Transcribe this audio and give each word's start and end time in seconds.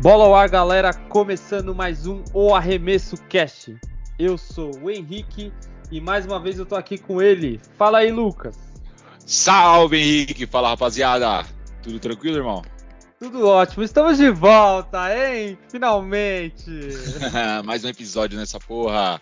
Bola 0.00 0.24
ao 0.24 0.34
ar, 0.34 0.48
galera, 0.48 0.94
começando 0.94 1.74
mais 1.74 2.06
um 2.06 2.24
O 2.32 2.54
Arremesso 2.54 3.18
Cast. 3.28 3.76
Eu 4.18 4.38
sou 4.38 4.70
o 4.80 4.90
Henrique 4.90 5.52
e 5.92 6.00
mais 6.00 6.24
uma 6.24 6.40
vez 6.40 6.58
eu 6.58 6.64
tô 6.64 6.74
aqui 6.74 6.96
com 6.96 7.20
ele. 7.20 7.60
Fala 7.76 7.98
aí, 7.98 8.10
Lucas. 8.10 8.56
Salve, 9.26 9.98
Henrique! 9.98 10.46
Fala, 10.46 10.70
rapaziada! 10.70 11.44
Tudo 11.82 12.00
tranquilo, 12.00 12.38
irmão? 12.38 12.62
Tudo 13.18 13.46
ótimo, 13.46 13.82
estamos 13.84 14.16
de 14.16 14.30
volta, 14.30 15.14
hein? 15.14 15.58
Finalmente! 15.68 16.70
mais 17.62 17.84
um 17.84 17.88
episódio 17.88 18.38
nessa 18.38 18.58
porra. 18.58 19.20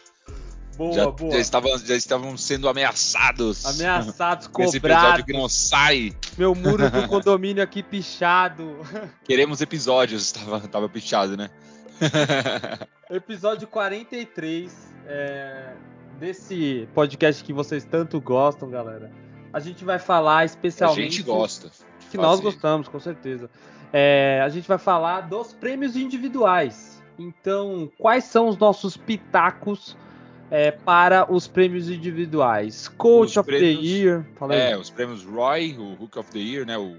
Boa, 0.78 0.92
já, 0.92 1.10
boa. 1.10 1.32
Já 1.32 1.38
estavam, 1.40 1.76
já 1.78 1.96
estavam 1.96 2.36
sendo 2.36 2.68
ameaçados. 2.68 3.66
Ameaçados, 3.66 4.46
cobrados. 4.48 5.24
que 5.24 5.32
não 5.32 5.48
sai. 5.48 6.12
Meu 6.38 6.54
muro 6.54 6.88
do 6.88 7.06
condomínio 7.10 7.60
aqui 7.60 7.82
pichado. 7.82 8.76
Queremos 9.24 9.60
episódios. 9.60 10.30
Tava, 10.30 10.60
tava 10.68 10.88
pichado, 10.88 11.36
né? 11.36 11.50
Episódio 13.10 13.66
43 13.66 14.94
é, 15.04 15.72
desse 16.20 16.88
podcast 16.94 17.42
que 17.42 17.52
vocês 17.52 17.84
tanto 17.84 18.20
gostam, 18.20 18.70
galera. 18.70 19.10
A 19.52 19.58
gente 19.58 19.84
vai 19.84 19.98
falar 19.98 20.38
A 20.38 20.44
especialmente. 20.44 21.16
gente 21.16 21.22
gosta. 21.24 21.72
Que 22.08 22.16
nós 22.16 22.38
fazer. 22.38 22.42
gostamos, 22.42 22.86
com 22.86 23.00
certeza. 23.00 23.50
É, 23.92 24.40
a 24.44 24.48
gente 24.48 24.68
vai 24.68 24.78
falar 24.78 25.22
dos 25.22 25.52
prêmios 25.52 25.96
individuais. 25.96 27.02
Então, 27.18 27.90
quais 27.98 28.24
são 28.24 28.46
os 28.46 28.56
nossos 28.56 28.96
pitacos 28.96 29.96
é, 30.50 30.70
para 30.70 31.30
os 31.32 31.46
prêmios 31.46 31.88
individuais? 31.90 32.88
Coach 32.88 33.30
Os 33.30 33.36
of 33.36 33.46
prêmios- 33.46 33.80
the 33.80 33.86
Year. 33.86 34.26
É, 34.50 34.76
os 34.76 34.90
prêmios 34.90 35.24
Roy, 35.24 35.76
o 35.78 35.92
Hook 36.02 36.18
of 36.18 36.30
the 36.30 36.38
Year, 36.38 36.66
né? 36.66 36.76
O, 36.78 36.92
o 36.92 36.98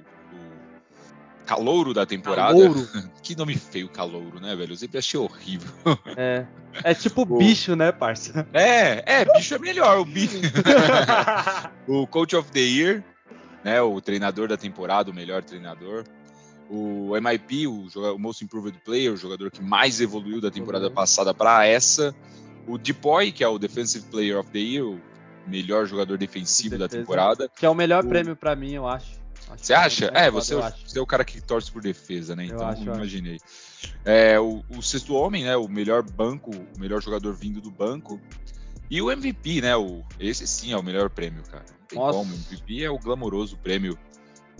calouro 1.46 1.94
da 1.94 2.06
temporada. 2.06 2.54
Calouro. 2.54 2.88
Que 3.22 3.36
nome 3.36 3.56
feio, 3.56 3.88
calouro, 3.88 4.40
né, 4.40 4.56
velho? 4.56 4.72
Eu 4.74 4.76
sempre 4.78 4.98
achei 4.98 5.20
horrível. 5.20 5.70
É, 6.18 6.46
é 6.84 6.94
tipo 6.96 7.22
O- 7.22 7.38
bicho, 7.38 7.76
né, 7.76 7.92
parça? 7.92 8.48
É, 8.54 9.04
é, 9.22 9.26
bicho 9.26 9.54
é 9.54 9.60
melhor. 9.60 10.00
O 10.00 10.06
bicho. 10.06 10.38
o 11.88 12.08
Coach 12.08 12.36
of 12.36 12.52
the 12.52 12.60
Year, 12.60 13.04
né, 13.64 13.82
o 13.82 14.00
treinador 14.02 14.48
da 14.48 14.58
temporada, 14.58 15.12
o 15.12 15.14
melhor 15.14 15.44
treinador. 15.44 16.04
O 16.72 17.12
MIP, 17.20 17.66
o, 17.68 17.88
Most 18.20 18.44
Improved 18.44 18.80
Player, 18.86 19.12
o 19.14 19.18
jogador 19.18 19.50
que 19.50 19.62
mais 19.62 20.00
evoluiu 20.00 20.40
da 20.40 20.52
temporada 20.52 20.86
Evoluiu. 20.86 20.96
passada 20.96 21.34
para 21.34 21.66
essa. 21.66 22.14
O 22.70 22.78
Depoy, 22.78 23.32
que 23.32 23.44
é 23.44 23.48
o 23.48 23.58
Defensive 23.58 24.06
Player 24.08 24.38
of 24.40 24.50
the 24.52 24.60
Year, 24.60 24.86
o 24.86 25.00
melhor 25.48 25.86
jogador 25.88 26.18
defensivo 26.18 26.78
da 26.78 26.86
Defesa. 26.86 27.02
temporada. 27.04 27.50
que 27.56 27.66
é 27.66 27.70
o 27.70 27.74
melhor 27.76 28.06
O- 28.06 28.08
prêmio 28.08 28.36
pra 28.36 28.56
mim, 28.56 28.74
eu 28.74 28.88
acho. 28.88 29.20
Acho 29.50 29.64
Você 29.66 29.74
que 29.74 29.80
acha? 29.80 30.12
mais 30.12 30.26
É, 30.28 30.30
você, 30.32 30.54
é 30.56 30.74
você 30.86 31.00
é 31.00 31.02
o 31.02 31.08
cara 31.08 31.26
que 31.26 31.42
torce 31.42 31.72
por 31.72 31.82
defesa, 31.82 32.36
né? 32.36 32.46
Então, 32.46 32.58
eu 32.60 32.66
acho. 32.68 32.82
imaginei. 32.84 33.40
É, 34.06 34.40
o, 34.40 34.64
o 34.70 34.82
sexto 34.82 35.16
homem, 35.16 35.44
né? 35.46 35.58
O 35.58 35.68
melhor 35.68 36.04
banco, 36.04 36.52
o 36.52 36.80
melhor 36.80 37.02
jogador 37.02 37.34
vindo 37.34 37.60
do 37.60 37.72
banco. 37.72 38.22
E 38.92 39.02
o 39.02 39.10
MVP, 39.12 39.62
né? 39.62 39.76
O, 39.76 40.04
esse 40.20 40.46
sim 40.46 40.72
é 40.72 40.78
o 40.78 40.84
melhor 40.84 41.10
prêmio, 41.10 41.42
cara. 41.44 41.66
Não 41.80 41.88
tem 41.88 41.98
Nossa. 42.00 42.18
como. 42.20 42.32
O 42.32 42.36
MVP 42.36 42.84
é 42.84 42.90
o 42.92 43.00
glamouroso 43.00 43.58
prêmio. 43.58 43.98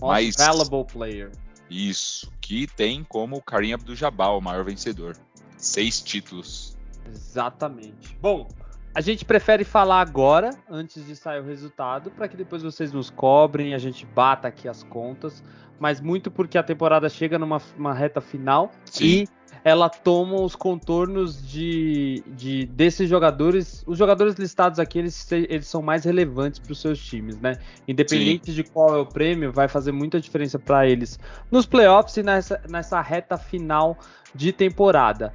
Mas- 0.00 0.34
valuable 0.36 0.84
player. 0.92 1.30
Isso. 1.70 2.28
Que 2.40 2.66
tem 2.66 3.04
como 3.04 3.36
o 3.36 3.42
Karim 3.42 3.72
Abdul-Jabbar, 3.74 4.36
o 4.36 4.40
maior 4.40 4.64
vencedor. 4.64 5.16
Seis 5.56 6.00
títulos. 6.00 6.76
Exatamente. 7.10 8.16
Bom, 8.20 8.48
a 8.94 9.00
gente 9.00 9.24
prefere 9.24 9.64
falar 9.64 10.00
agora, 10.00 10.50
antes 10.68 11.06
de 11.06 11.14
sair 11.14 11.40
o 11.40 11.44
resultado, 11.44 12.10
para 12.10 12.26
que 12.26 12.36
depois 12.36 12.62
vocês 12.62 12.92
nos 12.92 13.08
cobrem, 13.08 13.72
a 13.74 13.78
gente 13.78 14.04
bata 14.04 14.48
aqui 14.48 14.68
as 14.68 14.82
contas, 14.82 15.42
mas 15.78 16.00
muito 16.00 16.30
porque 16.30 16.58
a 16.58 16.62
temporada 16.62 17.08
chega 17.08 17.38
numa 17.38 17.62
uma 17.78 17.94
reta 17.94 18.20
final 18.20 18.70
Sim. 18.84 19.04
e 19.04 19.28
ela 19.62 19.88
toma 19.88 20.40
os 20.40 20.56
contornos 20.56 21.46
de, 21.46 22.22
de 22.28 22.66
desses 22.66 23.08
jogadores. 23.08 23.84
Os 23.86 23.96
jogadores 23.96 24.34
listados 24.34 24.78
aqui, 24.78 24.98
eles, 24.98 25.30
eles 25.30 25.66
são 25.66 25.82
mais 25.82 26.04
relevantes 26.04 26.58
para 26.58 26.72
os 26.72 26.80
seus 26.80 26.98
times, 26.98 27.38
né? 27.38 27.58
Independente 27.86 28.52
de 28.52 28.64
qual 28.64 28.96
é 28.96 28.98
o 28.98 29.06
prêmio, 29.06 29.52
vai 29.52 29.68
fazer 29.68 29.92
muita 29.92 30.20
diferença 30.20 30.58
para 30.58 30.86
eles 30.88 31.18
nos 31.50 31.66
playoffs 31.66 32.16
e 32.16 32.22
nessa, 32.22 32.60
nessa 32.68 33.00
reta 33.00 33.36
final 33.36 33.98
de 34.34 34.52
temporada. 34.52 35.32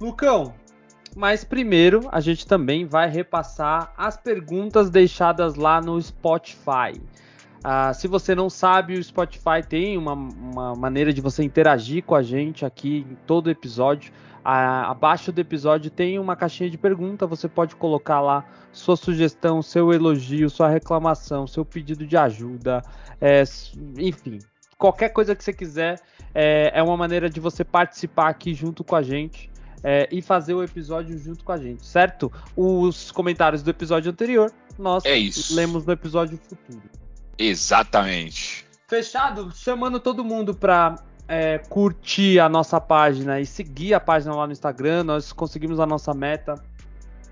Lucão, 0.00 0.54
mas 1.16 1.44
primeiro 1.44 2.08
a 2.12 2.20
gente 2.20 2.46
também 2.46 2.84
vai 2.84 3.08
repassar 3.08 3.92
as 3.96 4.16
perguntas 4.16 4.90
deixadas 4.90 5.54
lá 5.54 5.80
no 5.80 6.00
Spotify. 6.00 7.00
Ah, 7.62 7.92
se 7.92 8.06
você 8.06 8.34
não 8.34 8.48
sabe, 8.48 8.94
o 8.94 9.02
Spotify 9.02 9.62
tem 9.68 9.98
uma, 9.98 10.12
uma 10.12 10.74
maneira 10.74 11.12
de 11.12 11.20
você 11.20 11.42
interagir 11.42 12.04
com 12.04 12.14
a 12.14 12.22
gente 12.22 12.64
aqui 12.64 13.04
em 13.10 13.16
todo 13.26 13.50
episódio. 13.50 14.12
Ah, 14.44 14.90
abaixo 14.90 15.32
do 15.32 15.40
episódio 15.40 15.90
tem 15.90 16.18
uma 16.18 16.36
caixinha 16.36 16.70
de 16.70 16.78
pergunta, 16.78 17.26
você 17.26 17.48
pode 17.48 17.74
colocar 17.74 18.20
lá 18.20 18.44
sua 18.72 18.96
sugestão, 18.96 19.60
seu 19.60 19.92
elogio, 19.92 20.48
sua 20.48 20.68
reclamação, 20.68 21.46
seu 21.46 21.64
pedido 21.64 22.06
de 22.06 22.16
ajuda, 22.16 22.82
é, 23.20 23.42
enfim, 23.98 24.38
qualquer 24.78 25.08
coisa 25.10 25.34
que 25.34 25.42
você 25.42 25.52
quiser. 25.52 26.00
É, 26.34 26.70
é 26.74 26.82
uma 26.82 26.96
maneira 26.96 27.28
de 27.28 27.40
você 27.40 27.64
participar 27.64 28.28
aqui 28.28 28.54
junto 28.54 28.84
com 28.84 28.94
a 28.94 29.02
gente 29.02 29.50
é, 29.82 30.08
e 30.10 30.20
fazer 30.20 30.54
o 30.54 30.62
episódio 30.62 31.16
junto 31.18 31.44
com 31.44 31.52
a 31.52 31.58
gente, 31.58 31.86
certo? 31.86 32.32
Os 32.56 33.10
comentários 33.10 33.62
do 33.62 33.70
episódio 33.70 34.10
anterior 34.10 34.52
nós 34.78 35.04
É 35.04 35.16
lemos 35.54 35.84
no 35.84 35.92
episódio 35.92 36.38
futuro. 36.38 36.82
Exatamente. 37.36 38.64
Fechado? 38.86 39.50
Chamando 39.54 40.00
todo 40.00 40.24
mundo 40.24 40.54
para 40.54 40.96
curtir 41.68 42.38
a 42.38 42.48
nossa 42.48 42.80
página 42.80 43.40
e 43.40 43.44
seguir 43.44 43.92
a 43.92 44.00
página 44.00 44.34
lá 44.34 44.46
no 44.46 44.52
Instagram. 44.52 45.04
Nós 45.04 45.32
conseguimos 45.32 45.78
a 45.80 45.86
nossa 45.86 46.14
meta 46.14 46.54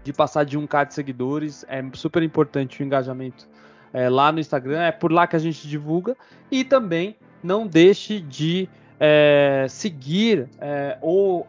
de 0.05 0.13
passar 0.13 0.45
de 0.45 0.59
1k 0.59 0.89
de 0.89 0.95
seguidores. 0.95 1.65
É 1.69 1.83
super 1.95 2.23
importante 2.23 2.83
o 2.83 2.85
engajamento 2.85 3.49
é, 3.93 4.09
lá 4.09 4.31
no 4.31 4.39
Instagram. 4.39 4.83
É 4.83 4.93
por 4.93 5.11
lá 5.11 5.27
que 5.27 5.37
a 5.37 5.39
gente 5.39 5.67
divulga. 5.67 6.17
E 6.51 6.63
também 6.63 7.17
não 7.43 7.67
deixe 7.67 8.21
de 8.21 8.69
é, 9.01 9.67
seguir 9.69 10.49
é, 10.61 10.99
o 11.01 11.47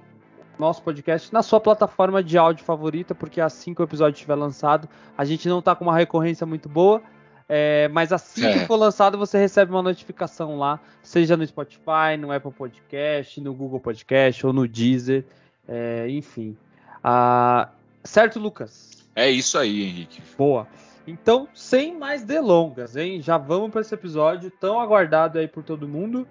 nosso 0.60 0.82
podcast 0.82 1.32
na 1.34 1.42
sua 1.44 1.60
plataforma 1.60 2.24
de 2.24 2.38
áudio 2.38 2.64
favorita, 2.66 3.14
porque 3.16 3.40
assim 3.42 3.74
que 3.74 3.82
o 3.82 3.84
episódio 3.84 4.16
estiver 4.16 4.36
lançado, 4.36 4.88
a 5.18 5.24
gente 5.26 5.48
não 5.48 5.62
tá 5.62 5.76
com 5.76 5.86
uma 5.86 5.96
recorrência 5.96 6.46
muito 6.46 6.68
boa. 6.68 7.02
É, 7.50 7.88
mas 7.88 8.12
assim 8.12 8.42
que 8.42 8.48
É. 8.60 8.66
for 8.66 8.76
lançado, 8.76 9.18
você 9.18 9.38
recebe 9.38 9.72
uma 9.72 9.82
notificação 9.82 10.58
lá, 10.58 10.82
seja 11.02 11.38
no 11.38 11.48
Spotify, 11.48 12.18
no 12.20 12.30
Apple 12.30 12.52
Podcast, 12.52 13.40
no 13.40 13.54
Google 13.54 13.80
Podcast 13.80 14.46
ou 14.46 14.52
no 14.52 14.68
Deezer, 14.68 15.24
é, 15.66 16.10
enfim. 16.10 16.58
Ah, 17.02 17.70
certo, 18.04 18.38
Lucas? 18.38 19.08
É 19.16 19.30
isso 19.32 19.58
aí, 19.58 19.84
Henrique. 19.84 20.22
Boa. 20.38 20.68
Então, 21.08 21.48
sem 21.54 21.98
mais 21.98 22.26
delongas, 22.26 22.98
hein? 22.98 23.22
Já 23.22 23.38
vamos 23.38 23.72
para 23.72 23.80
esse 23.80 23.94
episódio 23.94 24.52
tão 24.52 24.78
aguardado 24.78 25.40
aí 25.40 25.48
por 25.48 25.64
todo 25.64 25.88
mundo. 25.88 26.28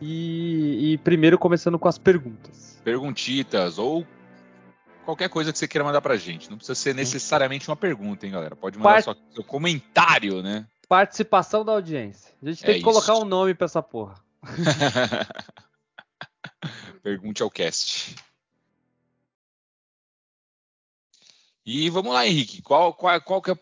E, 0.00 0.92
e 0.92 0.98
primeiro 0.98 1.38
começando 1.38 1.78
com 1.78 1.88
as 1.88 1.98
perguntas. 1.98 2.80
perguntitas 2.82 3.78
ou 3.78 4.06
qualquer 5.04 5.28
coisa 5.28 5.52
que 5.52 5.58
você 5.58 5.68
queira 5.68 5.84
mandar 5.84 6.00
pra 6.00 6.16
gente. 6.16 6.48
Não 6.50 6.56
precisa 6.56 6.74
ser 6.74 6.94
necessariamente 6.94 7.68
uma 7.68 7.76
pergunta, 7.76 8.24
hein, 8.26 8.32
galera? 8.32 8.56
Pode 8.56 8.78
mandar 8.78 9.02
Part- 9.02 9.04
só 9.04 9.14
seu 9.34 9.44
comentário, 9.44 10.42
né? 10.42 10.66
Participação 10.88 11.64
da 11.64 11.72
audiência. 11.72 12.32
A 12.42 12.48
gente 12.48 12.62
tem 12.64 12.74
É 12.76 12.78
que 12.78 12.84
colocar 12.84 13.12
isso. 13.12 13.22
um 13.22 13.26
nome 13.26 13.54
para 13.54 13.66
essa 13.66 13.82
porra. 13.82 14.14
Pergunte 17.02 17.42
ao 17.42 17.50
cast. 17.50 18.14
E 21.64 21.88
vamos 21.90 22.12
lá, 22.12 22.26
Henrique. 22.26 22.62
Qual, 22.62 22.92
qual, 22.94 23.20
qual, 23.20 23.42
que 23.42 23.50
é, 23.50 23.58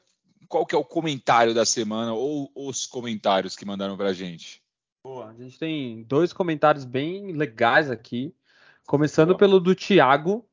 qual 0.49 0.67
que 0.67 0.75
é 0.75 0.79
o 0.79 0.85
comentário 0.85 1.53
da 1.55 1.65
semana 1.67 2.13
ou 2.15 2.51
os 2.55 2.87
comentários 2.87 3.57
que 3.57 3.65
mandaram 3.67 3.97
pra 3.97 4.13
gente? 4.13 4.63
Boa, 5.09 5.31
a 5.31 5.43
gente 5.43 5.59
tem 5.59 6.03
dois 6.03 6.35
comentários 6.35 6.85
bem 6.85 7.33
legais 7.33 7.91
aqui. 7.91 8.35
Começando 8.87 9.29
Boa. 9.29 9.39
pelo 9.39 9.59
do 9.59 9.75
Thiago, 9.75 10.47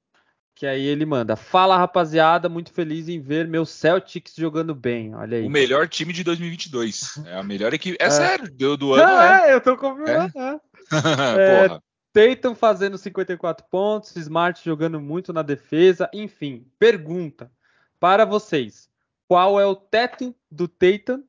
que 0.56 0.66
aí 0.66 0.86
ele 0.86 1.06
manda: 1.06 1.36
Fala 1.36 1.78
rapaziada, 1.78 2.48
muito 2.48 2.72
feliz 2.72 3.10
em 3.10 3.20
ver 3.20 3.50
meu 3.50 3.66
Celtics 3.66 4.34
jogando 4.34 4.74
bem. 4.74 5.14
Olha 5.14 5.40
aí. 5.40 5.46
O 5.46 5.50
melhor 5.50 5.90
time 5.90 6.14
de 6.14 6.24
2022. 6.24 7.22
É 7.26 7.36
a 7.38 7.44
melhor 7.44 7.74
equipe. 7.74 7.98
É, 8.00 8.06
É. 8.08 8.10
sério, 8.10 8.50
do, 8.50 8.78
do 8.78 8.94
ano 8.94 9.04
é. 9.04 9.50
é, 9.50 9.54
eu 9.54 9.60
tô 9.60 9.76
confirmando. 9.76 10.32
é. 10.40 10.60
É, 11.38 11.68
Porra. 11.68 11.84
Tatum 12.14 12.56
fazendo 12.56 12.98
54 12.98 13.66
pontos, 13.70 14.16
Smart 14.16 14.64
jogando 14.64 15.02
muito 15.02 15.34
na 15.34 15.42
defesa. 15.42 16.10
Enfim, 16.14 16.66
pergunta 16.80 17.52
para 18.00 18.24
vocês: 18.24 18.90
qual 19.28 19.60
é 19.60 19.66
o 19.66 19.76
teto 19.76 20.34
do 20.50 20.66
Tatum 20.66 21.26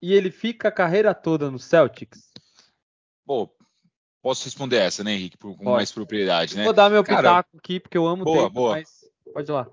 e 0.00 0.14
ele 0.14 0.30
fica 0.30 0.68
a 0.68 0.72
carreira 0.72 1.12
toda 1.12 1.50
no 1.50 1.58
Celtics? 1.58 2.29
Pô, 3.26 3.50
posso 4.22 4.44
responder 4.44 4.76
essa, 4.76 5.04
né, 5.04 5.12
Henrique? 5.12 5.36
Com 5.36 5.54
Pode. 5.54 5.70
mais 5.70 5.92
propriedade, 5.92 6.56
né? 6.56 6.64
Vou 6.64 6.72
dar 6.72 6.90
meu 6.90 7.04
Cara, 7.04 7.18
pitaco 7.18 7.58
aqui, 7.58 7.80
porque 7.80 7.96
eu 7.96 8.06
amo 8.06 8.24
boa, 8.24 8.42
Tatum, 8.44 8.54
boa. 8.54 8.72
mas 8.76 8.88
pode 9.32 9.50
ir 9.50 9.52
lá. 9.52 9.68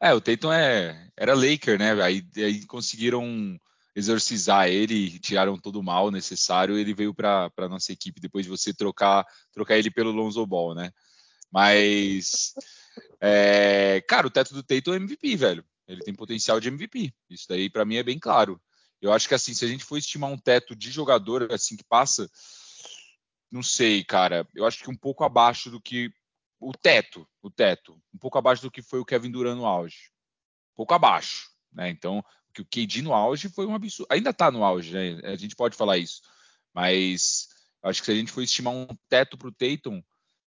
É, 0.00 0.14
o 0.14 0.20
Tatum 0.20 0.52
é, 0.52 1.10
era 1.16 1.34
Laker, 1.34 1.78
né? 1.78 1.92
Aí, 2.02 2.24
aí 2.36 2.64
conseguiram 2.66 3.58
exorcizar 3.94 4.68
ele, 4.68 5.18
tiraram 5.18 5.58
todo 5.58 5.80
o 5.80 5.82
mal 5.82 6.10
necessário, 6.10 6.78
ele 6.78 6.94
veio 6.94 7.12
para 7.12 7.50
a 7.56 7.68
nossa 7.68 7.92
equipe 7.92 8.20
depois 8.20 8.44
de 8.44 8.50
você 8.50 8.72
trocar 8.72 9.26
trocar 9.52 9.76
ele 9.76 9.90
pelo 9.90 10.12
Lonzo 10.12 10.46
Ball, 10.46 10.74
né? 10.74 10.90
Mas, 11.52 12.54
é, 13.20 14.02
cara, 14.08 14.26
o 14.26 14.30
teto 14.30 14.54
do 14.54 14.62
Tatum 14.62 14.94
é 14.94 14.96
MVP, 14.96 15.36
velho. 15.36 15.64
Ele 15.86 16.02
tem 16.02 16.14
potencial 16.14 16.60
de 16.60 16.68
MVP. 16.68 17.12
Isso 17.28 17.46
daí 17.48 17.68
para 17.68 17.84
mim 17.84 17.96
é 17.96 18.02
bem 18.02 18.18
claro. 18.18 18.60
Eu 19.02 19.12
acho 19.12 19.26
que 19.26 19.34
assim, 19.34 19.52
se 19.52 19.64
a 19.64 19.68
gente 19.68 19.84
for 19.84 19.96
estimar 19.96 20.30
um 20.30 20.38
teto 20.38 20.76
de 20.76 20.90
jogador 20.90 21.52
assim 21.52 21.76
que 21.76 21.84
passa, 21.84 22.30
não 23.50 23.62
sei, 23.62 24.04
cara. 24.04 24.46
Eu 24.54 24.66
acho 24.66 24.82
que 24.82 24.90
um 24.90 24.96
pouco 24.96 25.24
abaixo 25.24 25.70
do 25.70 25.80
que 25.80 26.12
o 26.60 26.72
teto, 26.72 27.26
o 27.42 27.50
teto, 27.50 28.00
um 28.14 28.18
pouco 28.18 28.38
abaixo 28.38 28.62
do 28.62 28.70
que 28.70 28.82
foi 28.82 29.00
o 29.00 29.04
Kevin 29.04 29.30
Durant 29.30 29.56
no 29.56 29.66
auge. 29.66 30.10
Um 30.74 30.76
pouco 30.76 30.94
abaixo, 30.94 31.50
né? 31.72 31.88
Então, 31.88 32.24
que 32.52 32.62
o 32.62 32.66
KD 32.66 33.02
no 33.02 33.14
auge 33.14 33.48
foi 33.48 33.66
um 33.66 33.74
absurdo. 33.74 34.08
Ainda 34.10 34.32
tá 34.32 34.50
no 34.50 34.64
auge, 34.64 34.92
né? 34.92 35.20
A 35.24 35.36
gente 35.36 35.56
pode 35.56 35.76
falar 35.76 35.98
isso. 35.98 36.20
Mas 36.74 37.48
acho 37.82 38.00
que 38.00 38.06
se 38.06 38.12
a 38.12 38.14
gente 38.14 38.32
for 38.32 38.42
estimar 38.42 38.74
um 38.74 38.86
teto 39.08 39.36
pro 39.38 39.52
Tatum, 39.52 40.02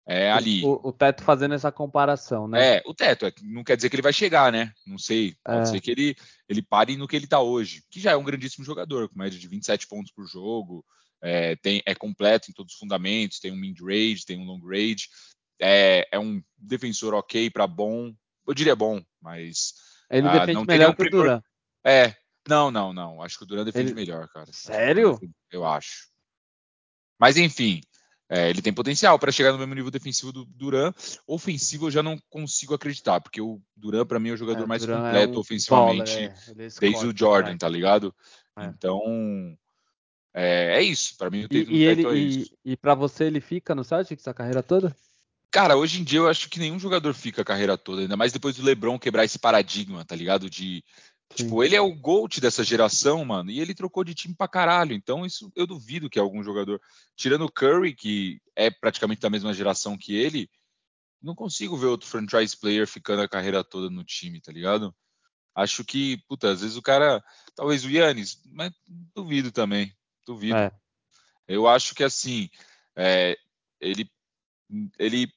é 0.08 0.32
ali. 0.32 0.64
O, 0.64 0.80
o, 0.88 0.94
teto 0.94 1.22
fazendo 1.22 1.54
essa 1.54 1.70
comparação, 1.70 2.48
né? 2.48 2.78
É, 2.78 2.84
o 2.86 2.94
teto. 2.94 3.26
É, 3.26 3.34
não 3.44 3.64
quer 3.64 3.76
dizer 3.76 3.90
que 3.90 3.96
ele 3.96 4.02
vai 4.02 4.14
chegar, 4.14 4.52
né? 4.52 4.72
Não 4.86 4.98
sei. 4.98 5.36
Pode 5.44 5.60
é. 5.60 5.66
ser 5.66 5.82
que 5.82 5.92
ele, 5.92 6.16
ele 6.48 6.62
pare 6.62 6.96
no 6.96 7.08
que 7.08 7.16
ele 7.16 7.28
tá 7.28 7.42
hoje. 7.42 7.84
Que 7.92 8.00
já 8.00 8.12
é 8.12 8.16
um 8.16 8.24
grandíssimo 8.24 8.64
jogador, 8.64 9.10
com 9.10 9.20
média 9.20 9.38
de 9.38 9.48
27 9.48 9.86
pontos 9.86 10.12
por 10.14 10.26
jogo. 10.26 10.86
É, 11.22 11.56
tem, 11.58 11.82
é 11.86 11.96
completo 11.96 12.50
em 12.50 12.54
todos 12.54 12.74
os 12.74 12.80
fundamentos. 12.80 13.40
Tem 13.40 13.52
um 13.52 13.56
mid-range, 13.56 14.26
tem 14.26 14.40
um 14.40 14.46
long-range. 14.46 15.08
É, 15.60 16.08
é 16.12 16.20
um 16.20 16.42
defensor 16.58 17.14
ok 17.14 17.50
para 17.50 17.68
bom. 17.68 18.14
Eu 18.48 18.54
diria 18.54 18.76
bom, 18.76 19.02
mas. 19.22 19.74
Ele 20.10 20.28
ah, 20.28 20.40
defende 20.40 20.66
melhor 20.66 20.96
que 20.96 21.04
o 21.04 21.10
Duran. 21.10 21.42
É. 21.84 22.16
Não, 22.48 22.72
não, 22.72 22.94
não. 22.94 23.22
Acho 23.22 23.38
que 23.38 23.44
o 23.44 23.48
Duran 23.48 23.66
defende 23.66 23.92
ele... 23.92 23.96
melhor, 23.96 24.28
cara. 24.30 24.48
Sério? 24.54 25.20
Eu 25.52 25.66
acho. 25.66 26.08
Mas 27.20 27.36
enfim, 27.36 27.82
é, 28.30 28.50
ele 28.50 28.62
tem 28.62 28.74
potencial 28.74 29.18
para 29.18 29.32
chegar 29.32 29.54
no 29.54 29.58
mesmo 29.58 29.74
nível 29.74 29.92
defensivo 29.92 30.34
do 30.34 30.46
Duran. 30.46 30.94
Ofensivo 31.26 31.88
eu 31.88 31.92
já 31.92 32.04
não 32.04 32.18
consigo 32.30 32.74
acreditar, 32.74 33.22
porque 33.22 33.42
o 33.42 33.62
Duran 33.76 34.06
para 34.06 34.20
mim 34.20 34.30
é 34.30 34.34
o 34.34 34.38
jogador 34.38 34.64
é, 34.64 34.66
mais 34.66 34.84
é 34.84 34.88
completo 34.88 35.34
é 35.34 35.38
um 35.38 35.40
ofensivamente 35.40 36.14
baller, 36.14 36.56
desde 36.80 37.06
o 37.08 37.18
Jordan, 37.18 37.58
tá 37.58 37.70
ligado? 37.70 38.14
É. 38.58 38.66
Então 38.66 39.58
é, 40.40 40.82
isso. 40.82 41.18
Para 41.18 41.30
mim 41.30 41.46
o 41.46 41.48
e, 41.52 41.64
e 41.64 41.84
ele, 41.84 42.04
e, 42.14 42.72
e 42.72 42.78
para 42.78 42.96
você 42.96 43.26
ele 43.26 43.42
fica 43.42 43.74
no 43.74 43.84
Celtics 43.84 44.28
a 44.28 44.34
carreira 44.34 44.62
toda? 44.62 44.96
Cara, 45.50 45.78
hoje 45.78 46.02
em 46.02 46.04
dia 46.04 46.20
eu 46.20 46.28
acho 46.28 46.50
que 46.50 46.60
nenhum 46.60 46.78
jogador 46.78 47.14
fica 47.14 47.42
a 47.42 47.46
carreira 47.46 47.78
toda, 47.78 48.02
ainda 48.02 48.18
mais 48.18 48.34
depois 48.34 48.56
do 48.56 48.64
LeBron 48.64 49.00
quebrar 49.00 49.26
esse 49.26 49.40
paradigma, 49.40 50.04
tá 50.04 50.16
ligado? 50.16 50.50
De 50.50 50.84
Tipo, 51.36 51.64
ele 51.64 51.76
é 51.76 51.82
o 51.82 51.94
GOAT 51.94 52.40
dessa 52.40 52.64
geração, 52.64 53.24
mano, 53.26 53.52
e 53.52 53.60
ele 53.60 53.76
trocou 53.76 54.04
de 54.04 54.16
time 54.16 54.34
pra 54.34 54.48
caralho. 54.48 54.94
Então, 54.94 55.26
isso 55.26 55.52
eu 55.56 55.68
duvido 55.68 56.10
que 56.10 56.18
algum 56.18 56.42
jogador, 56.42 56.82
tirando 57.16 57.46
o 57.46 57.52
Curry, 57.52 57.94
que 57.94 58.42
é 58.56 58.72
praticamente 58.72 59.22
da 59.22 59.30
mesma 59.30 59.54
geração 59.54 59.98
que 59.98 60.16
ele, 60.16 60.50
não 61.22 61.36
consigo 61.36 61.78
ver 61.78 61.88
outro 61.88 62.08
franchise 62.08 62.58
player 62.58 62.88
ficando 62.88 63.22
a 63.22 63.28
carreira 63.28 63.64
toda 63.64 63.90
no 63.90 64.04
time, 64.04 64.40
tá 64.40 64.52
ligado? 64.52 64.96
Acho 65.54 65.84
que, 65.84 66.18
puta, 66.28 66.52
às 66.52 66.62
vezes 66.62 66.78
o 66.78 66.82
cara, 66.82 67.24
talvez 67.56 67.84
o 67.84 67.90
Yannis, 67.90 68.42
mas 68.46 68.72
duvido 69.14 69.52
também, 69.52 69.94
duvido. 70.28 70.58
É. 70.58 70.72
Eu 71.48 71.68
acho 71.68 71.96
que 71.96 72.04
assim, 72.04 72.50
é, 72.96 73.38
ele, 73.80 74.10
ele, 75.00 75.32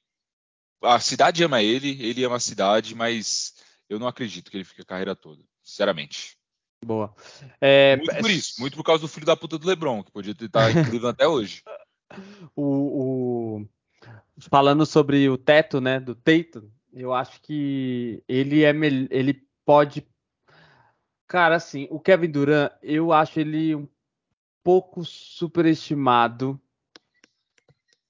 a 0.83 0.99
cidade 0.99 1.43
ama 1.43 1.63
ele, 1.63 2.03
ele 2.03 2.23
ama 2.23 2.35
a 2.35 2.39
cidade, 2.39 2.93
mas 2.93 3.55
eu 3.89 3.97
não 3.97 4.07
acredito 4.07 4.51
que 4.51 4.57
ele 4.57 4.63
fique 4.63 4.81
a 4.81 4.85
carreira 4.85 5.15
toda 5.15 5.41
sinceramente. 5.63 6.37
Boa. 6.83 7.13
É, 7.59 7.95
muito 7.97 8.17
por 8.17 8.31
isso, 8.31 8.59
muito 8.59 8.75
por 8.75 8.83
causa 8.83 9.01
do 9.01 9.07
filho 9.07 9.25
da 9.25 9.37
puta 9.37 9.57
do 9.57 9.67
Lebron, 9.67 10.03
que 10.03 10.11
podia 10.11 10.31
estar 10.31 10.71
em 10.71 10.83
Cleveland 10.83 11.13
até 11.13 11.27
hoje. 11.27 11.63
O, 12.55 13.59
o, 13.59 13.67
falando 14.49 14.85
sobre 14.85 15.29
o 15.29 15.37
teto, 15.37 15.79
né, 15.79 15.99
do 15.99 16.13
Tatum, 16.13 16.69
eu 16.91 17.13
acho 17.13 17.39
que 17.41 18.21
ele 18.27 18.63
é 18.63 18.71
ele 19.09 19.47
pode 19.63 20.05
Cara, 21.31 21.55
assim, 21.55 21.87
o 21.89 21.97
Kevin 21.97 22.29
Durant, 22.29 22.73
eu 22.83 23.13
acho 23.13 23.39
ele 23.39 23.73
um 23.73 23.87
pouco 24.63 25.03
superestimado. 25.03 26.59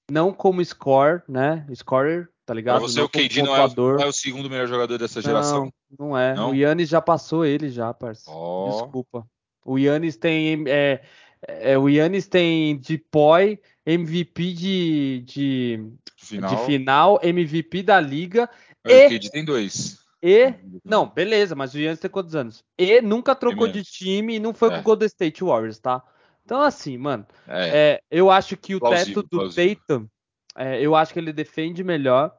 Não 0.09 0.33
como 0.33 0.63
score, 0.63 1.21
né? 1.27 1.65
Scorer, 1.74 2.30
tá 2.45 2.53
ligado? 2.53 2.80
Pra 2.80 2.88
você, 2.88 3.00
não 3.00 3.06
o 3.06 3.09
KD 3.09 3.44
não 3.44 3.56
é, 3.56 3.75
não 3.75 4.00
é, 4.00 4.07
o 4.07 4.12
segundo 4.12 4.50
melhor 4.50 4.68
jogador 4.68 4.98
dessa 4.98 5.21
geração? 5.21 5.71
Não, 5.98 6.07
não 6.07 6.18
é. 6.18 6.33
Não? 6.33 6.51
O 6.51 6.56
Yannis 6.56 6.89
já 6.89 7.01
passou 7.01 7.45
ele 7.45 7.69
já, 7.69 7.94
parceiro. 7.94 8.38
Oh. 8.38 8.69
Desculpa. 8.71 9.25
O 9.65 9.77
Yannis 9.77 10.18
tem... 10.18 10.65
É, 10.68 11.01
é, 11.48 11.77
o 11.77 11.89
Yannis 11.89 12.27
tem 12.27 12.77
Depoy, 12.77 13.59
MVP 13.86 14.54
de, 14.54 15.24
de, 15.25 15.86
final. 16.18 16.50
de 16.50 16.65
final, 16.65 17.19
MVP 17.24 17.81
da 17.83 18.00
liga. 18.00 18.50
e, 18.86 19.07
o 19.07 19.09
KD 19.09 19.30
tem 19.30 19.45
dois. 19.45 20.01
E, 20.21 20.54
não, 20.86 21.09
beleza, 21.09 21.56
mas 21.56 21.74
o 21.74 21.80
Yannis 21.80 22.00
tem 22.00 22.12
quantos 22.12 22.36
anos? 22.36 22.63
E 22.77 23.01
nunca 23.01 23.33
trocou 23.33 23.68
de 23.68 23.83
time 23.83 24.36
e 24.36 24.39
não 24.39 24.54
foi 24.54 24.69
é. 24.69 24.74
com 24.74 24.80
o 24.80 24.83
Golden 24.83 25.07
State 25.07 25.44
Warriors, 25.44 25.80
tá? 25.80 26.04
Então, 26.51 26.63
assim, 26.63 26.98
mano, 26.98 27.25
é. 27.48 27.69
É, 27.69 28.01
eu 28.12 28.30
acho 28.30 28.57
que 28.57 28.75
o 28.75 28.80
plausível, 28.81 29.06
teto 29.06 29.21
do 29.24 29.38
plausível. 29.38 29.77
Tatum, 29.88 30.07
é, 30.53 30.81
eu 30.81 30.94
acho 30.98 31.13
que 31.13 31.19
ele 31.19 31.31
defende 31.31 31.81
melhor. 31.81 32.38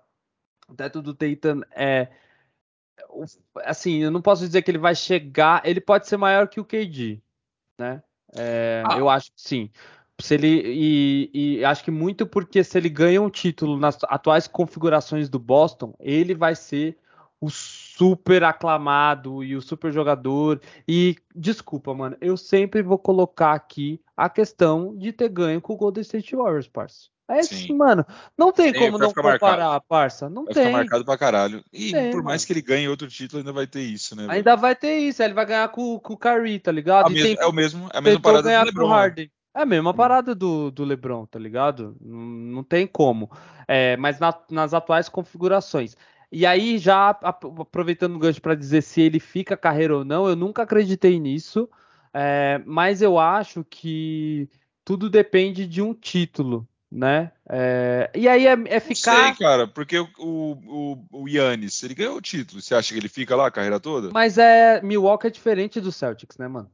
O 0.68 0.74
teto 0.74 1.00
do 1.00 1.14
Tatum 1.14 1.62
é. 1.74 2.08
Assim, 3.64 4.02
eu 4.02 4.10
não 4.10 4.20
posso 4.20 4.44
dizer 4.44 4.60
que 4.60 4.70
ele 4.70 4.76
vai 4.76 4.94
chegar. 4.94 5.62
Ele 5.64 5.80
pode 5.80 6.06
ser 6.06 6.18
maior 6.18 6.46
que 6.46 6.60
o 6.60 6.64
KD, 6.64 7.22
né? 7.78 8.02
É, 8.36 8.82
ah. 8.86 8.98
Eu 8.98 9.08
acho 9.08 9.32
que 9.32 9.40
sim. 9.40 9.70
Se 10.20 10.34
ele, 10.34 10.60
e, 10.62 11.30
e, 11.32 11.64
acho 11.64 11.82
que 11.82 11.90
muito 11.90 12.26
porque 12.26 12.62
se 12.62 12.76
ele 12.76 12.90
ganha 12.90 13.22
um 13.22 13.30
título 13.30 13.78
nas 13.78 13.96
atuais 14.04 14.46
configurações 14.46 15.30
do 15.30 15.38
Boston, 15.38 15.94
ele 15.98 16.34
vai 16.34 16.54
ser 16.54 16.98
o 17.42 17.50
super 17.50 18.44
aclamado 18.44 19.42
e 19.42 19.56
o 19.56 19.60
super 19.60 19.90
jogador. 19.92 20.60
E 20.86 21.16
desculpa, 21.34 21.92
mano, 21.92 22.16
eu 22.20 22.36
sempre 22.36 22.82
vou 22.82 22.96
colocar 22.96 23.52
aqui 23.52 24.00
a 24.16 24.28
questão 24.28 24.96
de 24.96 25.12
ter 25.12 25.28
ganho 25.28 25.60
com 25.60 25.72
o 25.72 25.76
Golden 25.76 26.02
State 26.02 26.36
Warriors, 26.36 26.68
parça. 26.68 27.10
É 27.28 27.40
assim, 27.40 27.74
mano. 27.74 28.06
Não 28.38 28.52
tem 28.52 28.72
Sim, 28.72 28.78
como 28.78 28.98
não 28.98 29.08
comparar, 29.08 29.40
marcado. 29.40 29.84
parça. 29.88 30.30
Não 30.30 30.44
vai 30.44 30.54
tem. 30.54 30.66
Ficar 30.66 30.78
marcado 30.78 31.04
pra 31.04 31.18
caralho. 31.18 31.64
E 31.72 31.90
tem, 31.90 32.10
por 32.10 32.22
mais 32.22 32.42
mano. 32.42 32.46
que 32.46 32.52
ele 32.52 32.62
ganhe 32.62 32.88
outro 32.88 33.08
título, 33.08 33.40
ainda 33.40 33.52
vai 33.52 33.66
ter 33.66 33.80
isso, 33.80 34.14
né? 34.14 34.26
Ainda 34.28 34.50
velho? 34.52 34.60
vai 34.60 34.76
ter 34.76 34.98
isso. 34.98 35.22
Ele 35.22 35.34
vai 35.34 35.46
ganhar 35.46 35.68
com, 35.70 35.98
com 35.98 36.12
o 36.12 36.16
Curry, 36.16 36.60
tá 36.60 36.70
ligado? 36.70 37.10
Mesmo, 37.10 37.26
tem, 37.26 37.36
é 37.40 37.46
o 37.46 37.52
mesmo, 37.52 37.88
é 37.92 37.98
a 37.98 38.00
mesma 38.00 38.20
parada 38.20 38.42
ganhar 38.42 38.60
do 38.60 38.66
LeBron. 38.66 38.84
Com 38.84 38.90
né? 38.90 38.96
Harden. 38.96 39.30
É 39.54 39.62
a 39.62 39.66
mesma 39.66 39.92
parada 39.92 40.34
do, 40.34 40.70
do 40.70 40.84
LeBron, 40.84 41.26
tá 41.26 41.38
ligado? 41.38 41.94
Não, 42.00 42.18
não 42.18 42.64
tem 42.64 42.86
como. 42.86 43.30
É, 43.68 43.96
mas 43.98 44.18
na, 44.18 44.34
nas 44.50 44.72
atuais 44.72 45.08
configurações. 45.08 45.94
E 46.32 46.46
aí, 46.46 46.78
já 46.78 47.10
aproveitando 47.10 48.16
o 48.16 48.18
gancho 48.18 48.40
para 48.40 48.54
dizer 48.54 48.82
se 48.82 49.02
ele 49.02 49.20
fica 49.20 49.54
carreira 49.54 49.98
ou 49.98 50.02
não, 50.02 50.26
eu 50.26 50.34
nunca 50.34 50.62
acreditei 50.62 51.20
nisso. 51.20 51.68
É, 52.14 52.62
mas 52.64 53.02
eu 53.02 53.18
acho 53.18 53.62
que 53.64 54.48
tudo 54.82 55.10
depende 55.10 55.66
de 55.66 55.82
um 55.82 55.92
título, 55.92 56.66
né? 56.90 57.32
É, 57.46 58.10
e 58.14 58.26
aí 58.26 58.46
é, 58.46 58.56
é 58.66 58.80
ficar. 58.80 59.28
Não 59.28 59.34
sei, 59.34 59.46
cara, 59.46 59.68
porque 59.68 59.98
o, 59.98 60.08
o, 60.18 61.04
o 61.12 61.28
Yannis, 61.28 61.82
ele 61.82 61.94
ganhou 61.94 62.16
o 62.16 62.22
título. 62.22 62.62
Você 62.62 62.74
acha 62.74 62.94
que 62.94 62.98
ele 62.98 63.10
fica 63.10 63.36
lá 63.36 63.48
a 63.48 63.50
carreira 63.50 63.78
toda? 63.78 64.10
Mas 64.10 64.38
é. 64.38 64.80
Milwaukee 64.80 65.26
é 65.26 65.30
diferente 65.30 65.82
do 65.82 65.92
Celtics, 65.92 66.38
né, 66.38 66.48
mano? 66.48 66.70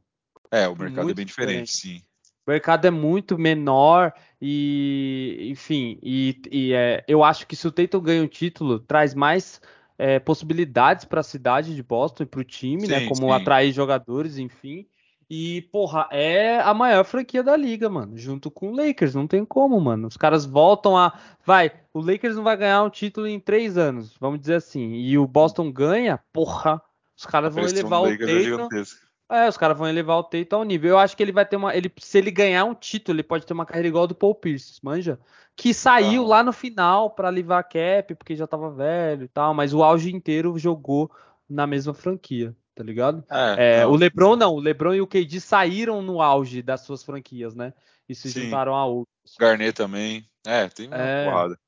É, 0.53 0.69
o 0.69 0.77
mercado 0.77 1.05
muito 1.05 1.17
é 1.17 1.17
bem 1.17 1.27
diferente, 1.27 1.73
diferente, 1.73 2.01
sim. 2.01 2.08
O 2.49 2.51
mercado 2.51 2.87
é 2.87 2.91
muito 2.91 3.37
menor 3.37 4.11
e, 4.41 5.49
enfim, 5.51 5.99
e, 6.03 6.41
e 6.51 6.73
é, 6.73 7.05
eu 7.07 7.23
acho 7.23 7.47
que 7.47 7.55
se 7.55 7.69
o 7.69 7.71
Tatum 7.71 8.01
ganha 8.01 8.23
um 8.23 8.27
título, 8.27 8.81
traz 8.81 9.15
mais 9.15 9.61
é, 9.99 10.19
possibilidades 10.19 11.05
para 11.05 11.21
a 11.21 11.23
cidade 11.23 11.75
de 11.75 11.83
Boston 11.83 12.23
e 12.23 12.27
para 12.27 12.41
o 12.41 12.45
time, 12.45 12.89
né? 12.89 13.01
sim, 13.01 13.03
né? 13.03 13.07
Como 13.07 13.27
sim. 13.27 13.31
atrair 13.33 13.71
jogadores, 13.71 14.39
enfim. 14.39 14.87
E, 15.29 15.61
porra, 15.71 16.09
é 16.11 16.59
a 16.61 16.73
maior 16.73 17.05
franquia 17.05 17.43
da 17.43 17.55
liga, 17.55 17.91
mano. 17.91 18.17
Junto 18.17 18.51
com 18.51 18.71
o 18.71 18.75
Lakers. 18.75 19.15
Não 19.15 19.27
tem 19.27 19.45
como, 19.45 19.79
mano. 19.79 20.09
Os 20.09 20.17
caras 20.17 20.47
voltam 20.47 20.97
a. 20.97 21.13
Vai, 21.45 21.71
o 21.93 22.01
Lakers 22.01 22.35
não 22.35 22.45
vai 22.45 22.57
ganhar 22.57 22.83
um 22.83 22.89
título 22.89 23.27
em 23.27 23.39
três 23.39 23.77
anos, 23.77 24.17
vamos 24.19 24.41
dizer 24.41 24.55
assim. 24.55 24.95
E 24.95 25.19
o 25.19 25.27
Boston 25.27 25.71
ganha, 25.71 26.19
porra. 26.33 26.81
Os 27.15 27.27
caras 27.27 27.55
vão 27.55 27.65
elevar 27.65 28.01
o 28.01 28.07
é 28.07 28.17
Tatum. 28.17 28.69
É, 28.75 29.08
os 29.49 29.57
caras 29.57 29.77
vão 29.77 29.89
elevar 29.89 30.19
o 30.19 30.25
Tatum 30.25 30.57
ao 30.57 30.65
nível. 30.65 30.91
Eu 30.91 30.99
acho 30.99 31.17
que 31.17 31.23
ele 31.23 31.33
vai 31.33 31.45
ter 31.45 31.57
uma. 31.57 31.75
Ele, 31.77 31.93
se 31.99 32.19
ele 32.19 32.31
ganhar 32.31 32.65
um 32.65 32.75
título, 32.75 33.17
ele 33.17 33.23
pode 33.23 33.45
ter 33.45 33.53
uma 33.53 33.67
carreira 33.67 33.89
igual 33.89 34.07
do 34.07 34.15
Paul 34.15 34.35
Pierce, 34.35 34.81
manja? 34.83 35.19
Que 35.55 35.75
saiu 35.75 36.25
ah. 36.25 36.29
lá 36.29 36.43
no 36.43 36.53
final 36.53 37.11
para 37.11 37.31
livrar 37.31 37.59
a 37.59 37.63
cap, 37.63 38.15
porque 38.15 38.37
já 38.37 38.47
tava 38.47 38.71
velho 38.71 39.25
e 39.25 39.29
tal, 39.29 39.53
mas 39.53 39.75
o 39.75 39.83
auge 39.83 40.15
inteiro 40.15 40.57
jogou 40.59 41.11
na 41.49 41.67
mesma 41.67 41.93
franquia 41.93 42.55
tá 42.79 42.85
ligado? 42.85 43.25
É, 43.29 43.81
é, 43.81 43.87
o 43.87 43.97
LeBron 43.97 44.37
não, 44.37 44.55
o 44.55 44.61
LeBron 44.61 44.95
e 44.95 45.01
o 45.01 45.07
KD 45.07 45.41
saíram 45.41 46.01
no 46.01 46.23
auge 46.23 46.63
das 46.63 46.83
suas 46.83 47.03
franquias, 47.03 47.53
né? 47.53 47.75
E 48.09 48.15
se 48.15 48.31
Sim. 48.31 48.43
juntaram 48.43 48.73
a 48.73 48.87
outros. 48.87 49.35
Garnet 49.37 49.73
também, 49.73 50.25
é, 50.47 50.69
tem 50.69 50.87
uma 50.87 50.97
é... 50.97 51.25
porrada. 51.25 51.59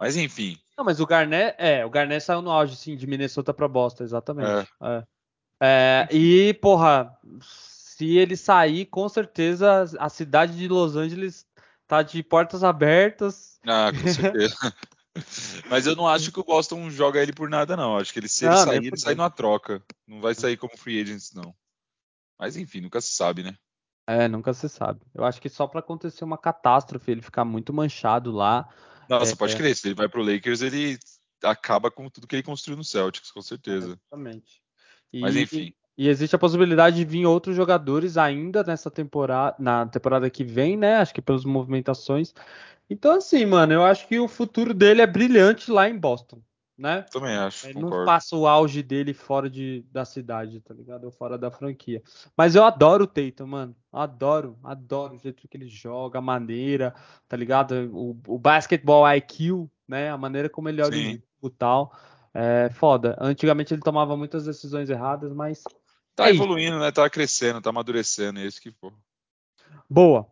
Mas 0.00 0.16
enfim. 0.16 0.56
Não, 0.76 0.82
mas 0.82 0.98
o 0.98 1.06
Garnet, 1.06 1.54
é, 1.58 1.84
o 1.84 1.90
Garnet 1.90 2.24
saiu 2.24 2.40
no 2.40 2.50
auge, 2.50 2.74
sim, 2.74 2.96
de 2.96 3.06
Minnesota 3.06 3.52
para 3.52 3.68
Boston, 3.68 4.04
exatamente. 4.04 4.66
É. 4.82 4.88
é. 4.88 5.04
E, 6.10 6.54
porra, 6.54 7.16
se 7.40 8.16
ele 8.16 8.36
sair, 8.36 8.86
com 8.86 9.08
certeza 9.08 9.84
a 9.98 10.08
cidade 10.08 10.56
de 10.56 10.68
Los 10.68 10.96
Angeles 10.96 11.46
tá 11.86 12.02
de 12.02 12.22
portas 12.22 12.62
abertas. 12.62 13.58
Ah, 13.66 13.90
com 13.92 14.06
certeza. 14.12 14.74
Mas 15.70 15.86
eu 15.86 15.96
não 15.96 16.06
acho 16.06 16.30
que 16.30 16.40
o 16.40 16.44
Boston 16.44 16.90
joga 16.90 17.22
ele 17.22 17.32
por 17.32 17.48
nada, 17.48 17.76
não. 17.76 17.96
Acho 17.96 18.12
que 18.12 18.18
ele, 18.18 18.28
se 18.28 18.44
ele 18.44 18.56
sair, 18.56 18.84
ele 18.84 18.98
sai 18.98 19.14
numa 19.14 19.30
troca. 19.30 19.82
Não 20.06 20.20
vai 20.20 20.34
sair 20.34 20.56
como 20.56 20.76
free 20.76 21.00
agents, 21.00 21.32
não. 21.32 21.54
Mas 22.38 22.56
enfim, 22.56 22.80
nunca 22.80 23.00
se 23.00 23.12
sabe, 23.12 23.42
né? 23.42 23.56
É, 24.06 24.28
nunca 24.28 24.52
se 24.52 24.68
sabe. 24.68 25.00
Eu 25.14 25.24
acho 25.24 25.40
que 25.40 25.48
só 25.48 25.66
para 25.66 25.80
acontecer 25.80 26.22
uma 26.22 26.38
catástrofe, 26.38 27.10
ele 27.10 27.22
ficar 27.22 27.44
muito 27.44 27.72
manchado 27.72 28.30
lá. 28.30 28.68
Nossa, 29.08 29.32
é, 29.32 29.36
pode 29.36 29.54
é... 29.54 29.56
crer. 29.56 29.74
Se 29.74 29.88
ele 29.88 29.94
vai 29.94 30.08
pro 30.08 30.22
Lakers, 30.22 30.60
ele 30.60 30.98
acaba 31.42 31.90
com 31.90 32.08
tudo 32.08 32.26
que 32.26 32.36
ele 32.36 32.42
construiu 32.42 32.76
no 32.76 32.84
Celtics, 32.84 33.30
com 33.30 33.42
certeza. 33.42 33.98
Exatamente. 34.12 34.62
E, 35.16 35.20
Mas 35.20 35.34
enfim. 35.34 35.72
E 35.96 36.08
existe 36.08 36.36
a 36.36 36.38
possibilidade 36.38 36.96
de 36.96 37.04
vir 37.04 37.24
outros 37.24 37.56
jogadores 37.56 38.18
ainda 38.18 38.62
nessa 38.62 38.90
temporada, 38.90 39.56
na 39.58 39.86
temporada 39.86 40.28
que 40.28 40.44
vem, 40.44 40.76
né? 40.76 40.96
Acho 40.96 41.14
que 41.14 41.22
pelas 41.22 41.44
movimentações. 41.44 42.34
Então, 42.88 43.12
assim, 43.12 43.46
mano, 43.46 43.72
eu 43.72 43.82
acho 43.82 44.06
que 44.06 44.18
o 44.18 44.28
futuro 44.28 44.74
dele 44.74 45.00
é 45.00 45.06
brilhante 45.06 45.70
lá 45.70 45.88
em 45.88 45.98
Boston, 45.98 46.42
né? 46.76 47.06
Também 47.10 47.34
acho. 47.34 47.66
Ele 47.66 47.74
concordo. 47.74 47.96
não 47.96 48.04
passa 48.04 48.36
o 48.36 48.46
auge 48.46 48.82
dele 48.82 49.14
fora 49.14 49.48
de, 49.48 49.86
da 49.90 50.04
cidade, 50.04 50.60
tá 50.60 50.74
ligado? 50.74 51.04
Ou 51.04 51.10
fora 51.10 51.38
da 51.38 51.50
franquia. 51.50 52.02
Mas 52.36 52.54
eu 52.54 52.62
adoro 52.62 53.04
o 53.04 53.06
Tatum, 53.06 53.46
mano. 53.46 53.76
Adoro, 53.90 54.58
adoro 54.62 55.14
o 55.14 55.18
jeito 55.18 55.48
que 55.48 55.56
ele 55.56 55.66
joga, 55.66 56.18
a 56.18 56.22
maneira, 56.22 56.94
tá 57.26 57.38
ligado? 57.38 57.90
O, 57.90 58.10
o 58.28 58.38
basketball 58.38 59.10
IQ, 59.16 59.66
né? 59.88 60.10
A 60.10 60.18
maneira 60.18 60.50
como 60.50 60.68
ele 60.68 60.82
olha 60.82 61.22
o 61.40 61.48
tal. 61.48 61.90
É 62.38 62.70
foda. 62.70 63.16
Antigamente 63.20 63.72
ele 63.72 63.82
tomava 63.82 64.16
muitas 64.16 64.44
decisões 64.44 64.90
erradas, 64.90 65.32
mas 65.32 65.64
Tá 66.16 66.28
é 66.28 66.30
evoluindo, 66.30 66.78
né? 66.78 66.90
Tá 66.90 67.08
crescendo, 67.10 67.60
tá 67.60 67.68
amadurecendo, 67.68 68.40
é 68.40 68.46
isso 68.46 68.60
que 68.60 68.72
for. 68.72 68.92
Boa. 69.88 70.26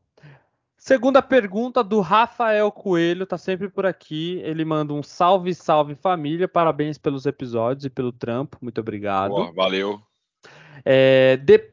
Segunda 0.78 1.20
pergunta 1.20 1.84
do 1.84 2.00
Rafael 2.00 2.73
Coelho, 2.73 3.26
tá 3.26 3.37
sempre 3.37 3.68
por 3.68 3.84
aqui. 3.84 4.40
Ele 4.42 4.64
manda 4.64 4.94
um 4.94 5.02
salve, 5.02 5.54
salve 5.54 5.94
família. 5.94 6.49
Parabéns 6.49 6.96
pelos 6.96 7.26
episódios 7.26 7.84
e 7.84 7.90
pelo 7.90 8.12
trampo. 8.12 8.56
Muito 8.62 8.80
obrigado. 8.80 9.30
Boa, 9.30 9.52
valeu. 9.52 10.00
É, 10.84 11.37
de... 11.37 11.73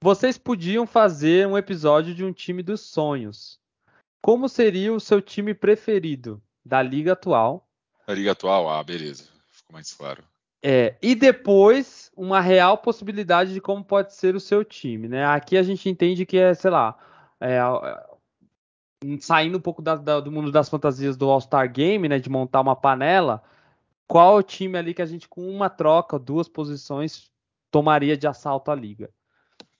Vocês 0.00 0.36
podiam 0.36 0.86
fazer 0.86 1.46
um 1.46 1.56
episódio 1.56 2.14
de 2.14 2.24
um 2.24 2.32
time 2.32 2.62
dos 2.62 2.82
sonhos. 2.82 3.58
Como 4.20 4.48
seria 4.48 4.92
o 4.92 5.00
seu 5.00 5.22
time 5.22 5.54
preferido 5.54 6.42
da 6.64 6.82
liga 6.82 7.12
atual? 7.12 7.66
Da 8.06 8.14
liga 8.14 8.32
atual? 8.32 8.68
Ah, 8.68 8.82
beleza. 8.84 9.35
Ficou 9.66 9.74
mais 9.74 9.92
claro. 9.92 10.22
É, 10.62 10.96
e 11.02 11.14
depois 11.14 12.10
uma 12.16 12.40
real 12.40 12.78
possibilidade 12.78 13.52
de 13.52 13.60
como 13.60 13.84
pode 13.84 14.14
ser 14.14 14.34
o 14.34 14.40
seu 14.40 14.64
time, 14.64 15.08
né? 15.08 15.24
Aqui 15.26 15.56
a 15.56 15.62
gente 15.62 15.88
entende 15.88 16.24
que 16.24 16.38
é, 16.38 16.54
sei 16.54 16.70
lá, 16.70 16.96
é, 17.40 17.60
saindo 19.20 19.58
um 19.58 19.60
pouco 19.60 19.82
da, 19.82 19.96
da, 19.96 20.20
do 20.20 20.32
mundo 20.32 20.50
das 20.50 20.68
fantasias 20.68 21.16
do 21.16 21.30
All-Star 21.30 21.70
Game, 21.70 22.08
né? 22.08 22.18
De 22.18 22.30
montar 22.30 22.60
uma 22.60 22.74
panela, 22.74 23.42
qual 24.06 24.36
o 24.36 24.42
time 24.42 24.78
ali 24.78 24.94
que 24.94 25.02
a 25.02 25.06
gente, 25.06 25.28
com 25.28 25.48
uma 25.48 25.68
troca, 25.68 26.18
duas 26.18 26.48
posições, 26.48 27.30
tomaria 27.70 28.16
de 28.16 28.26
assalto 28.26 28.70
a 28.70 28.74
liga? 28.74 29.10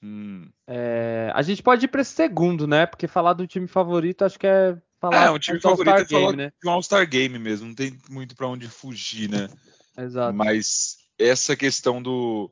Hum. 0.03 0.51
É, 0.67 1.31
a 1.35 1.43
gente 1.43 1.63
pode 1.63 1.87
ir 1.87 1.89
para 1.89 2.03
esse 2.03 2.13
segundo, 2.13 2.67
né? 2.67 2.87
Porque 2.87 3.09
falar 3.09 3.33
do 3.33 3.47
time 3.47 3.67
favorito 3.67 4.25
acho 4.25 4.39
que 4.39 4.47
é 4.47 4.77
falar 5.01 5.27
é, 5.27 5.31
um 5.31 5.39
time 5.39 5.61
favorito 5.61 5.97
é 5.97 6.05
falar 6.05 6.37
né? 6.37 6.53
de 6.63 6.69
um 6.69 6.73
All-Star 6.73 7.09
Game 7.09 7.39
mesmo, 7.39 7.69
não 7.69 7.75
tem 7.75 7.99
muito 8.11 8.37
para 8.37 8.47
onde 8.47 8.69
fugir, 8.69 9.29
né? 9.29 9.49
Exato. 9.97 10.37
Mas 10.37 10.97
essa 11.19 11.57
questão 11.57 12.03
do 12.03 12.51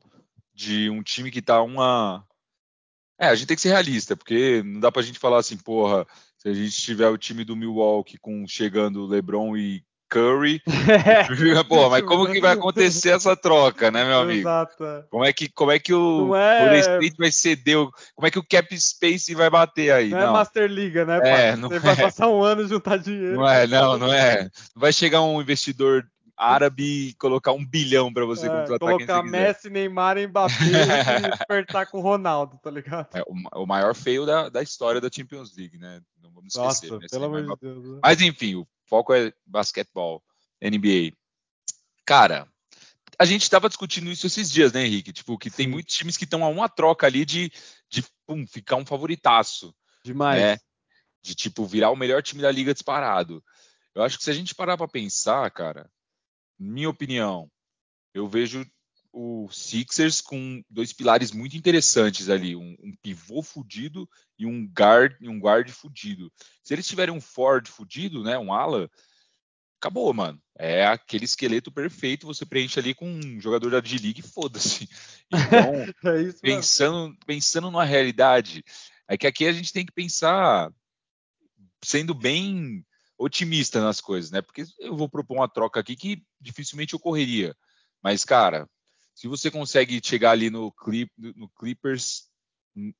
de 0.55 0.89
um 0.89 1.03
time 1.03 1.29
que 1.29 1.41
tá 1.41 1.61
uma. 1.61 2.25
É, 3.19 3.27
a 3.27 3.35
gente 3.35 3.47
tem 3.47 3.55
que 3.55 3.61
ser 3.61 3.69
realista, 3.69 4.15
porque 4.15 4.63
não 4.63 4.79
dá 4.79 4.91
pra 4.91 5.01
gente 5.01 5.19
falar 5.19 5.39
assim, 5.39 5.57
porra, 5.57 6.05
se 6.37 6.49
a 6.49 6.53
gente 6.53 6.81
tiver 6.81 7.09
o 7.09 7.17
time 7.17 7.43
do 7.43 7.55
Milwaukee 7.55 8.17
com 8.17 8.45
chegando 8.47 9.05
LeBron 9.05 9.55
e 9.55 9.83
Curry, 10.09 10.61
porra, 11.67 11.89
mas 11.89 12.03
como 12.03 12.29
que 12.29 12.39
vai 12.39 12.53
acontecer 12.53 13.09
essa 13.09 13.35
troca, 13.35 13.89
né, 13.89 14.05
meu 14.05 14.19
amigo? 14.19 14.41
Exato. 14.41 14.83
Como 15.09 15.25
é 15.25 15.33
que, 15.33 15.49
como 15.49 15.71
é 15.71 15.79
que 15.79 15.93
o 15.93 16.35
é... 16.35 16.79
State 16.79 17.15
vai 17.17 17.31
ceder, 17.31 17.77
como 18.13 18.27
é 18.27 18.31
que 18.31 18.39
o 18.39 18.45
cap 18.45 18.79
space 18.79 19.33
vai 19.33 19.49
bater 19.49 19.91
aí? 19.91 20.09
Não, 20.09 20.19
não. 20.19 20.27
é 20.27 20.31
Master 20.31 20.69
Liga, 20.69 21.05
né, 21.05 21.19
é, 21.23 21.55
Não 21.55 21.69
Você 21.69 21.75
é. 21.75 21.79
vai 21.79 21.95
passar 21.95 22.29
um 22.29 22.43
ano 22.43 22.67
juntar 22.67 22.97
dinheiro. 22.97 23.37
Não 23.37 23.47
é, 23.47 23.65
não, 23.65 23.97
não 23.97 24.13
é. 24.13 24.43
Não 24.43 24.79
vai 24.79 24.93
chegar 24.93 25.21
um 25.21 25.41
investidor 25.41 26.05
árabe 26.37 27.09
e 27.09 27.13
colocar 27.15 27.53
um 27.53 27.65
bilhão 27.65 28.13
para 28.13 28.25
você 28.25 28.45
é, 28.45 28.49
contratar 28.49 28.79
colocar 28.79 29.23
Messi, 29.23 29.69
Neymar 29.69 30.17
Mbappé 30.27 30.53
e 30.63 31.29
despertar 31.31 31.87
com 31.87 31.99
o 31.99 32.01
Ronaldo, 32.01 32.59
tá 32.61 32.69
ligado? 32.69 33.15
É, 33.15 33.21
o, 33.21 33.63
o, 33.63 33.65
maior 33.65 33.95
feio 33.95 34.25
da, 34.25 34.49
da, 34.49 34.61
história 34.61 34.99
da 34.99 35.09
Champions 35.11 35.55
League, 35.55 35.77
né? 35.77 36.01
Não 36.21 36.31
vamos 36.31 36.55
esquecer. 36.55 36.91
Nossa, 36.91 37.07
pelo 37.09 37.25
amor 37.25 37.43
de 37.43 37.55
Deus. 37.61 37.89
Né? 37.89 37.99
Mas 38.03 38.21
enfim, 38.21 38.55
o 38.55 38.67
foco 38.85 39.13
é 39.13 39.31
basquetebol, 39.45 40.21
NBA. 40.61 41.15
Cara, 42.05 42.47
a 43.17 43.25
gente 43.25 43.43
estava 43.43 43.69
discutindo 43.69 44.11
isso 44.11 44.27
esses 44.27 44.51
dias, 44.51 44.73
né, 44.73 44.85
Henrique? 44.85 45.13
Tipo, 45.13 45.37
que 45.37 45.49
tem 45.49 45.67
muitos 45.67 45.95
times 45.95 46.17
que 46.17 46.25
estão 46.25 46.43
a 46.43 46.49
uma 46.49 46.67
troca 46.67 47.07
ali 47.07 47.25
de, 47.25 47.51
de 47.89 48.03
pum, 48.25 48.45
ficar 48.45 48.75
um 48.75 48.85
favoritaço. 48.85 49.73
Demais. 50.03 50.41
Né? 50.41 50.57
De, 51.21 51.33
tipo, 51.33 51.65
virar 51.65 51.91
o 51.91 51.95
melhor 51.95 52.21
time 52.21 52.41
da 52.41 52.51
liga 52.51 52.73
disparado. 52.73 53.43
Eu 53.95 54.03
acho 54.03 54.17
que 54.17 54.23
se 54.23 54.29
a 54.29 54.33
gente 54.33 54.53
parar 54.53 54.77
para 54.77 54.87
pensar, 54.87 55.49
cara, 55.51 55.89
minha 56.57 56.89
opinião, 56.89 57.49
eu 58.13 58.27
vejo 58.27 58.65
o 59.11 59.49
Sixers 59.49 60.19
com 60.19 60.61
dois 60.69 60.91
pilares 60.91 61.31
muito 61.31 61.55
interessantes 61.55 62.29
ali, 62.29 62.55
um, 62.55 62.75
um 62.81 62.93
pivô 63.01 63.41
fudido 63.41 64.09
e 64.37 64.45
um 64.45 64.65
guard, 64.65 65.15
um 65.21 65.39
guard 65.39 65.69
fudido. 65.69 66.31
Se 66.61 66.73
eles 66.73 66.85
tiverem 66.85 67.13
um 67.13 67.21
Ford 67.21 67.65
fudido, 67.67 68.23
né, 68.23 68.37
um 68.37 68.51
ala, 68.51 68.89
acabou, 69.79 70.13
mano. 70.13 70.41
É 70.57 70.85
aquele 70.85 71.25
esqueleto 71.25 71.71
perfeito, 71.71 72.27
você 72.27 72.45
preenche 72.45 72.79
ali 72.79 72.93
com 72.93 73.09
um 73.09 73.39
jogador 73.39 73.69
da 73.69 73.79
D-League, 73.79 74.21
foda-se. 74.21 74.89
Então, 75.31 76.13
é 76.13 76.21
isso, 76.21 76.39
pensando, 76.39 77.17
pensando 77.25 77.65
numa 77.65 77.83
realidade, 77.83 78.63
é 79.07 79.17
que 79.17 79.25
aqui 79.25 79.47
a 79.47 79.51
gente 79.51 79.73
tem 79.73 79.85
que 79.85 79.91
pensar 79.91 80.71
sendo 81.83 82.13
bem 82.13 82.85
otimista 83.17 83.81
nas 83.81 84.01
coisas, 84.01 84.31
né? 84.31 84.41
Porque 84.41 84.65
eu 84.79 84.95
vou 84.95 85.09
propor 85.09 85.37
uma 85.37 85.49
troca 85.49 85.79
aqui 85.79 85.95
que 85.95 86.23
dificilmente 86.39 86.95
ocorreria. 86.95 87.55
Mas, 88.03 88.25
cara, 88.25 88.69
se 89.13 89.27
você 89.27 89.49
consegue 89.49 89.99
chegar 90.03 90.31
ali 90.31 90.49
no, 90.49 90.71
clip, 90.71 91.11
no 91.17 91.49
Clippers 91.49 92.27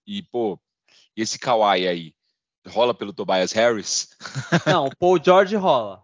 e, 0.08 0.24
pô, 0.32 0.60
esse 1.16 1.38
Kawhi 1.38 1.88
aí, 1.88 2.14
rola 2.68 2.94
pelo 2.94 3.14
Tobias 3.14 3.52
Harris? 3.52 4.10
Não, 4.66 4.88
o 4.88 4.96
Paul 4.96 5.22
George 5.24 5.56
rola. 5.56 6.04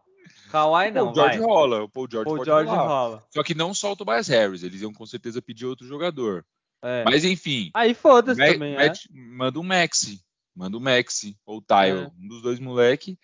Kawhi 0.51 0.91
não. 0.91 1.03
O 1.03 1.13
Paul 1.13 1.15
George 1.15 1.37
vai. 1.39 1.47
rola, 1.47 1.83
o 1.83 1.89
Paul 1.89 2.07
George, 2.11 2.29
Paul 2.29 2.45
George 2.45 2.69
rola. 2.69 3.23
Só 3.33 3.41
que 3.41 3.55
não 3.55 3.73
só 3.73 3.93
o 3.93 3.95
Tobias 3.95 4.27
Harris, 4.27 4.63
eles 4.63 4.81
iam 4.81 4.93
com 4.93 5.05
certeza 5.05 5.41
pedir 5.41 5.65
outro 5.65 5.87
jogador. 5.87 6.45
É. 6.83 7.05
Mas 7.05 7.23
enfim. 7.23 7.71
Aí 7.73 7.93
foda-se 7.93 8.37
também, 8.37 8.75
é. 8.75 8.91
Manda 9.09 9.59
um 9.59 9.63
Maxi. 9.63 10.21
Manda 10.53 10.75
um 10.75 10.81
Maxi 10.81 11.37
ou 11.45 11.59
o 11.59 11.61
Tyle, 11.61 12.01
é. 12.01 12.11
um 12.19 12.27
dos 12.27 12.41
dois 12.41 12.59
moleque. 12.59 13.17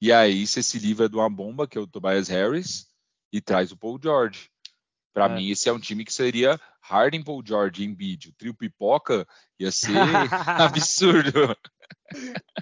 E 0.00 0.12
aí 0.12 0.46
você 0.46 0.62
se 0.62 0.78
livra 0.78 1.08
de 1.08 1.16
uma 1.16 1.28
bomba, 1.28 1.66
que 1.66 1.76
é 1.76 1.80
o 1.80 1.86
Tobias 1.86 2.28
Harris, 2.28 2.86
e 3.32 3.40
traz 3.40 3.72
o 3.72 3.76
Paul 3.76 3.98
George. 4.02 4.48
Para 5.12 5.26
é. 5.26 5.34
mim, 5.34 5.50
esse 5.50 5.68
é 5.68 5.72
um 5.72 5.80
time 5.80 6.04
que 6.04 6.12
seria 6.12 6.60
Harden, 6.80 7.22
Paul 7.22 7.42
George 7.44 7.84
em 7.84 7.94
vídeo. 7.94 8.32
Trio 8.38 8.54
pipoca 8.54 9.26
ia 9.58 9.72
ser 9.72 9.96
absurdo. 10.46 11.56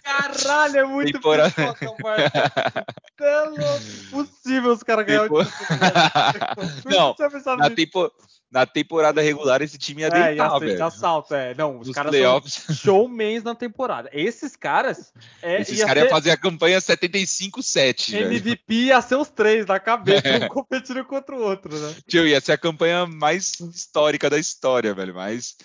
Caralho, 0.02 0.78
é 0.78 0.84
muito 0.84 1.12
Temporada... 1.12 1.50
pipoca, 1.50 1.94
Marcelo. 2.02 3.56
É 3.58 4.10
possível 4.10 4.72
os 4.72 4.82
caras 4.82 5.06
ganharem 5.06 5.28
Tempo... 5.28 5.42
o 5.42 6.88
Não, 6.88 7.14
na, 7.56 7.70
tempo... 7.70 8.12
na, 8.60 8.66
temporada 8.66 9.20
regular 9.20 9.62
esse 9.62 9.78
time 9.78 10.02
ia 10.02 10.10
deitar, 10.10 10.30
é, 10.30 10.34
ia 10.36 10.58
velho. 10.58 10.84
assalto, 10.84 11.34
é. 11.34 11.54
Não, 11.54 11.78
os 11.78 11.88
Nos 11.88 11.94
caras 11.94 12.10
playoffs. 12.10 12.52
são 12.52 12.74
showmans 12.74 13.42
na 13.42 13.54
temporada. 13.54 14.08
Esses 14.12 14.56
caras... 14.56 15.12
É, 15.42 15.60
Esses 15.60 15.82
caras 15.84 16.04
iam 16.04 16.10
fazer 16.10 16.30
a 16.30 16.36
campanha 16.36 16.78
75-7, 16.78 18.14
MVP 18.14 18.64
velho. 18.68 18.86
ia 18.86 19.00
ser 19.02 19.16
os 19.16 19.28
três 19.28 19.66
na 19.66 19.78
cabeça, 19.78 20.44
um 20.44 20.48
competindo 20.48 21.04
contra 21.04 21.34
o 21.34 21.42
outro, 21.42 21.78
né? 21.78 21.94
Tio, 22.06 22.26
ia 22.26 22.40
ser 22.40 22.52
a 22.52 22.58
campanha 22.58 23.06
mais 23.06 23.60
histórica 23.60 24.30
da 24.30 24.38
história, 24.38 24.94
velho, 24.94 25.14
mas 25.14 25.56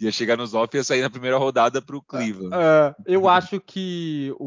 ia 0.00 0.10
chegar 0.10 0.36
nos 0.36 0.54
off 0.54 0.76
e 0.76 0.78
ia 0.78 0.84
sair 0.84 1.02
na 1.02 1.10
primeira 1.10 1.38
rodada 1.38 1.80
para 1.80 1.96
o 1.96 2.02
Cleveland. 2.02 2.54
Uh, 2.54 2.94
eu 3.06 3.28
acho 3.28 3.60
que 3.60 4.34
o, 4.38 4.44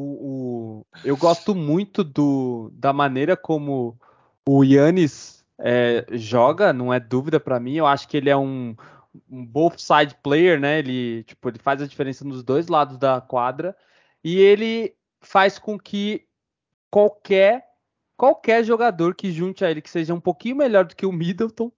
o, 0.81 0.85
eu 1.03 1.15
gosto 1.15 1.55
muito 1.55 2.03
do, 2.03 2.71
da 2.73 2.91
maneira 2.91 3.35
como 3.35 3.97
o 4.45 4.63
Yannis 4.63 5.36
é, 5.59 6.05
joga, 6.11 6.71
não 6.71 6.93
é 6.93 6.99
dúvida 6.99 7.39
para 7.39 7.59
mim. 7.59 7.75
Eu 7.75 7.85
acho 7.85 8.07
que 8.07 8.17
ele 8.17 8.29
é 8.29 8.37
um, 8.37 8.75
um 9.29 9.45
both 9.45 9.79
side 9.79 10.15
player, 10.21 10.59
né? 10.59 10.79
Ele, 10.79 11.23
tipo, 11.23 11.49
ele 11.49 11.59
faz 11.59 11.81
a 11.81 11.87
diferença 11.87 12.23
nos 12.25 12.43
dois 12.43 12.67
lados 12.67 12.97
da 12.97 13.21
quadra 13.21 13.75
e 14.23 14.37
ele 14.37 14.95
faz 15.21 15.57
com 15.57 15.77
que 15.77 16.25
qualquer 16.89 17.65
qualquer 18.15 18.63
jogador 18.63 19.13
que 19.13 19.31
junte 19.31 19.63
a 19.63 19.69
ele 19.69 19.81
que 19.81 19.89
seja 19.89 20.13
um 20.13 20.19
pouquinho 20.19 20.55
melhor 20.55 20.85
do 20.85 20.95
que 20.95 21.05
o 21.05 21.11
Middleton 21.11 21.71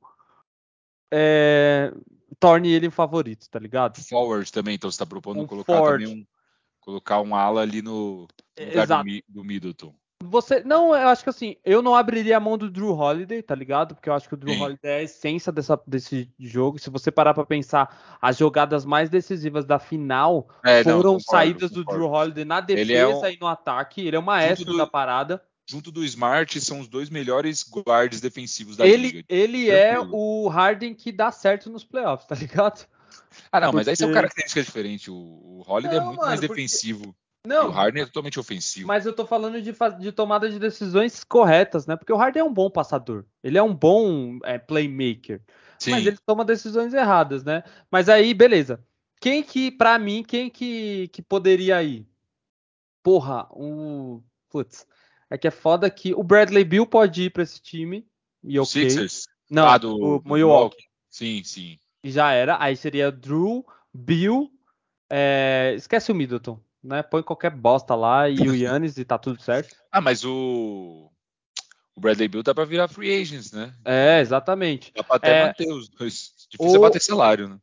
é, 1.12 1.91
torne 2.39 2.71
ele 2.71 2.88
um 2.88 2.91
favorito, 2.91 3.50
tá 3.50 3.59
ligado? 3.59 4.01
Forward 4.01 4.50
também, 4.51 4.75
então 4.75 4.89
você 4.89 4.98
tá 4.98 5.05
propondo 5.05 5.41
um 5.41 5.48
colocar 5.48 5.74
forward. 5.74 6.05
também 6.05 6.21
um 6.21 6.27
colocar 6.79 7.21
um 7.21 7.36
ala 7.36 7.62
ali 7.62 7.81
no, 7.81 8.27
no 8.57 8.65
lugar 8.65 8.88
do, 8.88 9.24
do, 9.27 9.43
Middleton. 9.43 9.93
Você. 10.24 10.62
Não, 10.66 10.94
eu 10.94 11.08
acho 11.08 11.24
que 11.24 11.30
assim, 11.30 11.56
eu 11.64 11.82
não 11.82 11.96
abriria 11.96 12.36
a 12.36 12.40
mão 12.40 12.58
do 12.58 12.70
Drew 12.70 12.92
Holiday, 12.94 13.42
tá 13.42 13.56
ligado? 13.56 13.96
Porque 13.96 14.10
eu 14.10 14.14
acho 14.14 14.28
que 14.28 14.34
o 14.34 14.38
Drew 14.38 14.54
Sim. 14.54 14.62
Holiday 14.62 14.92
é 14.92 14.96
a 14.98 15.04
essência 15.04 15.50
dessa, 15.52 15.80
desse 15.88 16.30
jogo. 16.38 16.78
Se 16.78 16.90
você 16.90 17.10
parar 17.10 17.34
pra 17.34 17.46
pensar, 17.46 18.18
as 18.22 18.38
jogadas 18.38 18.84
mais 18.84 19.10
decisivas 19.10 19.66
da 19.66 19.80
final 19.80 20.50
É, 20.64 20.84
não, 20.84 20.98
foram 20.98 21.12
concordo, 21.18 21.24
saídas 21.32 21.72
do 21.72 21.86
concordo. 21.86 22.00
Drew 22.06 22.12
Holiday 22.12 22.46
na 22.46 22.58
Ele 22.58 22.66
defesa 22.94 23.28
é 23.28 23.30
um- 23.30 23.34
e 23.34 23.38
no 23.40 23.48
ataque. 23.48 24.06
Ele 24.06 24.16
é 24.16 24.20
o 24.20 24.24
maestro 24.24 24.66
do- 24.66 24.78
da 24.78 24.86
parada. 24.86 25.42
Junto 25.66 25.92
do 25.92 26.04
Smart, 26.04 26.60
são 26.60 26.80
os 26.80 26.88
dois 26.88 27.10
melhores 27.10 27.64
guards 27.64 28.20
defensivos 28.20 28.76
da 28.76 28.86
Ele, 28.88 29.04
liga. 29.12 29.24
ele 29.30 29.70
é 29.70 29.94
Tranquilo. 29.94 30.18
o 30.18 30.48
Harden 30.50 30.94
que 30.96 31.12
dá 31.12 31.32
certo 31.32 31.70
nos 31.70 31.84
playoffs, 31.86 32.28
tá 32.28 32.36
ligado? 32.36 32.86
Ah, 33.52 33.60
não, 33.62 33.72
mas 33.72 33.88
aí 33.88 33.96
são 33.96 34.08
porque- 34.08 34.16
características 34.22 34.66
diferentes. 34.66 35.08
O, 35.08 35.14
o 35.16 35.64
Holiday 35.66 35.96
é 35.98 36.00
Não, 36.00 36.08
muito 36.08 36.18
mano, 36.18 36.28
mais 36.30 36.40
porque- 36.42 36.56
defensivo. 36.56 37.16
E 37.46 37.48
o 37.48 37.50
Não, 37.50 37.69
Harden 37.69 38.03
é 38.03 38.05
totalmente 38.05 38.39
ofensivo. 38.39 38.88
Mas 38.88 39.05
eu 39.05 39.13
tô 39.13 39.25
falando 39.25 39.62
de, 39.62 39.74
de 40.00 40.12
tomada 40.12 40.50
de 40.50 40.60
decisões 40.60 41.24
corretas, 41.24 41.86
né? 41.86 41.96
Porque 41.96 42.12
o 42.12 42.17
Harden 42.17 42.41
é 42.41 42.43
um 42.43 42.53
bom 42.53 42.69
passador. 42.69 43.25
Ele 43.43 43.58
é 43.58 43.63
um 43.63 43.74
bom 43.74 44.39
é, 44.43 44.58
playmaker. 44.58 45.41
Sim, 45.77 45.91
Mas 45.91 46.05
ele 46.05 46.17
toma 46.25 46.43
decisões 46.43 46.93
erradas, 46.93 47.43
né? 47.43 47.63
Mas 47.89 48.10
aí, 48.10 48.34
beleza. 48.34 48.84
Quem 49.22 49.41
que, 49.41 49.72
pra 49.72 49.98
mim, 49.98 50.24
quem 50.24 50.50
que, 50.50 51.08
que 51.10 51.22
poderia 51.22 51.81
ir? 51.84 52.05
Porra, 53.01 53.48
o. 53.51 54.22
Putz. 54.50 54.86
É 55.29 55.38
que 55.38 55.48
é 55.48 55.51
foda 55.51 55.89
que 55.89 56.13
o 56.13 56.24
Bradley 56.24 56.63
Bill 56.63 56.86
pode 56.86 57.24
ir 57.24 57.29
pra 57.29 57.43
esse 57.43 57.62
time. 57.62 58.05
E 58.43 58.60
o 58.60 58.63
ok. 58.63 58.89
Sixers. 58.89 59.27
Não, 59.50 59.67
ah, 59.67 59.77
do, 59.77 59.96
o 59.96 60.19
do 60.19 60.34
Milwaukee. 60.34 60.86
Sim, 61.10 61.43
sim. 61.43 61.79
E 62.03 62.12
já 62.12 62.31
era. 62.31 62.62
Aí 62.62 62.75
seria 62.75 63.12
Drew, 63.12 63.65
Bill. 63.93 64.51
é, 65.10 65.74
Esquece 65.75 66.12
o 66.12 66.15
Middleton. 66.15 66.60
Né? 66.83 67.03
Põe 67.03 67.21
qualquer 67.21 67.51
bosta 67.51 67.93
lá 67.95 68.29
e 68.29 68.39
o 68.48 68.55
Yannis 68.55 68.98
e 68.98 69.03
tá 69.05 69.17
tudo 69.17 69.41
certo. 69.41 69.75
Ah, 69.91 70.00
mas 70.01 70.24
o. 70.24 71.12
O 71.95 72.00
Bradley 72.00 72.27
Bill 72.27 72.43
dá 72.43 72.53
pra 72.53 72.63
virar 72.63 72.88
free 72.88 73.21
agents, 73.21 73.51
né? 73.51 73.74
É, 73.83 74.21
exatamente. 74.21 74.93
Dá 74.95 75.03
pra 75.03 75.15
até 75.17 75.41
É. 75.41 75.45
manter 75.48 75.67
os 75.74 75.89
dois. 75.89 76.48
Difícil 76.50 76.69
Ou- 76.71 76.75
é 76.75 76.79
bater 76.79 77.01
salário, 77.01 77.50
né? 77.50 77.57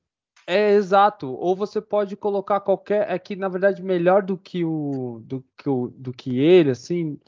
É 0.46 0.73
exato. 0.75 1.28
Ou 1.28 1.56
você 1.56 1.80
pode 1.80 2.14
colocar 2.16 2.61
qualquer. 2.61 3.11
É 3.11 3.18
que 3.18 3.35
na 3.37 3.49
verdade 3.49 3.82
melhor 3.82 4.23
do 4.23 4.37
que 4.37 4.64
o 4.64 5.20
do 5.25 5.44
que 5.56 5.68
o 5.68 5.88
do 5.96 6.12
que 6.12 6.38
ele, 6.38 6.70
assim. 6.70 7.18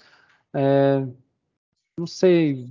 é, 0.53 1.07
Não 1.99 2.07
sei 2.07 2.69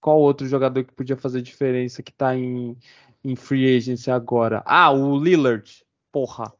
qual 0.00 0.18
outro 0.20 0.46
jogador 0.48 0.82
que 0.84 0.92
podia 0.92 1.16
fazer 1.16 1.40
diferença 1.42 2.02
que 2.02 2.12
tá 2.12 2.34
em, 2.36 2.76
em 3.24 3.36
free 3.36 3.76
agency 3.76 4.10
agora. 4.10 4.62
Ah, 4.66 4.90
o 4.90 5.18
Lillard. 5.18 5.84
Porra. 6.10 6.52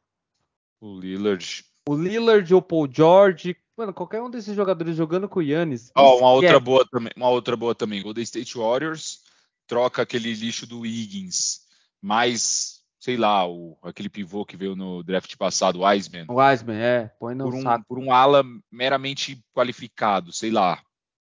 O 0.81 0.99
Lillard. 0.99 1.65
O 1.89 1.95
Lillard 1.95 2.53
ou 2.53 2.61
o 2.61 2.63
Paul 2.63 2.89
George. 2.91 3.57
Mano, 3.77 3.93
qualquer 3.93 4.23
um 4.23 4.31
desses 4.31 4.55
jogadores 4.55 4.97
jogando 4.97 5.29
com 5.29 5.41
o 5.41 5.43
Yannis. 5.43 5.91
Ó, 5.95 6.19
uma 6.19 6.33
outra 6.33 6.59
boa 6.59 6.87
também, 6.91 7.13
uma 7.17 7.29
outra 7.29 7.57
boa 7.57 7.75
também. 7.75 8.03
Golden 8.03 8.25
State 8.25 8.57
Warriors 8.57 9.21
troca 9.67 10.03
aquele 10.03 10.33
lixo 10.33 10.67
do 10.67 10.87
Higgins, 10.87 11.61
mais, 12.01 12.81
sei 12.99 13.17
lá, 13.17 13.47
o, 13.47 13.77
aquele 13.83 14.09
pivô 14.09 14.47
que 14.47 14.57
veio 14.57 14.75
no 14.75 15.03
draft 15.03 15.37
passado, 15.37 15.81
o 15.81 15.87
Wiseman, 15.87 16.27
O 16.29 16.35
Wiseman, 16.35 16.77
é. 16.77 17.09
Põe 17.19 17.35
no 17.35 17.45
por 17.45 17.55
um, 17.55 17.63
saco. 17.63 17.85
por 17.89 17.99
um 17.99 18.13
ala 18.13 18.43
meramente 18.71 19.45
qualificado, 19.53 20.33
sei 20.33 20.51
lá. 20.51 20.81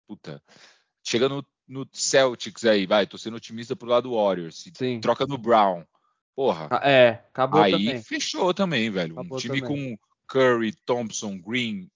Puta. 0.07 0.41
Chega 1.03 1.27
no, 1.27 1.45
no 1.67 1.87
Celtics 1.91 2.65
aí, 2.65 2.85
vai, 2.85 3.05
tô 3.05 3.17
sendo 3.17 3.37
otimista 3.37 3.75
pro 3.75 3.89
lado 3.89 4.09
do 4.09 4.15
Warriors. 4.15 4.63
Sim. 4.75 4.99
Troca 5.01 5.25
no 5.25 5.37
Brown. 5.37 5.83
Porra. 6.39 6.69
É, 6.83 7.19
acabou 7.33 7.61
aí 7.61 7.73
também. 7.73 8.01
fechou 8.01 8.53
também, 8.53 8.89
velho. 8.89 9.11
Acabou 9.19 9.37
um 9.37 9.41
time 9.41 9.59
também. 9.61 9.97
com 9.97 9.97
Curry, 10.25 10.71
Thompson, 10.85 11.37
Green, 11.37 11.89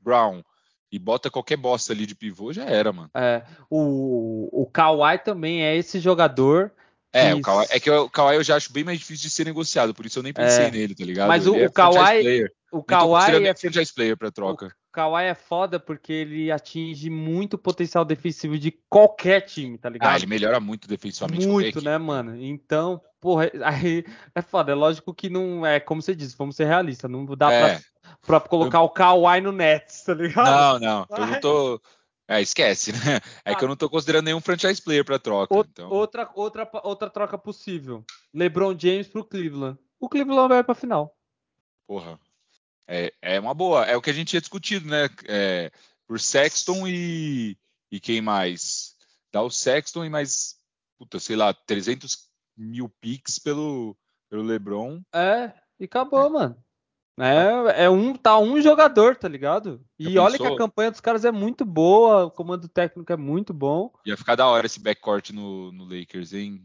Brown 0.00 0.42
e 0.90 0.98
bota 0.98 1.30
qualquer 1.30 1.56
bosta 1.56 1.92
ali 1.92 2.04
de 2.04 2.16
pivô, 2.16 2.52
já 2.52 2.64
era, 2.64 2.92
mano. 2.92 3.08
É, 3.14 3.44
o, 3.70 4.48
o 4.62 4.66
Kawhi 4.66 5.18
também 5.18 5.62
é 5.62 5.76
esse 5.76 6.00
jogador. 6.00 6.72
É, 7.12 7.28
que- 7.28 7.34
o 7.38 7.42
Kawhi, 7.42 7.66
é 7.70 7.78
que 7.78 7.88
o 7.88 8.10
Kawhi 8.10 8.34
eu 8.34 8.42
já 8.42 8.56
acho 8.56 8.72
bem 8.72 8.82
mais 8.82 8.98
difícil 8.98 9.28
de 9.28 9.30
ser 9.30 9.44
negociado, 9.44 9.94
por 9.94 10.04
isso 10.04 10.18
eu 10.18 10.22
nem 10.24 10.32
pensei 10.32 10.64
É. 10.64 10.70
nele, 10.72 10.92
tá 10.92 11.04
ligado? 11.04 11.28
Mas 11.28 11.46
o- 11.46 11.54
Ele 11.54 11.64
é 11.64 11.68
o 11.68 11.72
Kawhi- 11.72 11.94
franchise 11.94 12.22
player. 12.22 12.52
O 12.72 12.76
tô 12.78 12.82
Kawhi 12.82 13.30
é, 13.30 13.36
ele 13.36 13.54
franchise 13.54 13.94
player 13.94 14.16
pra 14.16 14.32
troca. 14.32 14.74
O 14.96 15.10
Kawhi 15.10 15.24
é 15.24 15.34
foda 15.34 15.78
porque 15.78 16.12
ele 16.12 16.50
atinge 16.50 17.10
muito 17.10 17.54
o 17.54 17.58
potencial 17.58 18.04
defensivo 18.04 18.58
de 18.58 18.70
qualquer 18.88 19.42
time, 19.42 19.76
tá 19.78 19.88
ligado? 19.88 20.10
Ah, 20.12 20.16
ele 20.16 20.26
melhora 20.26 20.58
muito 20.58 20.88
defensivamente. 20.88 21.46
Muito, 21.46 21.82
né, 21.82 21.98
mano? 21.98 22.34
Então, 22.42 23.00
porra, 23.20 23.50
aí 23.64 24.04
é 24.34 24.40
foda. 24.42 24.72
É 24.72 24.74
lógico 24.74 25.12
que 25.14 25.28
não 25.28 25.66
é 25.66 25.78
como 25.78 26.00
você 26.00 26.14
disse, 26.14 26.36
vamos 26.36 26.56
ser 26.56 26.64
realistas. 26.66 27.10
Não 27.10 27.24
dá 27.26 27.52
É. 27.52 27.78
pra, 28.22 28.40
pra 28.40 28.40
colocar 28.40 28.80
o 28.80 28.88
Kawhi 28.88 29.40
no 29.40 29.52
Nets, 29.52 30.02
tá 30.02 30.14
ligado? 30.14 30.46
Não, 30.46 30.78
não, 30.78 31.06
eu 31.10 31.26
não 31.26 31.40
tô. 31.40 31.80
É, 32.28 32.40
esquece, 32.42 32.92
né? 32.92 33.20
É 33.44 33.54
que 33.54 33.60
Ah. 33.62 33.64
eu 33.66 33.68
não 33.68 33.76
tô 33.76 33.88
considerando 33.88 34.24
nenhum 34.24 34.40
franchise 34.40 34.82
player 34.82 35.04
pra 35.04 35.18
troca. 35.18 35.54
Ou- 35.54 35.64
então, 35.68 35.88
outra, 35.90 36.28
outra, 36.34 36.68
outra 36.82 37.08
troca 37.08 37.38
possível: 37.38 38.04
LeBron 38.34 38.74
James 38.76 39.06
pro 39.06 39.24
Cleveland. 39.24 39.78
O 40.00 40.08
Cleveland 40.08 40.48
vai 40.48 40.64
pra 40.64 40.74
final. 40.74 41.14
porra. 41.86 42.18
É, 42.88 43.12
é 43.20 43.40
uma 43.40 43.54
boa. 43.54 43.84
É 43.84 43.96
o 43.96 44.02
que 44.02 44.10
a 44.10 44.12
gente 44.12 44.28
tinha 44.28 44.40
discutido, 44.40 44.88
né? 44.88 45.08
É, 45.26 45.70
por 46.06 46.20
Sexton 46.20 46.86
e. 46.86 47.56
E 47.90 48.00
quem 48.00 48.20
mais? 48.20 48.96
Dá 49.32 49.42
o 49.42 49.50
Sexton 49.50 50.04
e 50.04 50.10
mais. 50.10 50.56
Puta, 50.98 51.18
sei 51.18 51.36
lá, 51.36 51.52
300 51.52 52.26
mil 52.56 52.88
picks 53.00 53.38
pelo, 53.38 53.96
pelo 54.30 54.42
LeBron. 54.42 55.02
É, 55.14 55.52
e 55.78 55.84
acabou, 55.84 56.30
mano. 56.30 56.56
É, 57.18 57.84
é 57.84 57.90
um, 57.90 58.14
tá 58.14 58.38
um 58.38 58.60
jogador, 58.60 59.16
tá 59.16 59.26
ligado? 59.26 59.80
E 59.98 60.12
Já 60.12 60.22
olha 60.22 60.36
que 60.36 60.42
pensou? 60.42 60.54
a 60.54 60.58
campanha 60.58 60.90
dos 60.90 61.00
caras 61.00 61.24
é 61.24 61.32
muito 61.32 61.64
boa, 61.64 62.26
o 62.26 62.30
comando 62.30 62.68
técnico 62.68 63.10
é 63.10 63.16
muito 63.16 63.54
bom. 63.54 63.90
Ia 64.04 64.16
ficar 64.16 64.34
da 64.34 64.46
hora 64.46 64.66
esse 64.66 64.80
backcourt 64.80 65.30
no, 65.30 65.72
no 65.72 65.84
Lakers, 65.84 66.34
hein? 66.34 66.62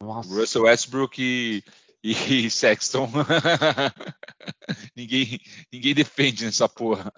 Nossa. 0.00 0.34
Russell 0.34 0.62
Westbrook 0.62 1.22
e, 1.22 1.62
e 2.02 2.14
Sexton. 2.50 3.10
ninguém, 4.96 5.40
ninguém 5.72 5.94
defende 5.94 6.44
nessa 6.44 6.68
porra. 6.68 7.12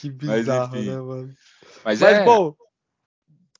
Que 0.00 0.10
bizarro, 0.10 0.76
enfim. 0.76 0.90
né, 0.90 0.96
mano? 0.96 1.34
Mas, 1.84 2.00
Mas, 2.00 2.02
é 2.02 2.24
bom, 2.24 2.54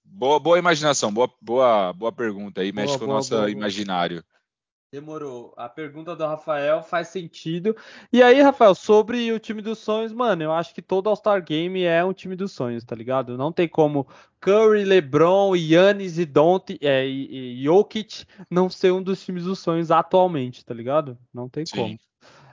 boa, 0.04 0.38
boa 0.38 0.58
imaginação, 0.58 1.12
boa, 1.12 1.32
boa, 1.40 1.92
boa 1.92 2.12
pergunta 2.12 2.60
aí, 2.60 2.72
mexe 2.72 2.88
Boa, 2.88 2.98
com 2.98 3.04
o 3.06 3.14
nosso 3.14 3.34
boa. 3.34 3.50
imaginário. 3.50 4.24
Demorou. 4.92 5.54
A 5.56 5.68
pergunta 5.68 6.16
do 6.16 6.26
Rafael 6.26 6.82
faz 6.82 7.08
sentido. 7.08 7.76
E 8.12 8.22
aí, 8.22 8.42
Rafael, 8.42 8.74
sobre 8.74 9.32
o 9.32 9.38
time 9.38 9.62
dos 9.62 9.78
sonhos, 9.78 10.12
mano, 10.12 10.42
eu 10.42 10.52
acho 10.52 10.74
que 10.74 10.82
todo 10.82 11.08
All-Star 11.08 11.42
Game 11.44 11.82
é 11.82 12.04
um 12.04 12.12
time 12.12 12.34
dos 12.34 12.52
sonhos, 12.52 12.84
tá 12.84 12.94
ligado? 12.96 13.38
Não 13.38 13.52
tem 13.52 13.68
como 13.68 14.06
Curry, 14.40 14.84
LeBron, 14.84 15.54
Yannis 15.54 16.18
e 16.18 16.26
Don't, 16.26 16.76
é, 16.82 17.06
e, 17.06 17.60
e 17.60 17.64
Jokic 17.64 18.26
não 18.50 18.68
ser 18.68 18.92
um 18.92 19.02
dos 19.02 19.24
times 19.24 19.44
dos 19.44 19.60
sonhos 19.60 19.90
atualmente, 19.90 20.64
tá 20.64 20.74
ligado? 20.74 21.16
Não 21.32 21.48
tem 21.48 21.64
Sim. 21.64 21.76
como. 21.76 21.98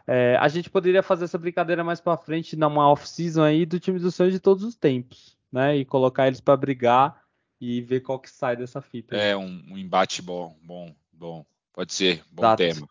É, 0.06 0.38
a 0.40 0.48
gente 0.48 0.70
poderia 0.70 1.04
fazer 1.04 1.26
essa 1.26 1.38
brincadeira 1.38 1.84
mais 1.84 2.00
pra 2.00 2.16
frente, 2.16 2.56
numa 2.56 2.90
off-season 2.90 3.44
aí 3.44 3.66
do 3.66 3.80
time 3.80 4.00
dos 4.00 4.16
sonhos 4.16 4.34
de 4.34 4.40
todos 4.40 4.64
os 4.64 4.76
tempos, 4.76 5.36
né? 5.52 5.76
E 5.76 5.84
colocar 5.84 6.28
eles 6.28 6.40
pra 6.40 6.56
brigar 6.56 7.20
e 7.60 7.82
ver 7.82 8.02
qual 8.02 8.20
que 8.20 8.30
sai 8.30 8.56
dessa 8.56 8.80
fita. 8.80 9.18
É 9.18 9.36
um, 9.36 9.64
um 9.72 9.78
embate 9.78 10.22
bom, 10.22 10.56
bom, 10.64 10.96
bom. 11.12 11.44
Pode 11.78 11.94
ser, 11.94 12.24
bom 12.32 12.42
Exato. 12.42 12.58
tema. 12.58 12.90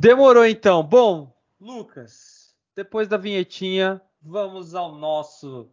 Demorou 0.00 0.46
então. 0.46 0.82
Bom, 0.82 1.36
Lucas, 1.60 2.54
depois 2.74 3.08
da 3.08 3.18
vinhetinha, 3.18 4.00
vamos 4.22 4.74
ao 4.74 4.94
nosso 4.94 5.70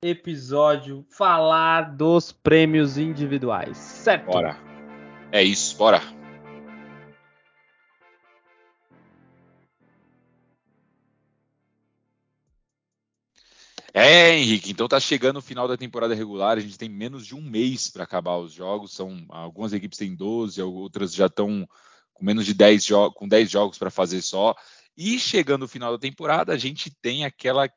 episódio 0.00 1.04
falar 1.10 1.96
dos 1.96 2.30
prêmios 2.30 2.96
individuais, 2.96 3.76
certo? 3.76 4.26
Bora. 4.26 4.56
É 5.32 5.42
isso, 5.42 5.76
bora. 5.76 6.00
É, 13.94 14.38
Henrique, 14.38 14.70
então 14.70 14.88
tá 14.88 14.98
chegando 14.98 15.36
o 15.36 15.42
final 15.42 15.68
da 15.68 15.76
temporada 15.76 16.14
regular, 16.14 16.56
a 16.56 16.60
gente 16.60 16.78
tem 16.78 16.88
menos 16.88 17.26
de 17.26 17.34
um 17.34 17.42
mês 17.42 17.90
para 17.90 18.04
acabar 18.04 18.38
os 18.38 18.52
jogos, 18.52 18.94
são 18.94 19.24
algumas 19.28 19.74
equipes 19.74 19.98
têm 19.98 20.14
12, 20.14 20.62
outras 20.62 21.12
já 21.12 21.26
estão 21.26 21.68
com 22.14 22.24
menos 22.24 22.46
de 22.46 22.54
10 22.54 22.84
jogos, 22.84 23.18
com 23.18 23.28
10 23.28 23.50
jogos 23.50 23.76
para 23.76 23.90
fazer 23.90 24.22
só. 24.22 24.54
E 24.96 25.18
chegando 25.18 25.64
o 25.64 25.68
final 25.68 25.92
da 25.92 25.98
temporada, 25.98 26.52
a 26.52 26.56
gente 26.56 26.90
tem 27.02 27.24
aquela 27.24 27.68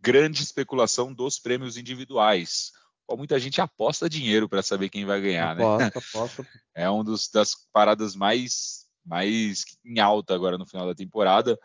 grande 0.00 0.42
especulação 0.42 1.12
dos 1.12 1.38
prêmios 1.38 1.76
individuais. 1.76 2.72
Qual 3.06 3.18
muita 3.18 3.38
gente 3.38 3.60
aposta 3.60 4.08
dinheiro 4.08 4.48
para 4.48 4.62
saber 4.62 4.88
quem 4.88 5.04
vai 5.04 5.20
ganhar, 5.20 5.54
né? 5.54 5.64
Aposta, 5.64 5.98
aposta. 5.98 6.46
É 6.74 6.90
um 6.90 7.04
dos, 7.04 7.28
das 7.28 7.50
paradas 7.72 8.14
mais, 8.14 8.86
mais 9.04 9.64
em 9.84 9.98
alta 10.00 10.34
agora 10.34 10.56
no 10.56 10.66
final 10.66 10.86
da 10.86 10.94
temporada. 10.94 11.58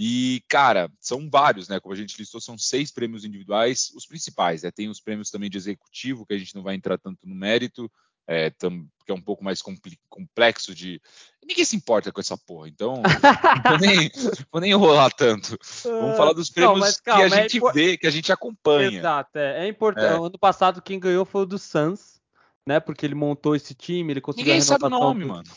E, 0.00 0.44
cara, 0.48 0.88
são 1.00 1.28
vários, 1.28 1.68
né? 1.68 1.80
Como 1.80 1.92
a 1.92 1.96
gente 1.96 2.16
listou, 2.16 2.40
são 2.40 2.56
seis 2.56 2.92
prêmios 2.92 3.24
individuais, 3.24 3.90
os 3.96 4.06
principais, 4.06 4.62
né? 4.62 4.70
Tem 4.70 4.88
os 4.88 5.00
prêmios 5.00 5.28
também 5.28 5.50
de 5.50 5.58
executivo, 5.58 6.24
que 6.24 6.34
a 6.34 6.38
gente 6.38 6.54
não 6.54 6.62
vai 6.62 6.76
entrar 6.76 6.96
tanto 6.98 7.26
no 7.26 7.34
mérito, 7.34 7.90
é, 8.24 8.50
tam, 8.50 8.86
que 9.04 9.10
é 9.10 9.14
um 9.14 9.20
pouco 9.20 9.42
mais 9.42 9.60
complexo 10.08 10.72
de. 10.72 11.02
ninguém 11.44 11.64
se 11.64 11.74
importa 11.74 12.12
com 12.12 12.20
essa 12.20 12.38
porra, 12.38 12.68
então 12.68 13.02
não 13.02 13.70
vou 13.70 13.78
nem, 13.80 14.10
vou 14.52 14.60
nem 14.60 14.70
enrolar 14.70 15.12
tanto. 15.12 15.58
Vamos 15.82 16.16
falar 16.16 16.32
dos 16.32 16.48
prêmios 16.48 16.78
não, 16.78 16.92
calma, 17.02 17.26
que 17.26 17.34
a 17.34 17.38
é 17.38 17.42
gente 17.42 17.60
vê, 17.72 17.96
que 17.96 18.06
a 18.06 18.10
gente 18.10 18.30
acompanha. 18.30 19.00
Exato, 19.00 19.36
é, 19.36 19.64
é 19.64 19.68
importante. 19.68 20.12
É. 20.12 20.26
Ano 20.26 20.38
passado 20.38 20.80
quem 20.80 21.00
ganhou 21.00 21.24
foi 21.24 21.42
o 21.42 21.46
do 21.46 21.58
Suns, 21.58 22.20
né? 22.64 22.78
Porque 22.78 23.04
ele 23.04 23.16
montou 23.16 23.56
esse 23.56 23.74
time, 23.74 24.12
ele 24.12 24.20
conseguiu 24.20 24.46
Ninguém 24.46 24.60
sabe 24.60 24.84
o 24.84 24.90
nome, 24.90 25.24
mano. 25.24 25.50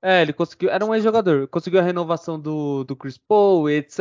É, 0.00 0.22
ele 0.22 0.32
conseguiu. 0.32 0.70
Era 0.70 0.84
um 0.84 0.94
ex-jogador. 0.94 1.48
Conseguiu 1.48 1.80
a 1.80 1.82
renovação 1.82 2.38
do, 2.38 2.84
do 2.84 2.94
Chris 2.94 3.18
Paul, 3.18 3.68
etc. 3.68 3.98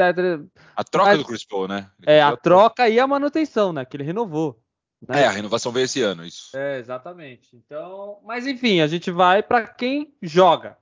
A 0.76 0.84
troca 0.84 1.10
Mas, 1.10 1.18
do 1.20 1.26
Chris 1.26 1.46
Paul, 1.46 1.68
né? 1.68 1.90
Ele 2.02 2.18
é, 2.18 2.22
a 2.22 2.38
troca 2.38 2.88
e 2.88 3.00
a 3.00 3.08
manutenção, 3.08 3.74
né? 3.74 3.84
Que 3.84 3.98
ele 3.98 4.04
renovou. 4.04 4.62
Né? 5.08 5.24
É, 5.24 5.28
a 5.28 5.32
renovação 5.32 5.72
veio 5.72 5.86
esse 5.86 6.02
ano, 6.02 6.26
isso. 6.26 6.56
É, 6.56 6.80
exatamente. 6.80 7.50
Então, 7.56 8.20
mas 8.24 8.48
enfim, 8.48 8.80
a 8.80 8.88
gente 8.88 9.12
vai 9.12 9.44
para 9.44 9.68
quem 9.68 10.14
joga. 10.22 10.78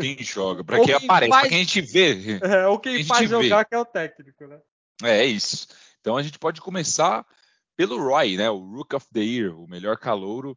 Quem 0.00 0.18
joga, 0.22 0.64
para 0.64 0.76
quem, 0.76 0.86
quem, 0.86 0.94
aparece, 0.94 1.30
faz... 1.30 1.42
para 1.42 1.48
quem 1.48 1.58
a 1.58 1.64
gente 1.64 1.80
vê. 1.80 2.38
É, 2.42 2.66
ou 2.66 2.78
quem 2.78 3.04
faz 3.04 3.28
jogar 3.28 3.58
vê. 3.58 3.64
que 3.66 3.74
é 3.74 3.78
o 3.78 3.84
técnico, 3.84 4.46
né? 4.46 4.58
É, 5.02 5.20
é 5.20 5.26
isso. 5.26 5.68
Então 6.00 6.16
a 6.16 6.22
gente 6.22 6.38
pode 6.38 6.60
começar 6.60 7.26
pelo 7.76 8.02
Roy, 8.02 8.36
né? 8.36 8.50
O 8.50 8.58
Rook 8.58 8.94
of 8.94 9.06
the 9.12 9.20
Year, 9.20 9.58
o 9.58 9.66
melhor 9.66 9.96
calouro. 9.96 10.52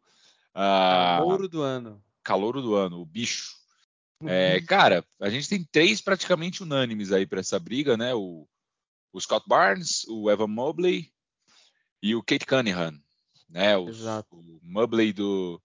Uh... 0.56 1.18
Calouro 1.18 1.48
do 1.48 1.62
ano. 1.62 2.04
Calouro 2.24 2.62
do 2.62 2.76
ano, 2.76 3.02
o 3.02 3.06
bicho. 3.06 3.63
É, 4.28 4.58
uhum. 4.58 4.66
cara, 4.66 5.06
a 5.20 5.30
gente 5.30 5.50
tem 5.50 5.64
três 5.72 6.02
praticamente 6.02 6.64
unânimes 6.64 7.12
aí 7.12 7.26
para 7.26 7.40
essa 7.40 7.60
briga, 7.60 7.98
né? 7.98 8.14
O, 8.14 8.48
o, 9.12 9.20
Scott 9.20 9.46
Barnes, 9.48 10.06
o 10.08 10.30
Evan 10.30 10.48
Mobley 10.48 11.12
e 12.02 12.16
o 12.16 12.24
Kate 12.24 12.46
Cunningham, 12.46 13.00
né? 13.50 13.78
O, 13.78 13.86
o 13.86 14.60
Mobley 14.62 15.14
do, 15.14 15.62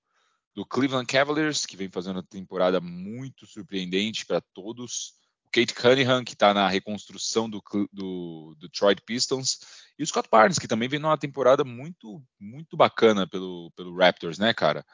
do 0.54 0.64
Cleveland 0.66 1.06
Cavaliers, 1.06 1.66
que 1.66 1.76
vem 1.76 1.88
fazendo 1.88 2.16
uma 2.16 2.22
temporada 2.22 2.80
muito 2.80 3.46
surpreendente 3.46 4.26
para 4.26 4.40
todos. 4.40 5.14
O 5.46 5.50
Kate 5.50 5.74
Cunningham, 5.74 6.24
que 6.24 6.34
está 6.34 6.52
na 6.52 6.68
reconstrução 6.68 7.48
do, 7.48 7.62
do, 7.92 8.54
do 8.56 8.56
Detroit 8.60 9.00
Pistons. 9.06 9.60
E 9.98 10.02
o 10.02 10.06
Scott 10.06 10.28
Barnes, 10.30 10.58
que 10.58 10.68
também 10.68 10.88
vem 10.88 10.98
numa 10.98 11.16
temporada 11.16 11.64
muito, 11.64 12.22
muito 12.38 12.76
bacana 12.76 13.26
pelo, 13.26 13.70
pelo 13.76 13.96
Raptors, 13.96 14.38
né, 14.38 14.52
cara? 14.52 14.84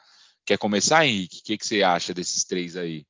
Quer 0.45 0.57
começar, 0.57 1.05
Henrique? 1.05 1.39
O 1.39 1.43
que, 1.43 1.57
que 1.57 1.65
você 1.65 1.81
acha 1.81 2.13
desses 2.13 2.43
três 2.43 2.77
aí? 2.77 3.05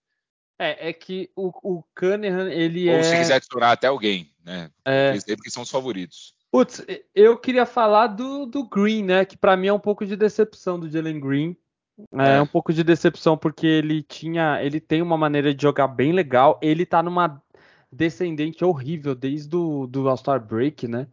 É, 0.57 0.89
é 0.89 0.93
que 0.93 1.29
o, 1.35 1.47
o 1.63 1.83
Cunningham, 1.95 2.47
ele 2.49 2.87
Ou 2.89 2.95
é. 2.95 2.97
Ou 2.97 3.03
se 3.03 3.17
quiser 3.17 3.35
adicionar 3.35 3.71
até 3.71 3.87
alguém, 3.87 4.31
né? 4.43 4.69
É. 4.85 5.13
Porque 5.35 5.49
são 5.49 5.63
os 5.63 5.69
favoritos. 5.69 6.33
Putz, 6.51 6.85
eu 7.13 7.37
queria 7.37 7.65
falar 7.65 8.07
do, 8.07 8.45
do 8.45 8.63
Green, 8.63 9.03
né? 9.03 9.25
Que 9.25 9.35
para 9.35 9.57
mim 9.57 9.67
é 9.67 9.73
um 9.73 9.79
pouco 9.79 10.05
de 10.05 10.15
decepção 10.15 10.79
do 10.79 10.89
Jalen 10.89 11.19
Green. 11.19 11.57
É, 12.13 12.37
é, 12.37 12.41
um 12.41 12.47
pouco 12.47 12.73
de 12.73 12.83
decepção 12.83 13.37
porque 13.37 13.67
ele 13.67 14.01
tinha, 14.01 14.63
ele 14.63 14.79
tem 14.79 15.01
uma 15.01 15.17
maneira 15.17 15.53
de 15.53 15.61
jogar 15.61 15.87
bem 15.87 16.13
legal. 16.13 16.57
Ele 16.61 16.85
tá 16.85 17.03
numa 17.03 17.41
descendente 17.91 18.63
horrível 18.63 19.13
desde 19.13 19.53
o 19.55 19.85
do 19.87 20.07
All-Star 20.07 20.39
Break, 20.39 20.87
né? 20.87 21.07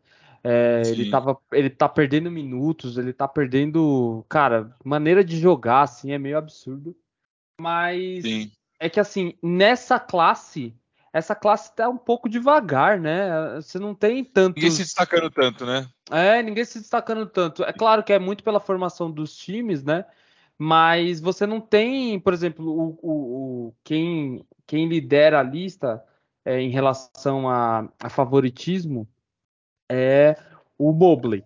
É, 0.45 0.83
ele, 0.87 1.09
tava, 1.09 1.39
ele 1.53 1.71
tá 1.71 1.89
perdendo 1.89 2.31
minutos, 2.31 2.99
ele 2.99 3.13
tá 3.13 3.29
perdendo, 3.29 4.25
cara, 4.29 4.75
maneira 4.85 5.25
de 5.25 5.39
jogar, 5.39 5.83
assim, 5.83 6.11
é 6.11 6.19
meio 6.19 6.37
absurdo. 6.37 6.97
Mas 7.61 8.23
Sim. 8.23 8.51
É 8.83 8.90
que, 8.90 8.99
assim, 8.99 9.35
nessa 9.40 10.01
classe, 10.01 10.75
essa 11.12 11.37
classe 11.37 11.73
tá 11.73 11.88
um 11.88 11.97
pouco 11.97 12.29
devagar, 12.29 12.99
né? 12.99 13.55
Você 13.55 13.79
não 13.79 13.95
tem 13.95 14.25
tanto. 14.25 14.57
Ninguém 14.57 14.73
se 14.73 14.83
destacando 14.83 15.31
tanto, 15.31 15.64
né? 15.64 15.88
É, 16.11 16.42
ninguém 16.42 16.64
se 16.64 16.81
destacando 16.81 17.25
tanto. 17.27 17.62
É 17.62 17.73
claro 17.73 18.03
que 18.03 18.12
é 18.12 18.18
muito 18.18 18.42
pela 18.42 18.59
formação 18.59 19.09
dos 19.09 19.37
times, 19.37 19.85
né? 19.85 20.05
Mas 20.59 21.21
você 21.21 21.47
não 21.47 21.61
tem, 21.61 22.18
por 22.18 22.35
exemplo, 22.35 22.66
o, 22.66 22.99
o, 23.01 23.12
o 23.68 23.75
quem, 23.85 24.45
quem 24.66 24.88
lidera 24.88 25.38
a 25.38 25.45
lista 25.45 26.03
é, 26.45 26.61
em 26.61 26.71
relação 26.71 27.49
a, 27.49 27.88
a, 28.03 28.09
favoritismo 28.09 29.09
é 29.88 30.37
o 30.77 30.92
Mobley. 30.92 31.45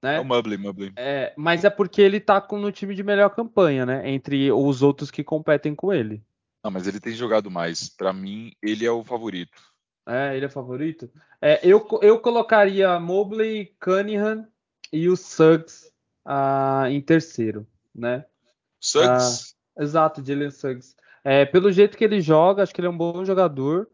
Né? 0.00 0.14
É 0.14 0.20
o 0.20 0.24
Mobley, 0.24 0.56
Mobley. 0.56 0.92
É, 0.94 1.34
mas 1.36 1.64
é 1.64 1.70
porque 1.70 2.00
ele 2.00 2.20
tá 2.20 2.40
com, 2.40 2.56
no 2.56 2.70
time 2.70 2.94
de 2.94 3.02
melhor 3.02 3.30
campanha, 3.30 3.84
né? 3.84 4.08
Entre 4.08 4.52
os 4.52 4.80
outros 4.80 5.10
que 5.10 5.24
competem 5.24 5.74
com 5.74 5.92
ele. 5.92 6.22
Não, 6.68 6.72
mas 6.72 6.86
ele 6.86 7.00
tem 7.00 7.14
jogado 7.14 7.50
mais. 7.50 7.88
Para 7.88 8.12
mim, 8.12 8.52
ele 8.62 8.84
é 8.84 8.90
o 8.90 9.02
favorito. 9.02 9.58
É, 10.06 10.36
ele 10.36 10.44
é 10.44 10.50
favorito? 10.50 11.10
É, 11.40 11.58
eu, 11.62 11.86
eu 12.02 12.20
colocaria 12.20 13.00
Mobley, 13.00 13.74
Cunningham 13.80 14.46
e 14.92 15.08
o 15.08 15.16
Suggs 15.16 15.90
uh, 16.26 16.86
em 16.86 17.00
terceiro, 17.00 17.66
né? 17.94 18.26
Suggs? 18.78 19.54
Ah, 19.78 19.82
exato, 19.82 20.22
Jalen 20.22 20.50
Suggs. 20.50 20.94
É, 21.24 21.46
pelo 21.46 21.72
jeito 21.72 21.96
que 21.96 22.04
ele 22.04 22.20
joga, 22.20 22.62
acho 22.62 22.74
que 22.74 22.82
ele 22.82 22.88
é 22.88 22.90
um 22.90 22.96
bom 22.96 23.24
jogador. 23.24 23.88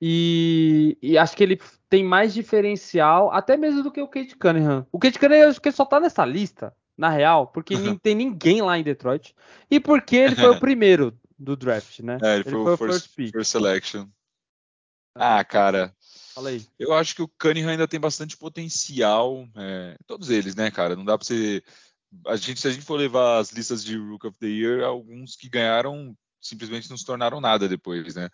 E, 0.00 0.96
e, 1.02 1.18
acho 1.18 1.36
que 1.36 1.42
ele 1.42 1.60
tem 1.88 2.04
mais 2.04 2.32
diferencial, 2.32 3.32
até 3.32 3.56
mesmo 3.56 3.82
do 3.82 3.90
que 3.90 4.00
o 4.00 4.08
Kate 4.08 4.36
Cunningham. 4.36 4.86
O 4.92 4.98
Kate 4.98 5.18
Cunningham 5.18 5.48
acho 5.48 5.60
que 5.60 5.72
só 5.72 5.84
tá 5.84 5.98
nessa 5.98 6.24
lista, 6.24 6.72
na 6.96 7.08
real, 7.08 7.48
porque 7.48 7.76
não 7.76 7.96
tem 7.96 8.14
ninguém 8.14 8.62
lá 8.62 8.78
em 8.78 8.84
Detroit. 8.84 9.34
E 9.68 9.80
porque 9.80 10.16
ele 10.16 10.36
foi 10.36 10.50
o 10.50 10.58
primeiro 10.60 11.16
do 11.42 11.56
draft, 11.56 12.00
né? 12.00 12.18
É, 12.22 12.34
ele, 12.34 12.42
ele 12.46 12.50
foi, 12.50 12.62
foi, 12.62 12.72
o 12.72 12.76
first, 12.76 12.92
first, 12.92 13.16
pick. 13.16 13.32
first 13.32 13.50
selection. 13.50 14.08
Ah, 15.14 15.44
cara. 15.44 15.94
Fala 16.34 16.48
aí. 16.48 16.66
Eu 16.78 16.94
acho 16.94 17.14
que 17.14 17.22
o 17.22 17.28
Cunningham 17.28 17.70
ainda 17.70 17.86
tem 17.86 18.00
bastante 18.00 18.36
potencial. 18.36 19.46
É, 19.56 19.96
todos 20.06 20.30
eles, 20.30 20.54
né, 20.54 20.70
cara? 20.70 20.96
Não 20.96 21.04
dá 21.04 21.18
pra 21.18 21.26
você 21.26 21.62
a 22.26 22.36
gente, 22.36 22.60
se 22.60 22.68
a 22.68 22.70
gente 22.70 22.84
for 22.84 22.96
levar 22.96 23.38
as 23.38 23.52
listas 23.52 23.82
de 23.82 23.96
Rook 23.96 24.26
of 24.26 24.38
the 24.38 24.46
Year, 24.46 24.84
alguns 24.84 25.34
que 25.34 25.48
ganharam 25.48 26.16
simplesmente 26.40 26.90
não 26.90 26.96
se 26.96 27.04
tornaram 27.04 27.40
nada 27.40 27.68
depois, 27.68 28.14
né? 28.14 28.28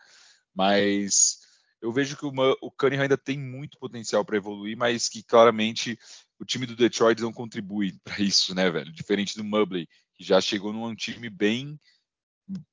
Mas 0.54 1.38
eu 1.80 1.92
vejo 1.92 2.16
que 2.16 2.24
o, 2.24 2.32
o 2.60 2.70
Cunningham 2.70 3.02
ainda 3.02 3.18
tem 3.18 3.38
muito 3.38 3.78
potencial 3.78 4.24
para 4.24 4.36
evoluir, 4.36 4.76
mas 4.76 5.08
que 5.08 5.22
claramente 5.22 5.98
o 6.38 6.44
time 6.44 6.66
do 6.66 6.74
Detroit 6.74 7.20
não 7.20 7.32
contribui 7.32 7.98
para 8.02 8.20
isso, 8.20 8.54
né, 8.54 8.70
velho? 8.70 8.92
Diferente 8.92 9.36
do 9.36 9.44
Mubley, 9.44 9.86
que 10.14 10.24
já 10.24 10.40
chegou 10.40 10.72
num 10.72 10.94
time 10.94 11.28
bem, 11.28 11.78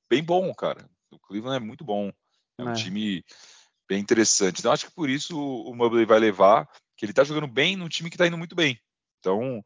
bem 0.08 0.22
bom, 0.22 0.52
cara. 0.54 0.88
O 1.10 1.18
Cleveland 1.18 1.62
é 1.62 1.66
muito 1.66 1.84
bom. 1.84 2.12
É 2.58 2.64
um 2.64 2.70
é. 2.70 2.74
time 2.74 3.24
bem 3.88 4.00
interessante. 4.00 4.60
Então 4.60 4.72
acho 4.72 4.86
que 4.86 4.94
por 4.94 5.08
isso 5.08 5.38
o, 5.38 5.74
Mubley 5.74 6.04
vai 6.04 6.18
levar, 6.18 6.68
que 6.96 7.04
ele 7.04 7.12
tá 7.12 7.24
jogando 7.24 7.46
bem 7.46 7.76
num 7.76 7.88
time 7.88 8.10
que 8.10 8.16
tá 8.16 8.26
indo 8.26 8.38
muito 8.38 8.54
bem. 8.54 8.78
Então, 9.20 9.62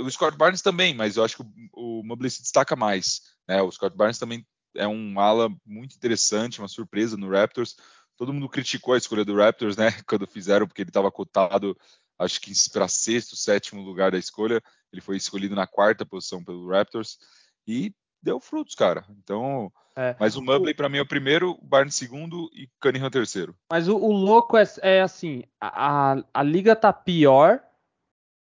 o 0.00 0.10
Scott 0.10 0.36
Barnes 0.36 0.62
também, 0.62 0.94
mas 0.94 1.16
eu 1.16 1.24
acho 1.24 1.36
que 1.36 1.42
o, 1.42 2.00
o 2.00 2.04
Mobley 2.04 2.30
se 2.30 2.42
destaca 2.42 2.76
mais. 2.76 3.20
Né? 3.48 3.60
O 3.62 3.70
Scott 3.70 3.96
Barnes 3.96 4.18
também 4.18 4.46
é 4.76 4.86
um 4.86 5.18
ala 5.18 5.48
muito 5.66 5.96
interessante, 5.96 6.60
uma 6.60 6.68
surpresa 6.68 7.16
no 7.16 7.30
Raptors. 7.30 7.76
Todo 8.16 8.32
mundo 8.32 8.48
criticou 8.48 8.94
a 8.94 8.98
escolha 8.98 9.24
do 9.24 9.36
Raptors, 9.36 9.76
né? 9.76 9.86
Quando 10.06 10.26
fizeram, 10.26 10.66
porque 10.66 10.82
ele 10.82 10.90
estava 10.90 11.10
cotado, 11.10 11.76
acho 12.18 12.40
que 12.40 12.52
para 12.72 12.88
sexto, 12.88 13.36
sétimo 13.36 13.82
lugar 13.82 14.12
da 14.12 14.18
escolha. 14.18 14.62
Ele 14.92 15.02
foi 15.02 15.16
escolhido 15.16 15.54
na 15.54 15.66
quarta 15.66 16.06
posição 16.06 16.44
pelo 16.44 16.68
Raptors 16.68 17.18
e 17.66 17.94
deu 18.22 18.38
frutos, 18.38 18.74
cara. 18.74 19.04
Então, 19.18 19.72
é. 19.96 20.14
mas 20.18 20.36
o 20.36 20.42
Mobley 20.42 20.74
para 20.74 20.88
mim 20.88 20.98
é 20.98 21.02
o 21.02 21.08
primeiro, 21.08 21.52
o 21.52 21.64
Barnes 21.64 21.94
segundo 21.94 22.48
e 22.54 22.68
Cunningham 22.80 23.10
terceiro. 23.10 23.56
Mas 23.70 23.88
o, 23.88 23.96
o 23.96 24.12
louco 24.12 24.56
é, 24.56 24.64
é 24.82 25.00
assim, 25.00 25.42
a, 25.60 26.12
a, 26.12 26.24
a 26.32 26.42
liga 26.42 26.76
tá 26.76 26.92
pior 26.92 27.62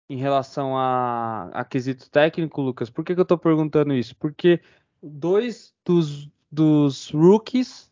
em 0.10 0.18
relação 0.18 0.78
a, 0.78 1.50
a 1.54 1.64
quesito 1.64 2.10
técnico, 2.10 2.62
Lucas. 2.62 2.90
Por 2.90 3.06
que, 3.06 3.14
que 3.14 3.20
eu 3.20 3.24
estou 3.24 3.38
perguntando 3.38 3.94
isso? 3.94 4.16
Porque 4.18 4.62
dois 5.02 5.74
dos, 5.86 6.30
dos 6.52 7.10
rookies 7.12 7.90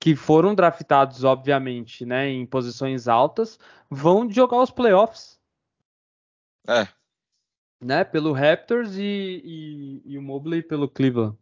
que 0.00 0.16
foram 0.16 0.54
draftados, 0.54 1.22
obviamente, 1.22 2.04
né, 2.04 2.28
em 2.28 2.44
posições 2.46 3.06
altas, 3.06 3.58
vão 3.90 4.28
jogar 4.28 4.60
os 4.60 4.70
playoffs. 4.70 5.38
É. 6.66 6.88
Né, 7.84 8.02
pelo 8.02 8.32
Raptors 8.32 8.96
e, 8.96 9.42
e, 9.44 10.02
e 10.06 10.18
o 10.18 10.22
Mobley 10.22 10.62
pelo 10.62 10.88
Cleveland. 10.88 11.36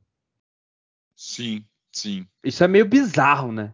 Sim, 1.14 1.64
sim. 1.92 2.26
Isso 2.42 2.64
é 2.64 2.68
meio 2.68 2.84
bizarro, 2.84 3.52
né? 3.52 3.72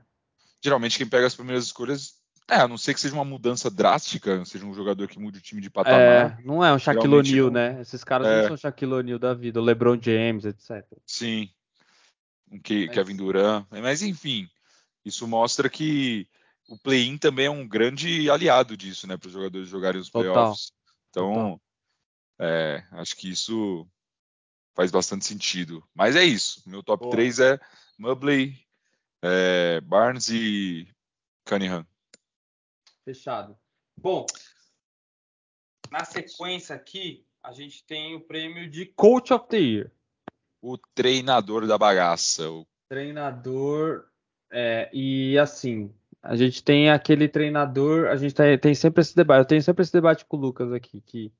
Geralmente 0.62 0.98
quem 0.98 1.08
pega 1.08 1.26
as 1.26 1.34
primeiras 1.34 1.64
escolhas 1.64 2.18
é, 2.50 2.56
a 2.56 2.68
não 2.68 2.78
ser 2.78 2.94
que 2.94 3.00
seja 3.00 3.14
uma 3.14 3.24
mudança 3.24 3.70
drástica, 3.70 4.42
seja 4.46 4.64
um 4.64 4.72
jogador 4.72 5.06
que 5.06 5.18
mude 5.18 5.38
o 5.38 5.42
time 5.42 5.60
de 5.60 5.68
patamar. 5.68 6.00
É, 6.00 6.38
não 6.42 6.64
é 6.64 6.72
um 6.72 6.78
Shaquille 6.78 7.14
O'Neal, 7.14 7.50
né? 7.50 7.78
Esses 7.80 8.02
caras 8.02 8.26
é, 8.26 8.40
não 8.40 8.48
são 8.48 8.56
Shaquille 8.56 8.94
O'Neal 8.94 9.18
da 9.18 9.34
vida, 9.34 9.60
o 9.60 9.64
LeBron 9.64 9.98
James, 10.00 10.46
etc. 10.46 10.82
Sim. 11.06 11.50
Um 12.50 12.58
que, 12.58 12.86
Mas... 12.86 12.94
Kevin 12.94 13.16
Durant. 13.16 13.66
Mas 13.70 14.00
enfim, 14.00 14.48
isso 15.04 15.28
mostra 15.28 15.68
que 15.68 16.26
o 16.68 16.78
play-in 16.78 17.18
também 17.18 17.46
é 17.46 17.50
um 17.50 17.68
grande 17.68 18.30
aliado 18.30 18.78
disso, 18.78 19.06
né? 19.06 19.18
Para 19.18 19.26
os 19.26 19.32
jogadores 19.32 19.68
jogarem 19.68 20.00
os 20.00 20.08
playoffs. 20.08 20.72
Total. 21.12 21.30
Então, 21.30 21.60
é, 22.38 22.84
acho 22.92 23.16
que 23.16 23.30
isso 23.30 23.86
faz 24.74 24.90
bastante 24.90 25.24
sentido. 25.24 25.82
Mas 25.94 26.14
é 26.14 26.24
isso. 26.24 26.62
Meu 26.66 26.82
top 26.82 27.02
Boa. 27.02 27.12
3 27.12 27.40
é 27.40 27.60
Mubley, 27.98 28.54
é, 29.22 29.80
Barnes 29.80 30.28
e 30.28 30.88
Cunningham. 31.44 31.86
Fechado. 33.04 33.58
Bom, 33.96 34.26
na 35.90 36.04
sequência 36.04 36.76
aqui, 36.76 37.26
a 37.42 37.52
gente 37.52 37.84
tem 37.84 38.14
o 38.14 38.20
prêmio 38.20 38.70
de 38.70 38.86
Coach 38.86 39.32
of 39.32 39.48
the 39.48 39.56
Year. 39.56 39.92
O 40.62 40.76
treinador 40.94 41.66
da 41.66 41.78
bagaça. 41.78 42.48
O 42.50 42.66
treinador 42.88 44.08
É, 44.50 44.88
e 44.92 45.38
assim, 45.38 45.92
a 46.22 46.36
gente 46.36 46.62
tem 46.62 46.90
aquele 46.90 47.28
treinador, 47.28 48.08
a 48.08 48.16
gente 48.16 48.34
tem, 48.34 48.58
tem, 48.58 48.74
sempre 48.74 49.00
esse 49.00 49.14
debate, 49.14 49.40
eu 49.40 49.44
tenho 49.44 49.62
sempre 49.62 49.82
esse 49.82 49.92
debate 49.92 50.24
com 50.24 50.36
o 50.36 50.40
Lucas 50.40 50.72
aqui, 50.72 51.00
que 51.02 51.32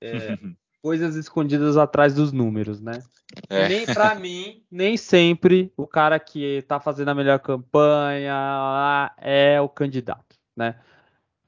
é, 0.00 0.38
coisas 0.82 1.16
escondidas 1.16 1.76
atrás 1.76 2.14
dos 2.14 2.32
números, 2.32 2.80
né? 2.80 3.02
É. 3.48 3.68
Nem 3.68 3.86
para 3.86 4.14
mim, 4.16 4.62
nem 4.70 4.96
sempre 4.96 5.72
o 5.76 5.86
cara 5.86 6.18
que 6.18 6.62
tá 6.62 6.80
fazendo 6.80 7.08
a 7.08 7.14
melhor 7.14 7.38
campanha 7.40 9.12
é 9.18 9.60
o 9.60 9.68
candidato, 9.68 10.36
né? 10.56 10.80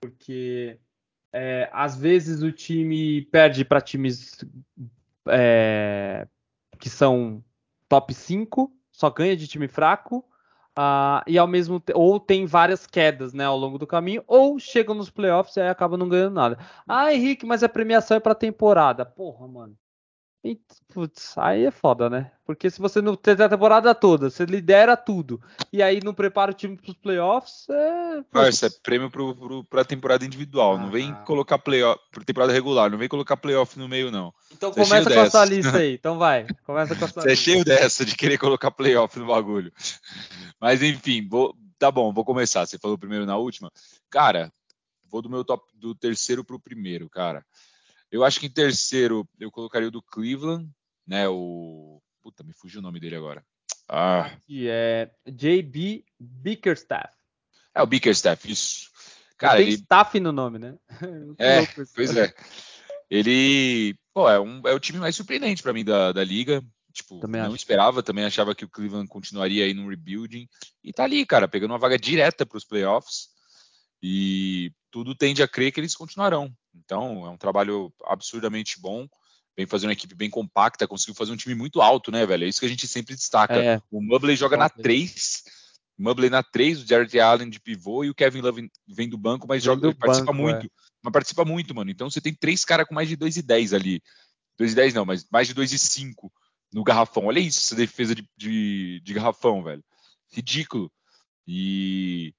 Porque 0.01 0.79
é, 1.33 1.69
às 1.73 1.97
vezes 1.97 2.43
o 2.43 2.53
time 2.53 3.23
perde 3.23 3.65
para 3.65 3.81
times 3.81 4.45
é, 5.29 6.27
que 6.79 6.91
são 6.91 7.43
top 7.89 8.13
5, 8.13 8.73
só 8.91 9.11
ganha 9.11 9.37
de 9.37 9.47
time 9.47 9.69
fraco, 9.69 10.25
uh, 10.79 11.23
e 11.27 11.39
ao 11.39 11.47
mesmo 11.47 11.83
ou 11.95 12.19
tem 12.21 12.47
várias 12.47 12.87
quedas 12.87 13.33
né, 13.33 13.45
ao 13.45 13.57
longo 13.57 13.79
do 13.79 13.87
caminho, 13.87 14.23
ou 14.27 14.59
chegam 14.59 14.95
nos 14.95 15.11
playoffs 15.11 15.57
e 15.57 15.61
aí 15.61 15.69
acaba 15.69 15.97
não 15.97 16.09
ganhando 16.09 16.35
nada. 16.35 16.59
Ah, 16.89 17.13
Henrique, 17.13 17.47
mas 17.47 17.63
a 17.63 17.69
premiação 17.69 18.17
é 18.17 18.21
para 18.21 18.35
temporada. 18.35 19.05
Porra, 19.05 19.47
mano. 19.49 19.77
E, 20.43 20.59
putz, 20.95 21.37
aí 21.37 21.67
é 21.67 21.71
foda, 21.71 22.09
né? 22.09 22.33
Porque 22.47 22.71
se 22.71 22.81
você 22.81 23.03
não 23.03 23.15
tem 23.15 23.35
a 23.35 23.49
temporada 23.49 23.95
toda, 23.95 24.31
você 24.31 24.47
lidera 24.47 24.97
tudo, 24.97 25.39
e 25.71 25.83
aí 25.83 26.01
não 26.03 26.15
prepara 26.15 26.51
o 26.51 26.55
time 26.55 26.79
para 26.79 26.91
os 26.91 26.97
playoffs, 26.97 27.67
é. 27.69 28.23
Parça, 28.33 28.67
é 28.67 28.71
prêmio 28.83 29.11
pro, 29.11 29.37
pro, 29.37 29.65
pra 29.65 29.85
temporada 29.85 30.25
individual. 30.25 30.77
Ah. 30.77 30.79
Não 30.79 30.91
vem 30.91 31.11
ah. 31.11 31.17
colocar 31.27 31.59
playoff. 31.59 32.01
Pra 32.11 32.25
temporada 32.25 32.55
regular, 32.55 32.91
não 32.91 32.97
vem 32.97 33.09
colocar 33.09 33.37
playoff 33.37 33.79
no 33.79 33.87
meio, 33.87 34.11
não. 34.11 34.33
Então 34.51 34.73
você 34.73 34.81
é 34.81 34.85
começa 34.85 35.11
é 35.11 35.15
com 35.15 35.21
essa 35.21 35.45
lista 35.45 35.77
aí. 35.77 35.95
Então 35.95 36.19
vai. 36.19 36.47
Começa 36.65 36.97
com 36.97 37.05
essa 37.05 37.13
Você 37.21 37.29
lista. 37.29 37.33
é 37.33 37.37
cheio 37.37 37.65
dessa 37.65 38.05
de 38.05 38.17
querer 38.17 38.39
colocar 38.39 38.71
playoff 38.71 39.19
no 39.19 39.27
bagulho. 39.27 39.71
Mas 40.59 40.83
enfim, 40.83 41.29
vou, 41.29 41.55
tá 41.79 41.91
bom, 41.91 42.15
vou 42.15 42.25
começar. 42.25 42.67
Você 42.67 42.79
falou 42.79 42.97
primeiro 42.97 43.27
na 43.27 43.37
última. 43.37 43.71
Cara, 44.09 44.51
vou 45.11 45.21
do 45.21 45.29
meu 45.29 45.45
top 45.45 45.71
do 45.77 45.95
terceiro 45.95 46.43
pro 46.43 46.59
primeiro, 46.59 47.11
cara. 47.11 47.45
Eu 48.11 48.25
acho 48.25 48.41
que 48.41 48.47
em 48.47 48.51
terceiro 48.51 49.29
eu 49.39 49.51
colocaria 49.51 49.89
o 49.89 49.91
do 49.91 50.03
Cleveland, 50.03 50.69
né? 51.07 51.29
O. 51.29 52.03
Puta, 52.23 52.43
me 52.43 52.53
fugiu 52.53 52.81
o 52.81 52.83
nome 52.83 53.01
dele 53.01 53.17
agora. 53.17 53.45
Ah. 53.89 54.37
Que 54.47 54.69
é 54.69 55.11
JB 55.27 56.05
Bickerstaff. 56.19 57.15
É 57.75 57.83
o 57.83 57.87
Bickerstaff, 57.87 58.51
isso. 58.51 58.91
Cara, 59.37 59.59
tem 59.59 59.69
ele... 59.69 59.77
staff 59.77 60.21
no 60.21 60.33
nome, 60.33 60.59
né? 60.59 60.77
é, 61.39 61.67
pois 61.95 62.15
é. 62.17 62.33
Ele, 63.09 63.97
pô, 64.13 64.29
é, 64.29 64.39
um, 64.39 64.63
é 64.67 64.73
o 64.73 64.79
time 64.79 64.99
mais 64.99 65.17
surpreendente 65.17 65.63
para 65.63 65.73
mim 65.73 65.85
da, 65.85 66.13
da 66.13 66.23
liga. 66.23 66.63
Tipo, 66.93 67.21
também 67.21 67.41
não 67.41 67.49
acho. 67.49 67.57
esperava, 67.57 68.03
também 68.03 68.25
achava 68.25 68.55
que 68.55 68.65
o 68.65 68.69
Cleveland 68.69 69.09
continuaria 69.09 69.65
aí 69.65 69.73
no 69.73 69.89
rebuilding. 69.89 70.49
E 70.85 70.93
tá 70.93 71.05
ali, 71.05 71.25
cara, 71.25 71.49
pegando 71.49 71.71
uma 71.73 71.79
vaga 71.79 71.99
direta 71.99 72.45
para 72.45 72.59
os 72.59 72.65
playoffs. 72.65 73.29
E 74.03 74.73
tudo 74.91 75.15
tende 75.15 75.43
a 75.43 75.49
crer 75.49 75.73
que 75.73 75.81
eles 75.81 75.95
continuarão. 75.95 76.53
Então, 76.75 77.27
é 77.27 77.31
um 77.31 77.37
trabalho 77.37 77.93
absurdamente 78.05 78.81
bom. 78.81 79.07
Vem 79.57 79.67
fazer 79.67 79.87
uma 79.87 79.93
equipe 79.93 80.15
bem 80.15 80.31
compacta, 80.31 80.87
conseguiu 80.87 81.15
fazer 81.15 81.33
um 81.33 81.37
time 81.37 81.55
muito 81.55 81.81
alto, 81.81 82.11
né, 82.11 82.25
velho? 82.25 82.45
É 82.45 82.49
isso 82.49 82.61
que 82.61 82.67
a 82.67 82.69
gente 82.69 82.87
sempre 82.87 83.15
destaca. 83.15 83.57
É. 83.57 83.81
O 83.91 84.01
Mubley 84.01 84.37
joga 84.37 84.57
na 84.57 84.69
3, 84.69 85.43
Mubley 86.01 86.31
na 86.31 86.43
3, 86.43 86.83
o 86.83 86.87
Jared 86.87 87.21
Allen 87.21 87.51
de 87.51 87.61
pivô 87.61 88.03
e 88.03 88.11
o 88.11 88.15
Kevin 88.15 88.41
Love 88.41 88.71
vem 88.89 89.09
do 89.09 89.19
banco, 89.19 89.47
mas 89.47 89.63
joga, 89.63 89.95
participa 89.95 90.33
banco, 90.33 90.43
muito. 90.43 90.67
É. 90.67 90.71
Mas 91.03 91.13
participa 91.13 91.45
muito, 91.45 91.75
mano. 91.75 91.91
Então 91.91 92.09
você 92.09 92.21
tem 92.21 92.33
três 92.33 92.65
caras 92.65 92.87
com 92.87 92.95
mais 92.95 93.09
de 93.09 93.17
2 93.17 93.37
e 93.37 93.43
10 93.43 93.75
ali. 93.75 94.03
2 94.57 94.73
e 94.73 94.75
10 94.75 94.95
não, 94.95 95.05
mas 95.05 95.27
mais 95.31 95.47
de 95.47 95.53
2 95.53 95.73
e 95.73 95.79
5 95.79 96.33
no 96.73 96.83
garrafão. 96.83 97.27
Olha 97.27 97.39
isso, 97.39 97.61
essa 97.61 97.77
defesa 97.77 98.15
de, 98.15 98.27
de, 98.37 99.01
de 99.05 99.15
garrafão, 99.15 99.63
velho. 99.63 99.85
Ridículo. 100.33 100.91
E 101.47 102.33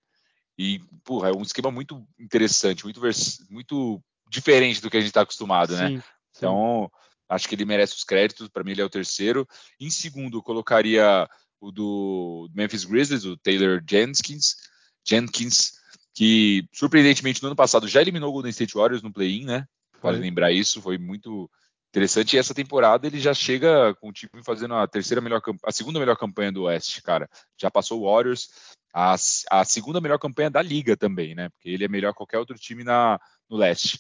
e, 0.62 0.80
porra, 1.04 1.30
é 1.30 1.32
um 1.32 1.42
esquema 1.42 1.72
muito 1.72 2.06
interessante, 2.20 2.84
muito, 2.84 3.02
muito 3.50 4.04
diferente 4.30 4.80
do 4.80 4.92
que 4.92 4.98
a 4.98 5.00
gente 5.00 5.10
está 5.10 5.22
acostumado, 5.22 5.76
né? 5.76 5.88
sim, 5.88 5.96
né? 5.96 6.02
Sim. 6.02 6.06
Então, 6.38 6.92
acho 7.28 7.50
que 7.50 7.56
ele 7.56 7.66
merece 7.66 7.96
os 7.96 8.04
créditos. 8.04 8.48
Para 8.48 8.64
mim, 8.64 8.72
ele 8.72 8.82
é 8.82 8.86
o 8.86 8.90
terceiro. 8.90 9.48
Em 9.80 9.90
segundo, 9.90 10.42
colocaria 10.44 11.28
o 11.60 11.72
do 11.72 12.48
Memphis 12.54 12.86
Grizzlies, 12.86 13.26
o 13.26 13.36
Taylor 13.38 13.82
Jenkins, 13.90 14.56
Jenkins, 15.04 15.72
que 16.14 16.64
surpreendentemente 16.72 17.42
no 17.42 17.48
ano 17.48 17.56
passado 17.56 17.88
já 17.88 18.00
eliminou 18.00 18.30
o 18.30 18.34
Golden 18.34 18.52
State 18.52 18.76
Warriors 18.76 19.02
no 19.02 19.12
play-in, 19.12 19.46
né? 19.46 19.66
Vale 20.00 20.20
lembrar 20.20 20.52
isso, 20.52 20.82
foi 20.82 21.00
muito 21.00 21.50
interessante. 21.90 22.36
E 22.36 22.40
essa 22.40 22.54
temporada 22.54 23.08
ele 23.08 23.20
já 23.20 23.34
chega 23.34 23.96
com 23.96 24.10
o 24.10 24.14
time 24.14 24.44
fazendo 24.44 24.76
a 24.76 24.88
terceira 24.88 25.22
melhor, 25.22 25.42
a 25.66 25.72
segunda 25.72 26.00
melhor 26.00 26.18
campanha 26.18 26.52
do 26.52 26.64
Oeste, 26.64 27.02
cara. 27.02 27.28
Já 27.60 27.72
passou 27.72 28.02
o 28.02 28.12
Warriors, 28.12 28.50
a, 28.94 29.16
a 29.50 29.66
segunda 29.66 30.02
melhor 30.02 30.20
campanha 30.20 30.50
da 30.50 30.62
liga 30.62 30.98
também, 30.98 31.36
né? 31.36 31.50
Porque 31.50 31.70
ele 31.70 31.86
é 31.86 31.88
melhor 31.88 32.12
que 32.12 32.18
qualquer 32.18 32.38
outro 32.38 32.58
time 32.58 32.84
na, 32.84 33.20
no 33.50 33.58
leste. 33.58 34.00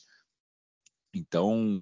Então, 1.13 1.79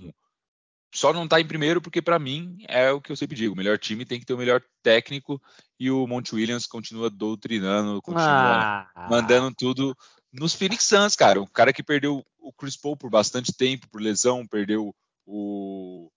só 0.93 1.13
não 1.13 1.25
está 1.25 1.39
em 1.39 1.47
primeiro 1.47 1.81
porque 1.81 2.01
para 2.01 2.17
mim 2.17 2.57
é 2.67 2.91
o 2.91 3.01
que 3.01 3.11
eu 3.11 3.15
sempre 3.15 3.35
digo, 3.35 3.53
o 3.53 3.57
melhor 3.57 3.77
time 3.77 4.05
tem 4.05 4.19
que 4.19 4.25
ter 4.25 4.33
o 4.33 4.37
melhor 4.37 4.61
técnico 4.81 5.41
e 5.79 5.91
o 5.91 6.07
Monte 6.07 6.33
Williams 6.33 6.65
continua 6.65 7.09
doutrinando, 7.09 8.01
continua 8.01 8.89
ah. 8.95 9.07
mandando 9.09 9.53
tudo 9.55 9.95
nos 10.31 10.53
Phoenix 10.53 10.83
Suns, 10.83 11.15
cara. 11.15 11.41
O 11.41 11.47
cara 11.47 11.73
que 11.73 11.83
perdeu 11.83 12.25
o 12.39 12.53
Chris 12.53 12.75
Paul 12.75 12.97
por 12.97 13.09
bastante 13.09 13.53
tempo, 13.53 13.89
por 13.89 14.01
lesão, 14.01 14.47
perdeu 14.47 14.95
o 15.25 16.11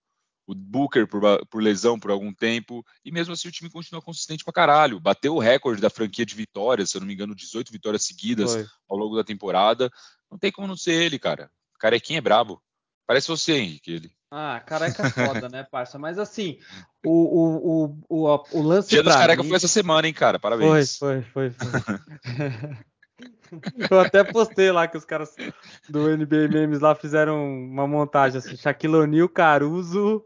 o 0.45 0.53
Booker 0.53 1.07
por, 1.07 1.21
por, 1.47 1.61
lesão 1.61 1.99
por 1.99 2.11
algum 2.11 2.33
tempo, 2.33 2.85
e 3.03 3.11
mesmo 3.11 3.33
assim 3.33 3.47
o 3.47 3.51
time 3.51 3.69
continua 3.69 4.01
consistente 4.01 4.43
pra 4.43 4.53
caralho. 4.53 4.99
Bateu 4.99 5.35
o 5.35 5.39
recorde 5.39 5.81
da 5.81 5.89
franquia 5.89 6.25
de 6.25 6.35
vitórias, 6.35 6.89
se 6.89 6.97
eu 6.97 7.01
não 7.01 7.07
me 7.07 7.13
engano, 7.13 7.35
18 7.35 7.71
vitórias 7.71 8.05
seguidas 8.05 8.53
Foi. 8.53 8.65
ao 8.89 8.97
longo 8.97 9.15
da 9.15 9.23
temporada. 9.23 9.89
Não 10.29 10.37
tem 10.37 10.51
como 10.51 10.67
não 10.67 10.75
ser 10.75 10.93
ele, 10.93 11.17
cara. 11.17 11.49
Carequinha 11.79 12.19
é 12.19 12.21
brabo. 12.21 12.61
Parece 13.05 13.27
você, 13.27 13.53
Henrique, 13.53 13.91
ele. 13.91 14.11
Ah, 14.31 14.59
careca 14.65 15.03
é 15.03 15.09
foda, 15.11 15.49
né, 15.49 15.63
parça? 15.63 15.99
Mas 15.99 16.17
assim, 16.17 16.57
o, 17.05 17.11
o, 17.11 17.95
o, 18.09 18.25
o, 18.25 18.43
o 18.51 18.61
lance. 18.61 18.89
Dia 18.89 19.03
dos 19.03 19.13
careca 19.13 19.43
mim... 19.43 19.49
foi 19.49 19.57
essa 19.57 19.67
semana, 19.67 20.07
hein, 20.07 20.13
cara? 20.13 20.39
Parabéns. 20.39 20.97
Foi, 20.97 21.21
foi, 21.21 21.51
foi. 21.51 21.69
foi. 21.69 22.83
Eu 23.89 23.99
até 23.99 24.23
postei 24.23 24.71
lá 24.71 24.87
que 24.87 24.97
os 24.97 25.05
caras 25.05 25.35
do 25.87 26.15
NBA 26.17 26.47
Memes 26.51 26.79
lá 26.79 26.95
fizeram 26.95 27.45
uma 27.45 27.87
montagem 27.87 28.39
assim, 28.39 28.55
Shaquille 28.55 28.95
O'Neal, 28.95 29.29
Caruso, 29.29 30.25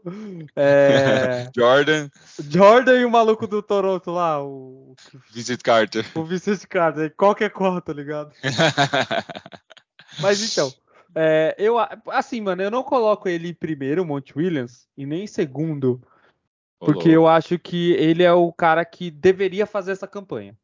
é... 0.56 1.50
Jordan. 1.54 2.08
Jordan 2.38 3.00
e 3.00 3.04
o 3.04 3.10
maluco 3.10 3.46
do 3.46 3.62
Toronto 3.62 4.10
lá, 4.10 4.42
o 4.42 4.94
Vincent 5.30 5.60
Carter. 5.62 6.06
O 6.14 6.24
Vincent 6.24 6.64
Carter, 6.66 7.12
qualquer 7.16 7.50
cor, 7.50 7.80
tá 7.82 7.92
ligado? 7.92 8.32
Mas 10.20 10.42
então, 10.42 10.72
é, 11.14 11.54
eu 11.58 11.76
assim, 12.08 12.40
mano, 12.40 12.62
eu 12.62 12.70
não 12.70 12.82
coloco 12.82 13.28
ele 13.28 13.48
em 13.48 13.54
primeiro, 13.54 14.02
o 14.02 14.06
Monte 14.06 14.36
Williams, 14.36 14.88
e 14.96 15.04
nem 15.04 15.24
em 15.24 15.26
segundo, 15.26 16.00
porque 16.78 17.08
eu 17.08 17.26
acho 17.26 17.58
que 17.58 17.92
ele 17.92 18.22
é 18.22 18.32
o 18.32 18.52
cara 18.52 18.84
que 18.84 19.10
deveria 19.10 19.66
fazer 19.66 19.92
essa 19.92 20.06
campanha. 20.06 20.56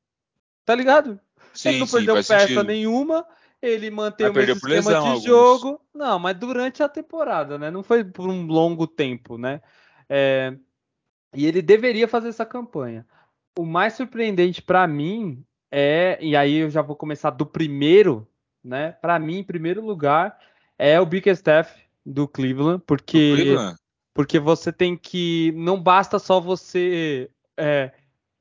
Tá 0.65 0.75
ligado? 0.75 1.21
Sim, 1.55 1.69
ele 1.71 1.79
não 1.79 1.87
sim, 1.87 1.97
perdeu 1.97 2.15
peça 2.17 2.39
sentido. 2.41 2.65
nenhuma, 2.65 3.27
ele 3.63 3.91
manteve 3.91 4.31
o 4.31 4.35
mesmo 4.35 4.57
esquema 4.57 4.75
lesão, 4.75 5.03
de 5.03 5.09
alguns. 5.09 5.25
jogo. 5.25 5.81
Não, 5.95 6.19
mas 6.19 6.37
durante 6.37 6.83
a 6.83 6.89
temporada, 6.89 7.59
né? 7.59 7.71
Não 7.71 7.83
foi 7.83 8.05
por 8.05 8.29
um 8.29 8.47
longo 8.47 8.87
tempo, 8.87 9.39
né? 9.39 9.61
É, 10.09 10.55
e 11.35 11.47
ele 11.47 11.63
deveria 11.63 12.07
fazer 12.07 12.29
essa 12.29 12.45
campanha. 12.45 13.07
O 13.59 13.65
mais 13.65 13.95
surpreendente 13.95 14.61
para 14.61 14.87
mim 14.87 15.45
é, 15.77 16.17
e 16.21 16.37
aí 16.37 16.55
eu 16.55 16.71
já 16.71 16.81
vou 16.83 16.95
começar 16.95 17.31
do 17.31 17.45
primeiro, 17.45 18.29
né? 18.63 18.93
Para 18.93 19.19
mim, 19.19 19.39
em 19.39 19.43
primeiro 19.45 19.85
lugar, 19.85 20.39
é 20.79 21.01
o 21.01 21.07
Bickerstaff 21.07 21.83
do 22.07 22.29
Cleveland, 22.29 22.81
porque 22.87 23.35
Cleveland? 23.35 23.77
porque 24.15 24.39
você 24.39 24.73
tem 24.73 24.97
que 24.97 25.53
não 25.57 25.83
basta 25.83 26.21
só 26.21 26.39
você 26.39 27.29
é, 27.57 27.91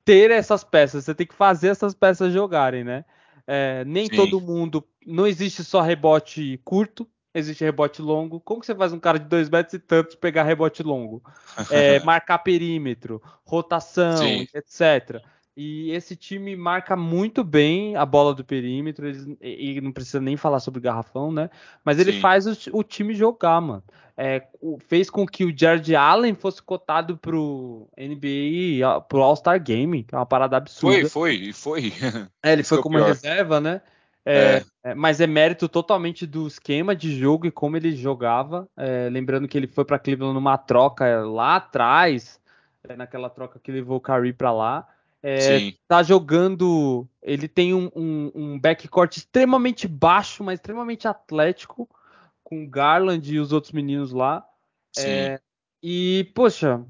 ter 0.05 0.31
essas 0.31 0.63
peças, 0.63 1.05
você 1.05 1.15
tem 1.15 1.25
que 1.25 1.33
fazer 1.33 1.69
essas 1.69 1.93
peças 1.93 2.33
jogarem, 2.33 2.83
né? 2.83 3.05
É, 3.47 3.83
nem 3.85 4.07
Sim. 4.07 4.15
todo 4.15 4.41
mundo. 4.41 4.83
Não 5.05 5.27
existe 5.27 5.63
só 5.63 5.81
rebote 5.81 6.59
curto, 6.63 7.07
existe 7.33 7.63
rebote 7.63 8.01
longo. 8.01 8.39
Como 8.39 8.59
que 8.59 8.65
você 8.65 8.75
faz 8.75 8.93
um 8.93 8.99
cara 8.99 9.19
de 9.19 9.25
dois 9.25 9.49
metros 9.49 9.73
e 9.73 9.79
tantos 9.79 10.15
pegar 10.15 10.43
rebote 10.43 10.83
longo? 10.83 11.21
É, 11.69 11.99
marcar 12.01 12.39
perímetro, 12.39 13.21
rotação, 13.45 14.17
Sim. 14.17 14.47
etc. 14.53 15.21
E 15.55 15.91
esse 15.91 16.15
time 16.15 16.55
marca 16.55 16.95
muito 16.95 17.43
bem 17.43 17.95
a 17.95 18.05
bola 18.05 18.33
do 18.33 18.43
perímetro. 18.43 19.05
e 19.41 19.79
não 19.81 19.91
precisa 19.91 20.19
nem 20.19 20.35
falar 20.35 20.59
sobre 20.59 20.81
garrafão, 20.81 21.31
né? 21.31 21.49
Mas 21.83 21.99
ele 21.99 22.13
Sim. 22.13 22.19
faz 22.19 22.47
o, 22.47 22.77
o, 22.79 22.83
time 22.83 23.13
jogar, 23.13 23.61
mano. 23.61 23.83
É, 24.17 24.43
fez 24.87 25.09
com 25.09 25.27
que 25.27 25.45
o 25.45 25.55
Jared 25.55 25.95
Allen 25.95 26.35
fosse 26.35 26.61
cotado 26.61 27.17
pro 27.17 27.87
NBA, 27.97 29.01
pro 29.07 29.21
All-Star 29.21 29.61
Game, 29.61 30.03
que 30.03 30.13
é 30.13 30.17
uma 30.17 30.25
parada 30.25 30.57
absurda. 30.57 31.07
Foi, 31.07 31.51
foi, 31.51 31.53
foi. 31.53 31.93
É, 32.41 32.53
ele 32.53 32.63
foi 32.63 32.81
como 32.81 32.97
reserva, 32.97 33.59
né? 33.59 33.81
É, 34.25 34.35
é. 34.35 34.63
É, 34.83 34.95
mas 34.95 35.21
é 35.21 35.27
mérito 35.27 35.67
totalmente 35.67 36.25
do 36.25 36.47
esquema 36.47 36.95
de 36.95 37.17
jogo 37.17 37.45
e 37.45 37.51
como 37.51 37.77
ele 37.77 37.95
jogava. 37.95 38.67
É, 38.75 39.09
lembrando 39.09 39.47
que 39.47 39.57
ele 39.57 39.67
foi 39.67 39.85
para 39.85 39.99
Cleveland 39.99 40.33
numa 40.33 40.57
troca 40.57 41.23
lá 41.25 41.57
atrás, 41.57 42.39
é, 42.87 42.95
naquela 42.95 43.29
troca 43.29 43.59
que 43.59 43.71
levou 43.71 43.97
o 43.97 44.01
Curry 44.01 44.33
para 44.33 44.51
lá. 44.51 44.87
É, 45.23 45.73
tá 45.87 46.03
jogando. 46.03 47.07
Ele 47.21 47.47
tem 47.47 47.73
um, 47.73 47.89
um, 47.95 48.31
um 48.35 48.59
backcourt 48.59 49.15
extremamente 49.15 49.87
baixo, 49.87 50.43
mas 50.43 50.59
extremamente 50.59 51.07
atlético, 51.07 51.89
com 52.43 52.67
Garland 52.67 53.33
e 53.33 53.39
os 53.39 53.53
outros 53.53 53.71
meninos 53.71 54.11
lá. 54.11 54.45
É, 54.97 55.39
e, 55.81 56.29
poxa, 56.35 56.83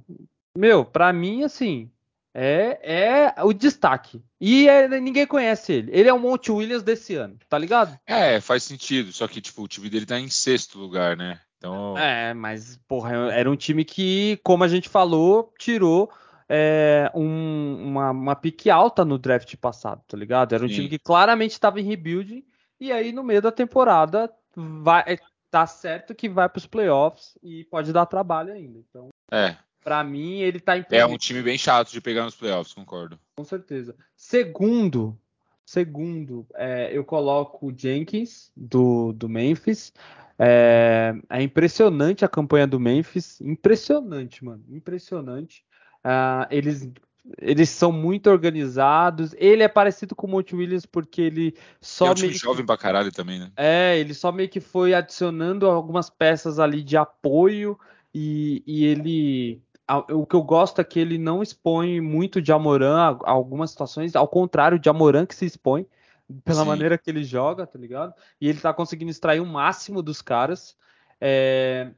meu, 0.58 0.84
pra 0.84 1.14
mim, 1.14 1.44
assim, 1.44 1.90
é, 2.34 3.34
é 3.36 3.44
o 3.44 3.54
destaque. 3.54 4.22
E 4.42 4.68
é, 4.68 4.88
ninguém 5.00 5.28
conhece 5.28 5.72
ele. 5.72 5.92
Ele 5.94 6.10
é 6.10 6.14
o 6.14 6.20
Monte 6.20 6.52
Williams 6.52 6.84
desse 6.84 7.16
ano, 7.16 7.38
tá 7.48 7.58
ligado? 7.58 7.98
É, 8.06 8.42
faz 8.42 8.64
sentido. 8.64 9.14
Só 9.14 9.28
que, 9.28 9.40
tipo, 9.40 9.62
o 9.62 9.68
time 9.68 9.90
dele 9.90 10.06
tá 10.06 10.20
em 10.20 10.30
sexto 10.30 10.80
lugar, 10.80 11.16
né? 11.16 11.40
Então... 11.58 11.98
É, 11.98 12.34
mas, 12.34 12.80
porra, 12.88 13.32
era 13.32 13.50
um 13.50 13.56
time 13.56 13.86
que, 13.86 14.40
como 14.44 14.64
a 14.64 14.68
gente 14.68 14.90
falou, 14.90 15.54
tirou 15.58 16.12
é, 16.50 17.10
um, 17.16 17.73
uma, 17.94 18.12
uma 18.12 18.36
pique 18.36 18.70
alta 18.70 19.06
no 19.06 19.18
draft 19.18 19.56
passado, 19.58 20.02
tá 20.08 20.18
ligado? 20.18 20.54
Era 20.54 20.66
um 20.66 20.68
Sim. 20.68 20.76
time 20.76 20.90
que 20.90 21.00
claramente 21.00 21.52
estava 21.52 21.80
em 21.80 21.84
rebuilding. 21.84 22.44
E 22.80 22.92
aí, 22.92 23.12
no 23.12 23.24
meio 23.24 23.42
da 23.42 23.52
temporada, 23.52 24.32
vai, 24.56 25.04
é, 25.08 25.20
tá 25.50 25.66
certo 25.66 26.16
que 26.16 26.28
vai 26.28 26.50
para 26.50 26.58
os 26.58 26.66
playoffs 26.66 27.38
e 27.42 27.64
pode 27.66 27.94
dar 27.94 28.06
trabalho 28.06 28.54
ainda. 28.54 28.80
Então, 28.80 29.10
é. 29.32 29.56
Para 29.84 30.04
mim, 30.04 30.40
ele 30.40 30.60
tá 30.60 30.78
em. 30.78 30.86
É 30.92 31.06
um 31.06 31.18
time 31.18 31.42
bem 31.42 31.58
chato 31.58 31.92
de 31.92 32.00
pegar 32.00 32.24
nos 32.24 32.36
playoffs, 32.36 32.74
concordo. 32.74 33.20
Com 33.36 33.44
certeza. 33.44 33.96
Segundo, 34.16 35.18
segundo, 35.66 36.48
é, 36.56 36.90
eu 36.96 37.04
coloco 37.04 37.68
o 37.68 37.74
Jenkins 37.78 38.50
do, 38.56 39.12
do 39.12 39.28
Memphis. 39.28 39.92
É, 40.40 41.14
é, 41.30 41.42
impressionante 41.42 42.24
a 42.24 42.30
campanha 42.30 42.66
do 42.66 42.80
Memphis. 42.80 43.42
Impressionante, 43.42 44.44
mano. 44.44 44.64
Impressionante. 44.70 45.66
Uh, 46.00 46.48
eles, 46.50 46.90
eles 47.40 47.70
são 47.70 47.92
muito 47.92 48.30
organizados. 48.30 49.34
Ele 49.38 49.64
é 49.64 49.68
parecido 49.68 50.16
com 50.16 50.28
o 50.28 50.30
Monte 50.30 50.56
Williams 50.56 50.86
porque 50.86 51.22
ele 51.22 51.56
só. 51.80 52.08
É 52.08 52.12
um 52.12 52.16
time 52.16 52.34
jovem 52.34 52.58
que... 52.62 52.68
pra 52.68 52.78
caralho 52.78 53.12
também, 53.12 53.40
né? 53.40 53.52
É, 53.56 53.98
ele 53.98 54.14
só 54.14 54.32
meio 54.32 54.50
que 54.50 54.60
foi 54.60 54.94
adicionando 54.94 55.68
algumas 55.68 56.10
peças 56.10 56.60
ali 56.60 56.84
de 56.84 56.98
apoio. 56.98 57.80
E, 58.14 58.64
e 58.68 58.86
ele 58.86 59.62
o 60.12 60.26
que 60.26 60.36
eu 60.36 60.44
gosto 60.44 60.80
é 60.80 60.84
que 60.84 61.00
ele 61.00 61.18
não 61.18 61.44
expõe 61.44 62.00
muito 62.00 62.42
de 62.42 62.52
Amoran 62.52 62.98
a 62.98 63.30
algumas 63.30 63.72
situações, 63.72 64.16
ao 64.16 64.28
contrário 64.28 64.80
de 64.80 64.90
Amoran 64.90 65.26
que 65.26 65.36
se 65.36 65.46
expõe 65.46 65.86
pela 66.46 66.62
Sim. 66.62 66.68
maneira 66.68 66.98
que 66.98 67.10
ele 67.10 67.24
joga, 67.24 67.68
tá 67.68 67.78
ligado? 67.78 68.14
E 68.40 68.48
ele 68.48 68.60
tá 68.60 68.74
conseguindo 68.74 69.12
extrair 69.12 69.42
o 69.42 69.46
máximo 69.46 70.02
dos 70.02 70.22
caras. 70.22 70.76
É, 71.20 71.92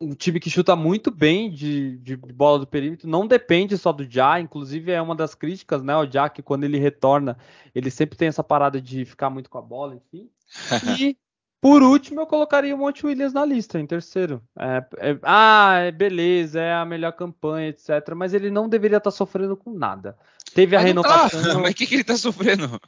um 0.00 0.14
time 0.14 0.38
que 0.38 0.50
chuta 0.50 0.76
muito 0.76 1.10
bem 1.10 1.50
de, 1.50 1.96
de, 1.98 2.16
bola 2.16 2.58
do 2.58 2.66
perímetro, 2.66 3.08
não 3.08 3.26
depende 3.26 3.78
só 3.78 3.92
do 3.92 4.08
Já, 4.08 4.38
inclusive 4.38 4.92
é 4.92 5.00
uma 5.00 5.14
das 5.14 5.34
críticas, 5.34 5.82
né? 5.82 5.96
O 5.96 6.10
Já 6.10 6.28
que 6.28 6.42
quando 6.42 6.64
ele 6.64 6.78
retorna, 6.78 7.38
ele 7.74 7.90
sempre 7.90 8.16
tem 8.16 8.28
essa 8.28 8.44
parada 8.44 8.80
de 8.80 9.04
ficar 9.04 9.30
muito 9.30 9.48
com 9.48 9.58
a 9.58 9.62
bola, 9.62 9.94
enfim. 9.94 10.28
E 11.00 11.16
por 11.60 11.82
último, 11.82 12.20
eu 12.20 12.26
colocaria 12.26 12.74
o 12.74 12.78
Monte 12.78 13.04
Williams 13.04 13.32
na 13.32 13.44
lista, 13.44 13.80
em 13.80 13.86
terceiro. 13.86 14.42
É, 14.58 14.84
é, 14.98 15.18
ah, 15.22 15.78
é, 15.78 15.90
beleza, 15.90 16.60
é 16.60 16.74
a 16.74 16.84
melhor 16.84 17.12
campanha, 17.12 17.70
etc. 17.70 18.14
Mas 18.14 18.34
ele 18.34 18.50
não 18.50 18.68
deveria 18.68 18.98
estar 18.98 19.10
tá 19.10 19.16
sofrendo 19.16 19.56
com 19.56 19.72
nada. 19.72 20.16
Teve 20.54 20.76
a 20.76 20.78
mas 20.78 20.84
tá. 20.84 20.88
renovação. 20.88 21.42
Tá. 21.42 21.58
Mas 21.60 21.72
o 21.72 21.74
que, 21.74 21.86
que 21.86 21.94
ele 21.94 22.02
está 22.02 22.16
sofrendo? 22.16 22.80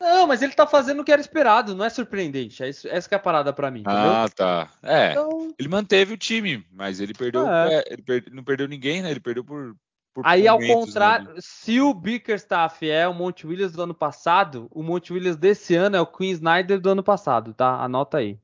Não, 0.00 0.26
mas 0.26 0.42
ele 0.42 0.52
está 0.52 0.66
fazendo 0.66 1.00
o 1.00 1.04
que 1.04 1.12
era 1.12 1.20
esperado, 1.20 1.74
não 1.74 1.84
é 1.84 1.90
surpreendente. 1.90 2.62
É 2.62 2.68
isso, 2.68 2.88
essa 2.88 3.08
é 3.12 3.16
a 3.16 3.18
parada 3.18 3.52
para 3.52 3.70
mim. 3.70 3.80
Entendeu? 3.80 4.00
Ah, 4.00 4.28
tá. 4.28 4.68
É. 4.82 5.12
Então... 5.12 5.54
Ele 5.58 5.68
manteve 5.68 6.14
o 6.14 6.18
time, 6.18 6.64
mas 6.72 7.00
ele 7.00 7.14
perdeu. 7.14 7.48
É. 7.48 7.76
é 7.76 7.84
ele 7.90 8.02
per... 8.02 8.24
não 8.32 8.44
perdeu 8.44 8.68
ninguém, 8.68 9.02
né? 9.02 9.10
Ele 9.10 9.20
perdeu 9.20 9.44
por 9.44 9.76
Aí, 10.22 10.46
ao 10.46 10.60
contrário, 10.60 11.32
né? 11.34 11.40
se 11.40 11.80
o 11.80 11.92
Bickerstaff 11.92 12.88
é 12.88 13.08
o 13.08 13.14
Monte 13.14 13.46
Williams 13.46 13.72
do 13.72 13.82
ano 13.82 13.94
passado, 13.94 14.68
o 14.70 14.82
Monte 14.82 15.12
Williams 15.12 15.36
desse 15.36 15.74
ano 15.74 15.96
é 15.96 16.00
o 16.00 16.06
Queen 16.06 16.30
Snyder 16.30 16.78
do 16.80 16.90
ano 16.90 17.02
passado, 17.02 17.52
tá? 17.52 17.82
Anota 17.82 18.18
aí. 18.18 18.38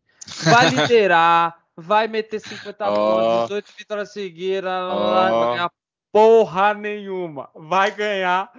Vai 0.44 0.68
liderar, 0.74 1.56
vai 1.76 2.08
meter 2.08 2.40
50 2.40 2.90
oh. 2.90 2.94
pontos, 2.94 3.48
18 3.48 3.72
vitórias 3.78 4.12
seguidas, 4.12 4.92
oh. 4.92 5.10
vai 5.10 5.30
ganhar 5.30 5.70
porra 6.12 6.74
nenhuma. 6.74 7.48
Vai 7.54 7.92
ganhar 7.92 8.50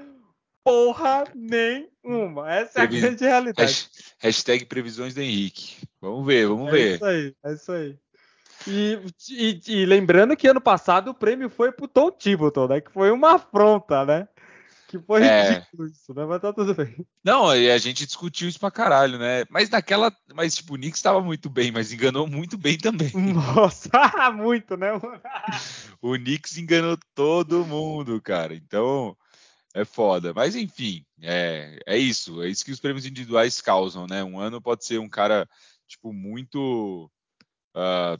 porra 0.63 1.23
nenhuma. 1.35 2.51
Essa 2.51 2.79
é 2.79 2.83
a 2.83 2.85
grande 2.85 3.23
realidade. 3.23 3.89
Hashtag 4.19 4.65
previsões 4.65 5.13
do 5.13 5.21
Henrique. 5.21 5.75
Vamos 5.99 6.25
ver, 6.25 6.47
vamos 6.47 6.69
é 6.69 6.71
ver. 6.71 6.91
É 6.91 6.95
isso 6.95 7.05
aí, 7.05 7.35
é 7.43 7.53
isso 7.53 7.71
aí. 7.71 7.97
E, 8.67 8.99
e, 9.29 9.61
e, 9.67 9.85
lembrando 9.85 10.35
que 10.37 10.47
ano 10.47 10.61
passado 10.61 11.09
o 11.09 11.15
prêmio 11.15 11.49
foi 11.49 11.71
pro 11.71 11.87
Tom 11.87 12.11
Thibodeau, 12.11 12.67
né? 12.67 12.79
Que 12.79 12.91
foi 12.91 13.11
uma 13.11 13.35
afronta, 13.35 14.05
né? 14.05 14.27
Que 14.87 14.99
foi 14.99 15.23
é... 15.23 15.51
ridículo 15.53 15.87
isso, 15.87 16.13
né? 16.13 16.25
Mas 16.25 16.41
tá 16.41 16.51
tudo 16.51 16.75
bem. 16.75 17.05
Não, 17.23 17.55
e 17.55 17.71
a 17.71 17.77
gente 17.77 18.05
discutiu 18.05 18.49
isso 18.49 18.59
pra 18.59 18.69
caralho, 18.69 19.17
né? 19.17 19.45
Mas 19.49 19.69
naquela. 19.69 20.13
Mas, 20.35 20.53
tipo, 20.55 20.73
o 20.73 20.77
Knicks 20.77 20.99
estava 20.99 21.21
muito 21.21 21.49
bem, 21.49 21.71
mas 21.71 21.93
enganou 21.93 22.27
muito 22.27 22.57
bem 22.57 22.77
também. 22.77 23.09
Nossa, 23.33 23.89
muito, 24.35 24.75
né? 24.75 24.91
o 26.01 26.13
Knicks 26.15 26.57
enganou 26.57 26.97
todo 27.15 27.65
mundo, 27.65 28.21
cara. 28.21 28.53
Então. 28.53 29.15
É 29.73 29.85
foda. 29.85 30.33
Mas 30.33 30.55
enfim, 30.55 31.05
é, 31.21 31.79
é 31.85 31.97
isso. 31.97 32.41
É 32.41 32.49
isso 32.49 32.65
que 32.65 32.71
os 32.71 32.79
prêmios 32.79 33.05
individuais 33.05 33.61
causam, 33.61 34.05
né? 34.07 34.23
Um 34.23 34.39
ano 34.39 34.61
pode 34.61 34.85
ser 34.85 34.99
um 34.99 35.09
cara, 35.09 35.47
tipo, 35.87 36.11
muito. 36.11 37.09
Uh, 37.75 38.19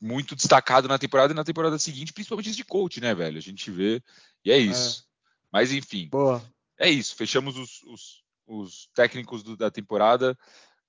muito 0.00 0.34
destacado 0.34 0.88
na 0.88 0.98
temporada 0.98 1.32
e 1.32 1.36
na 1.36 1.44
temporada 1.44 1.78
seguinte, 1.78 2.12
principalmente 2.12 2.50
de 2.50 2.64
coach, 2.64 3.00
né, 3.00 3.14
velho? 3.14 3.38
A 3.38 3.40
gente 3.40 3.70
vê 3.70 4.02
e 4.44 4.50
é 4.50 4.58
isso. 4.58 5.00
É. 5.00 5.04
Mas 5.52 5.72
enfim, 5.72 6.08
Boa. 6.08 6.42
é 6.76 6.90
isso. 6.90 7.14
Fechamos 7.14 7.56
os, 7.56 7.82
os, 7.84 8.24
os 8.44 8.88
técnicos 8.94 9.44
do, 9.44 9.56
da 9.56 9.70
temporada. 9.70 10.36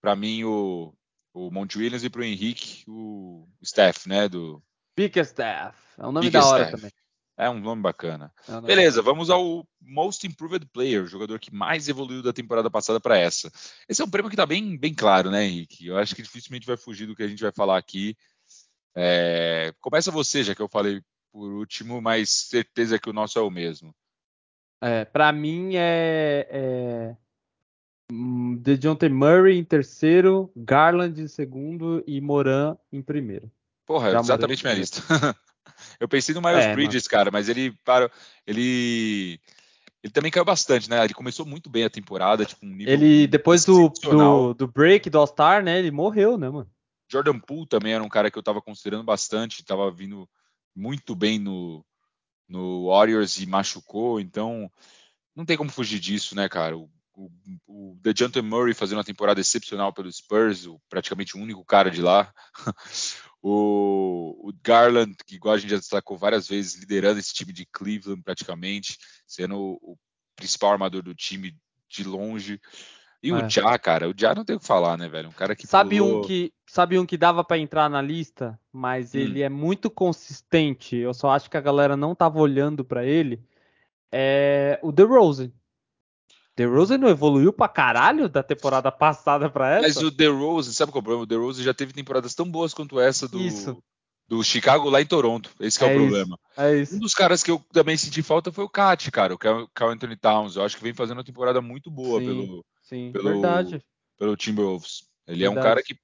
Para 0.02 0.16
mim, 0.16 0.44
o, 0.44 0.94
o 1.32 1.52
Monte 1.52 1.78
Williams 1.78 2.04
e 2.04 2.10
para 2.10 2.22
o 2.22 2.24
Henrique, 2.24 2.84
o 2.88 3.48
Steph, 3.64 4.08
né? 4.08 4.28
Do 4.28 4.64
Bickerstaff. 4.98 5.78
É 5.98 6.08
um 6.08 6.12
nome 6.12 6.32
da 6.32 6.44
hora 6.44 6.72
também. 6.72 6.92
É 7.36 7.50
um 7.50 7.60
nome 7.60 7.82
bacana. 7.82 8.32
É 8.48 8.52
um 8.52 8.56
nome 8.56 8.68
Beleza, 8.68 9.02
bacana. 9.02 9.14
vamos 9.14 9.30
ao 9.30 9.68
Most 9.82 10.26
Improved 10.28 10.68
Player, 10.68 11.04
o 11.04 11.08
jogador 11.08 11.40
que 11.40 11.54
mais 11.54 11.90
evoluiu 11.90 12.22
da 12.22 12.32
temporada 12.32 12.70
passada 12.70 13.00
para 13.00 13.18
essa. 13.18 13.52
Esse 13.90 14.02
é 14.02 14.06
um 14.06 14.10
prêmio 14.10 14.30
que 14.30 14.36
está 14.36 14.46
bem, 14.46 14.78
bem 14.78 14.94
claro, 14.94 15.32
né, 15.32 15.46
Henrique? 15.46 15.88
Eu 15.88 15.98
acho 15.98 16.16
que 16.16 16.22
dificilmente 16.22 16.68
vai 16.68 16.78
fugir 16.78 17.08
do 17.08 17.16
que 17.16 17.24
a 17.24 17.28
gente 17.28 17.42
vai 17.42 17.52
falar 17.52 17.78
aqui. 17.78 18.16
É, 18.96 19.74
começa 19.82 20.12
você, 20.12 20.44
já 20.44 20.54
que 20.54 20.62
eu 20.62 20.70
falei 20.70 21.02
por 21.32 21.52
último, 21.52 22.00
mas 22.00 22.30
certeza 22.30 23.00
que 23.00 23.10
o 23.10 23.14
nosso 23.14 23.40
é 23.40 23.42
o 23.42 23.50
mesmo. 23.50 23.94
É, 24.80 25.04
para 25.04 25.32
mim 25.32 25.76
é, 25.76 26.48
é 26.50 27.18
hum, 28.12 28.56
DeJounte 28.58 29.10
Murray 29.10 29.58
em 29.58 29.64
terceiro, 29.64 30.52
Garland 30.56 31.20
em 31.20 31.28
segundo 31.28 32.04
e 32.06 32.22
Moran 32.22 32.78
em 32.92 33.02
primeiro. 33.02 33.52
Porra, 33.86 34.12
Já 34.12 34.20
exatamente 34.20 34.64
minha 34.64 34.76
lista. 34.76 35.02
eu 36.04 36.08
pensei 36.10 36.36
no 36.36 36.42
Miles 36.42 36.66
é, 36.66 36.74
Bridges, 36.74 37.08
cara, 37.08 37.32
mas 37.32 37.48
ele 37.48 37.72
para 37.86 38.12
ele 38.46 39.40
ele 40.04 40.12
também 40.12 40.30
caiu 40.30 40.44
bastante, 40.44 40.90
né? 40.90 41.02
Ele 41.02 41.14
começou 41.14 41.46
muito 41.46 41.70
bem 41.70 41.86
a 41.86 41.90
temporada, 41.90 42.44
tipo 42.44 42.66
um 42.66 42.70
nível 42.70 42.94
Ele 42.94 43.26
depois 43.26 43.64
do, 43.64 43.88
do, 43.88 44.54
do 44.54 44.68
break 44.68 45.10
do 45.10 45.18
All 45.18 45.26
Star, 45.26 45.64
né? 45.64 45.80
Ele 45.80 45.92
morreu, 45.92 46.38
né, 46.38 46.50
mano? 46.50 46.70
Jordan 47.10 47.40
Poole 47.40 47.68
também 47.68 47.94
era 47.94 48.04
um 48.04 48.10
cara 48.10 48.30
que 48.30 48.38
eu 48.38 48.42
estava 48.42 48.62
considerando 48.62 49.06
bastante, 49.06 49.62
estava 49.62 49.90
vindo 49.90 50.28
muito 50.76 51.16
bem 51.16 51.40
no, 51.40 51.86
no 52.50 52.88
Warriors 52.88 53.40
e 53.40 53.46
machucou, 53.46 54.20
então 54.20 54.70
não 55.34 55.46
tem 55.46 55.56
como 55.56 55.70
fugir 55.70 56.00
disso, 56.00 56.36
né, 56.36 56.50
cara? 56.50 56.78
O, 56.78 56.90
o, 57.16 57.32
o 57.66 57.98
DeJounte 58.02 58.42
Murray 58.42 58.74
fazendo 58.74 58.98
uma 58.98 59.06
temporada 59.06 59.40
excepcional 59.40 59.94
pelo 59.94 60.12
Spurs, 60.12 60.66
o, 60.66 60.82
praticamente 60.90 61.38
o 61.38 61.40
único 61.40 61.64
cara 61.64 61.90
de 61.90 62.02
lá. 62.02 62.34
o, 63.44 64.48
o, 64.48 64.54
Garland, 64.64 65.18
que 65.28 65.36
igual 65.36 65.56
a 65.56 65.58
gente 65.58 65.72
já 65.72 65.78
destacou 65.78 66.18
várias 66.18 66.48
vezes, 66.48 66.80
liderando 66.80 67.20
esse 67.20 67.34
time 67.34 67.52
de 67.52 67.66
Cleveland 67.66 68.24
praticamente, 68.24 68.98
sendo 69.28 69.60
o, 69.60 69.74
o 69.82 69.98
principal 70.34 70.72
armador 70.72 71.04
do 71.04 71.14
time 71.14 71.54
de 71.90 72.06
longe. 72.06 72.58
E 73.22 73.32
é. 73.32 73.34
o 73.34 73.50
Já, 73.50 73.78
cara, 73.78 74.10
o 74.10 74.14
Já 74.18 74.34
não 74.34 74.46
tem 74.46 74.56
o 74.56 74.60
que 74.62 74.66
falar, 74.66 74.98
né, 74.98 75.10
velho? 75.10 75.28
Um 75.28 75.34
cara 75.34 75.58
que 75.58 75.68
sabe 75.68 75.98
pulou... 75.98 76.20
um 76.20 76.22
que 76.22 76.54
sabe 76.66 76.98
um 76.98 77.06
que 77.06 77.18
dava 77.18 77.44
para 77.44 77.58
entrar 77.58 77.90
na 77.90 78.02
lista, 78.02 78.58
mas 78.72 79.14
hum. 79.14 79.20
ele 79.20 79.42
é 79.42 79.50
muito 79.50 79.90
consistente. 79.90 80.96
Eu 80.96 81.14
só 81.14 81.30
acho 81.32 81.50
que 81.50 81.58
a 81.58 81.62
galera 81.62 81.98
não 81.98 82.16
tava 82.16 82.40
olhando 82.40 82.86
para 82.86 83.06
ele. 83.06 83.44
É 84.10 84.80
o 84.82 84.94
The 84.94 85.04
Rose. 85.04 85.54
The 86.56 86.66
Rose 86.66 86.98
não 86.98 87.10
evoluiu 87.10 87.52
pra 87.52 87.68
caralho 87.68 88.30
da 88.30 88.44
temporada 88.44 88.92
passada 88.92 89.50
pra 89.50 89.76
essa? 89.76 89.88
Mas 89.88 89.98
o 89.98 90.12
The 90.12 90.28
Rose, 90.28 90.74
sabe 90.74 90.92
qual 90.92 91.00
é 91.00 91.02
o 91.02 91.04
problema? 91.04 91.24
O 91.24 91.28
The 91.28 91.36
Rose 91.36 91.64
já 91.64 91.74
teve 91.74 91.94
temporadas 91.94 92.36
tão 92.36 92.50
boas 92.50 92.74
quanto 92.74 93.00
essa 93.00 93.28
do, 93.28 93.40
Isso. 93.40 93.78
do 94.28 94.44
Chicago 94.44 94.90
lá 94.90 95.02
em 95.02 95.06
Toronto. 95.06 95.50
Esse 95.60 95.84
é, 95.84 95.88
é, 95.88 95.92
o 95.92 96.00
problema. 96.00 96.40
É 96.56 96.76
isso. 96.76 96.96
Um 96.96 97.00
dos 97.00 97.16
caras 97.16 97.42
que 97.42 97.50
eu 97.50 97.60
também 97.72 97.98
senti 97.98 98.22
falta 98.22 98.52
foi 98.52 98.64
o 98.64 98.70
Cat, 98.70 99.10
cara, 99.12 99.34
o 99.34 99.38
Carl 99.38 99.92
Anthony 99.92 100.16
Towns. 100.16 100.56
Eu 100.56 100.64
acho 100.64 100.78
que 100.78 100.84
vem 100.84 100.94
fazendo 100.94 101.18
uma 101.18 101.24
temporada 101.24 101.60
muito 101.60 101.90
boa 101.90 102.20
Sim. 102.20 102.26
pelo, 102.28 102.66
Sim, 102.84 103.12
pelo, 103.12 103.30
verdade. 103.30 103.84
pelo 104.18 104.38
Timberwolves. 104.38 105.04
Ele 105.28 105.40
verdade. 105.40 105.58
é 105.58 105.60
um 105.60 105.64
cara 105.64 105.82
que 105.82 105.98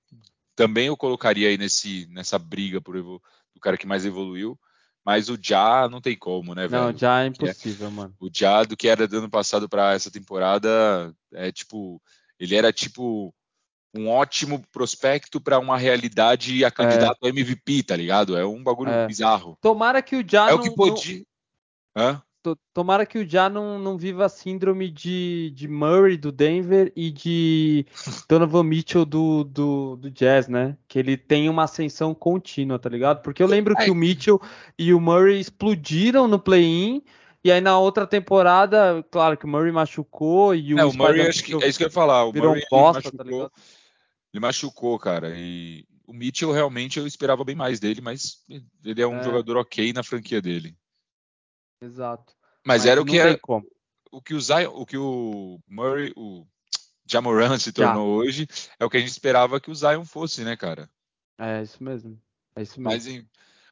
também 0.56 0.88
eu 0.88 0.98
colocaria 0.98 1.48
aí 1.48 1.58
nesse, 1.58 2.08
nessa 2.08 2.40
briga 2.40 2.82
por 2.82 2.96
do 2.98 3.22
cara 3.62 3.78
que 3.78 3.88
mais 3.88 4.06
evoluiu. 4.06 4.60
Mas 5.10 5.28
o 5.28 5.40
Já 5.42 5.90
não 5.90 6.00
tem 6.00 6.16
como, 6.16 6.54
né, 6.54 6.68
velho? 6.68 6.84
Não, 6.84 6.96
já 6.96 7.24
é 7.24 7.26
impossível, 7.26 7.88
é, 7.88 7.90
mano. 7.90 8.14
O 8.20 8.30
Já 8.32 8.64
do 8.64 8.78
que 8.78 8.88
era 8.88 9.08
do 9.08 9.18
ano 9.18 9.28
passado 9.28 9.68
para 9.68 9.94
essa 9.94 10.12
temporada 10.12 11.12
é 11.34 11.52
tipo, 11.52 12.00
ele 12.40 12.56
era 12.56 12.72
tipo 12.72 13.34
um 13.92 14.08
ótimo 14.08 14.64
prospecto 14.72 15.42
para 15.42 15.58
uma 15.58 15.80
realidade 15.80 16.64
a 16.64 16.70
candidato 16.70 17.26
é. 17.26 17.30
MVP, 17.30 17.82
tá 17.82 17.96
ligado? 17.96 18.38
É 18.38 18.46
um 18.46 18.62
bagulho 18.62 18.92
é. 18.92 19.08
bizarro. 19.08 19.58
Tomara 19.60 20.00
que 20.04 20.16
o 20.16 20.24
Já 20.24 20.48
É 20.48 20.52
não, 20.52 20.60
o 20.60 20.62
que 20.62 20.70
podia. 20.70 21.24
Não... 21.96 22.04
Hã? 22.04 22.24
Tomara 22.74 23.06
que 23.06 23.20
o 23.20 23.30
Já 23.30 23.50
não, 23.50 23.78
não 23.78 23.98
viva 23.98 24.26
a 24.26 24.30
síndrome 24.30 24.90
de, 24.90 25.52
de 25.54 25.68
Murray 25.68 26.18
do 26.18 26.32
Denver 26.32 26.92
e 26.96 27.12
de 27.12 27.86
Donovan 28.30 28.64
Mitchell 28.64 29.06
do, 29.06 29.44
do, 29.44 29.98
do 29.98 30.10
Jazz, 30.10 30.48
né? 30.48 30.78
Que 30.88 31.00
ele 31.00 31.18
tem 31.18 31.50
uma 31.50 31.64
ascensão 31.64 32.14
contínua, 32.16 32.80
tá 32.80 32.90
ligado? 32.90 33.22
Porque 33.22 33.44
eu 33.44 33.48
lembro 33.48 33.76
que 33.76 33.92
o 33.92 33.96
Mitchell 33.96 34.42
e 34.78 34.94
o 34.94 35.02
Murray 35.02 35.40
explodiram 35.40 36.28
no 36.28 36.40
play-in. 36.40 37.04
E 37.44 37.52
aí 37.52 37.62
na 37.62 37.80
outra 37.80 38.06
temporada, 38.06 39.04
claro 39.10 39.38
que 39.38 39.46
o 39.46 39.48
Murray 39.48 39.72
machucou 39.72 40.54
e 40.54 40.74
o. 40.74 40.80
É, 40.80 40.86
o 40.86 40.94
Murray, 40.94 41.22
acho 41.22 41.44
que, 41.44 41.54
é 41.54 41.68
isso 41.68 41.78
que 41.78 41.84
eu 41.84 41.88
ia 41.88 41.94
falar. 41.94 42.26
O 42.26 42.32
virou 42.32 42.50
Murray 42.50 42.64
um 42.64 42.70
bosta, 42.70 43.12
tá 43.12 43.24
machucou, 43.24 43.50
tá 43.50 43.62
ele 44.34 44.42
machucou, 44.42 45.00
cara. 45.00 45.34
E 45.36 45.86
o 46.06 46.14
Mitchell 46.14 46.52
realmente 46.52 47.00
eu 47.00 47.06
esperava 47.06 47.44
bem 47.44 47.56
mais 47.56 47.80
dele, 47.80 48.02
mas 48.02 48.44
ele 48.84 49.02
é 49.02 49.08
um 49.08 49.20
é. 49.20 49.24
jogador 49.24 49.58
ok 49.58 49.94
na 49.94 50.04
franquia 50.04 50.42
dele. 50.42 50.76
Exato. 51.82 52.34
Mas, 52.66 52.84
Mas 52.84 52.86
era 52.86 53.02
o 53.02 53.06
que 53.06 53.18
era, 53.18 53.40
o 54.12 54.22
que 54.22 54.34
o 54.34 54.42
Zion, 54.42 54.72
o 54.74 54.86
que 54.86 54.98
o 54.98 55.60
Murray, 55.68 56.12
o 56.16 56.46
Jamoran 57.06 57.58
se 57.58 57.72
tornou 57.72 58.22
Já. 58.22 58.28
hoje, 58.28 58.48
é 58.80 58.86
o 58.86 58.90
que 58.90 58.98
a 58.98 59.00
gente 59.00 59.10
esperava 59.10 59.60
que 59.60 59.72
o 59.72 59.76
Zion 59.76 60.06
fosse, 60.06 60.44
né, 60.44 60.56
cara? 60.56 60.90
É 61.38 61.62
isso 61.62 61.84
mesmo. 61.84 62.20
É 62.56 62.62
isso 62.62 62.80
mesmo. 62.82 62.92
Mas, 62.92 63.26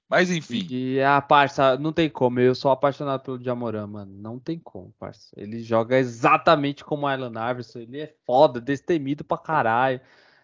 mas 0.10 0.32
enfim. 0.32 0.66
E 0.70 1.02
a 1.02 1.22
parça, 1.22 1.78
não 1.78 1.92
tem 1.92 2.10
como. 2.10 2.40
Eu 2.40 2.56
sou 2.56 2.72
apaixonado 2.72 3.22
pelo 3.24 3.44
Jamoran, 3.44 3.88
mano. 3.88 4.14
Não 4.14 4.40
tem 4.40 4.58
como, 4.58 4.94
parça. 4.98 5.30
Ele 5.36 5.62
joga 5.62 5.98
exatamente 5.98 6.84
como 6.84 7.06
o 7.06 7.08
Alan 7.08 7.52
Iverson. 7.52 7.80
Ele 7.80 8.00
é 8.00 8.14
foda, 8.26 8.62
destemido 8.62 9.24
pra 9.24 9.38
caralho. 9.38 10.00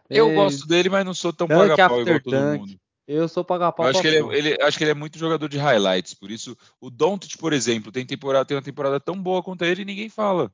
Eu 0.10 0.30
é... 0.30 0.36
gosto 0.36 0.68
dele, 0.68 0.90
mas 0.90 1.06
não 1.06 1.14
sou 1.14 1.32
tão 1.32 1.48
paga-pau 1.48 2.02
igual 2.02 2.20
todo 2.20 2.36
mundo. 2.36 2.80
Eu 3.08 3.28
sou 3.28 3.44
pagar 3.44 3.72
pau. 3.72 3.86
acho 3.86 4.02
que 4.02 4.08
ele, 4.08 4.18
é, 4.18 4.38
ele, 4.38 4.62
acho 4.62 4.78
que 4.78 4.84
ele 4.84 4.92
é 4.92 4.96
muito 4.96 5.20
jogador 5.20 5.50
de 5.50 5.58
highlights, 5.58 6.14
por 6.14 6.32
isso 6.32 6.58
o 6.80 6.90
Doncic, 6.90 7.38
por 7.38 7.52
exemplo, 7.52 7.92
tem 7.92 8.06
temporada 8.06 8.46
tem 8.46 8.56
uma 8.56 8.64
temporada 8.64 9.00
tão 9.00 9.22
boa 9.22 9.44
quanto 9.44 9.64
ele 9.66 9.82
e 9.82 9.86
ninguém 9.86 10.10
fala. 10.10 10.52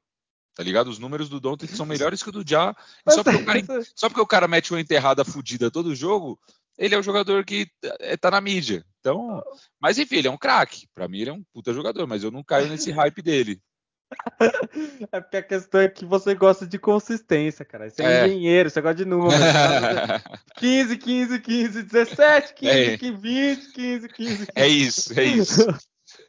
Tá 0.56 0.64
ligado? 0.64 0.88
Os 0.88 1.00
números 1.00 1.30
do 1.30 1.40
Doncic 1.40 1.70
são 1.70 1.86
melhores 1.88 2.24
que 2.24 2.30
o 2.30 2.32
do 2.32 2.44
Ja. 2.44 2.76
Só 3.08 3.24
porque, 3.24 3.40
o 3.40 3.46
cara, 3.46 3.62
só 3.96 4.10
porque 4.10 4.22
o 4.22 4.28
cara 4.28 4.48
mete 4.48 4.74
uma 4.74 4.82
enterrada 4.82 5.24
fodida 5.24 5.72
todo 5.72 5.96
jogo, 5.96 6.40
ele 6.78 6.96
é 6.96 6.98
o 6.98 7.04
jogador 7.04 7.46
que 7.46 7.70
é, 8.00 8.18
tá 8.18 8.32
na 8.32 8.42
mídia. 8.42 8.86
Então, 9.00 9.44
mas 9.80 9.98
enfim, 9.98 10.18
ele 10.18 10.28
é 10.28 10.32
um 10.32 10.38
craque. 10.38 10.88
Para 10.94 11.08
mim 11.08 11.20
ele 11.20 11.30
é 11.30 11.34
um 11.34 11.44
puta 11.54 11.74
jogador, 11.74 12.08
mas 12.08 12.24
eu 12.24 12.32
não 12.32 12.44
caio 12.44 12.68
nesse 12.68 12.92
hype 12.92 13.22
dele. 13.22 13.62
É 15.12 15.20
porque 15.20 15.38
a 15.38 15.44
questão 15.44 15.82
é 15.82 15.88
que 15.88 16.06
você 16.06 16.34
gosta 16.34 16.66
de 16.66 16.80
consistência, 16.80 17.64
cara. 17.64 17.90
Você 17.90 18.02
é, 18.04 18.22
é. 18.22 18.28
engenheiro, 18.28 18.70
você 18.70 18.82
gosta 18.82 18.96
de 18.96 19.06
números. 19.06 19.34
15, 20.58 20.98
15, 20.98 21.40
15, 21.40 21.84
17, 21.84 22.54
15, 22.56 22.72
é. 22.72 22.98
15, 22.98 23.12
20, 23.18 23.72
15, 23.72 24.08
15, 24.08 24.08
15. 24.10 24.48
É 24.56 24.68
isso, 24.68 25.20
é 25.20 25.24
isso. 25.24 25.68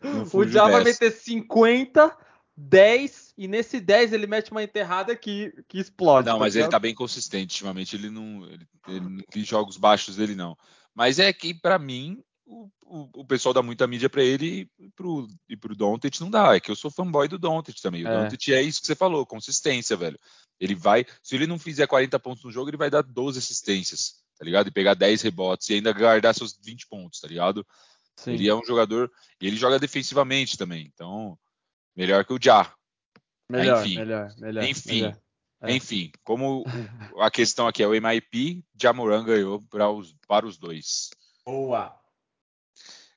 o 0.35 0.47
Já 0.47 0.69
vai 0.69 0.85
meter 0.85 1.11
50, 1.11 2.17
10, 2.57 3.35
e 3.39 3.49
nesse 3.49 3.81
10 3.81 4.13
ele 4.13 4.27
mete 4.27 4.51
uma 4.51 4.63
enterrada 4.63 5.17
que, 5.17 5.53
que 5.67 5.79
explode. 5.79 6.27
Não, 6.27 6.35
tá 6.35 6.41
mas 6.41 6.57
ele 6.57 6.69
tá 6.69 6.79
bem 6.79 6.95
consistente. 6.95 7.55
Ultimamente 7.55 7.97
ele 7.97 8.11
não. 8.11 8.45
Ele, 8.47 8.67
ele 8.89 9.01
não 9.01 9.23
tem 9.31 9.45
jogos 9.45 9.77
baixos 9.77 10.17
dele, 10.17 10.35
não. 10.35 10.57
Mas 10.95 11.19
é 11.19 11.33
que, 11.33 11.55
para 11.55 11.79
mim, 11.79 12.23
o, 12.51 13.09
o, 13.21 13.25
pessoal 13.25 13.55
dá 13.55 13.63
muita 13.63 13.87
mídia 13.87 14.11
para 14.11 14.25
ele 14.25 14.69
e 14.79 14.89
pro, 14.91 15.29
e 15.49 15.57
pro 15.57 15.77
Doncic 15.77 16.21
não 16.21 16.29
dá. 16.29 16.57
É 16.57 16.61
que 16.61 16.71
eu 16.71 16.77
sou 16.77 16.91
fanboy 16.91 17.29
do 17.29 17.39
Doncic 17.39 17.81
também. 17.81 18.05
O 18.05 18.09
é. 18.09 18.25
Doncic 18.25 18.49
é 18.49 18.61
isso 18.61 18.81
que 18.81 18.87
você 18.89 18.97
falou, 18.97 19.25
consistência, 19.25 19.97
velho. 19.97 20.19
Ele 20.59 20.75
vai, 20.75 21.07
se 21.23 21.37
ele 21.37 21.47
não 21.47 21.59
fizer 21.59 21.87
40 21.87 22.19
pontos 22.19 22.43
no 22.43 22.51
jogo, 22.51 22.69
ele 22.69 22.77
vai 22.77 22.91
dar 22.91 23.03
12 23.03 23.39
assistências, 23.39 24.17
tá 24.37 24.45
ligado? 24.45 24.67
E 24.67 24.73
pegar 24.73 24.95
10 24.95 25.23
rebotes 25.23 25.71
e 25.71 25.75
ainda 25.75 25.93
guardar 25.93 26.35
seus 26.35 26.59
20 26.61 26.89
pontos, 26.89 27.21
tá 27.21 27.29
ligado? 27.29 27.65
Sim. 28.17 28.33
Ele 28.33 28.49
é 28.49 28.55
um 28.55 28.65
jogador, 28.65 29.11
e 29.41 29.47
ele 29.47 29.57
joga 29.57 29.79
defensivamente 29.79 30.59
também, 30.59 30.91
então 30.93 31.39
melhor 31.97 32.25
que 32.25 32.33
o 32.33 32.39
Ja. 32.43 32.75
Melhor, 33.49 33.81
enfim, 33.81 33.97
melhor, 33.97 34.35
melhor. 34.39 34.65
Enfim, 34.65 35.03
melhor. 35.03 35.19
É. 35.63 35.73
enfim, 35.75 36.13
como 36.23 36.65
a 37.21 37.31
questão 37.31 37.67
aqui 37.67 37.83
é 37.83 37.87
o 37.87 37.93
MIP, 37.93 38.65
Jamoran 38.81 39.25
ganhou 39.25 39.63
para 39.71 39.89
os, 39.89 40.15
para 40.27 40.47
os 40.47 40.59
dois. 40.59 41.11
Boa. 41.45 42.00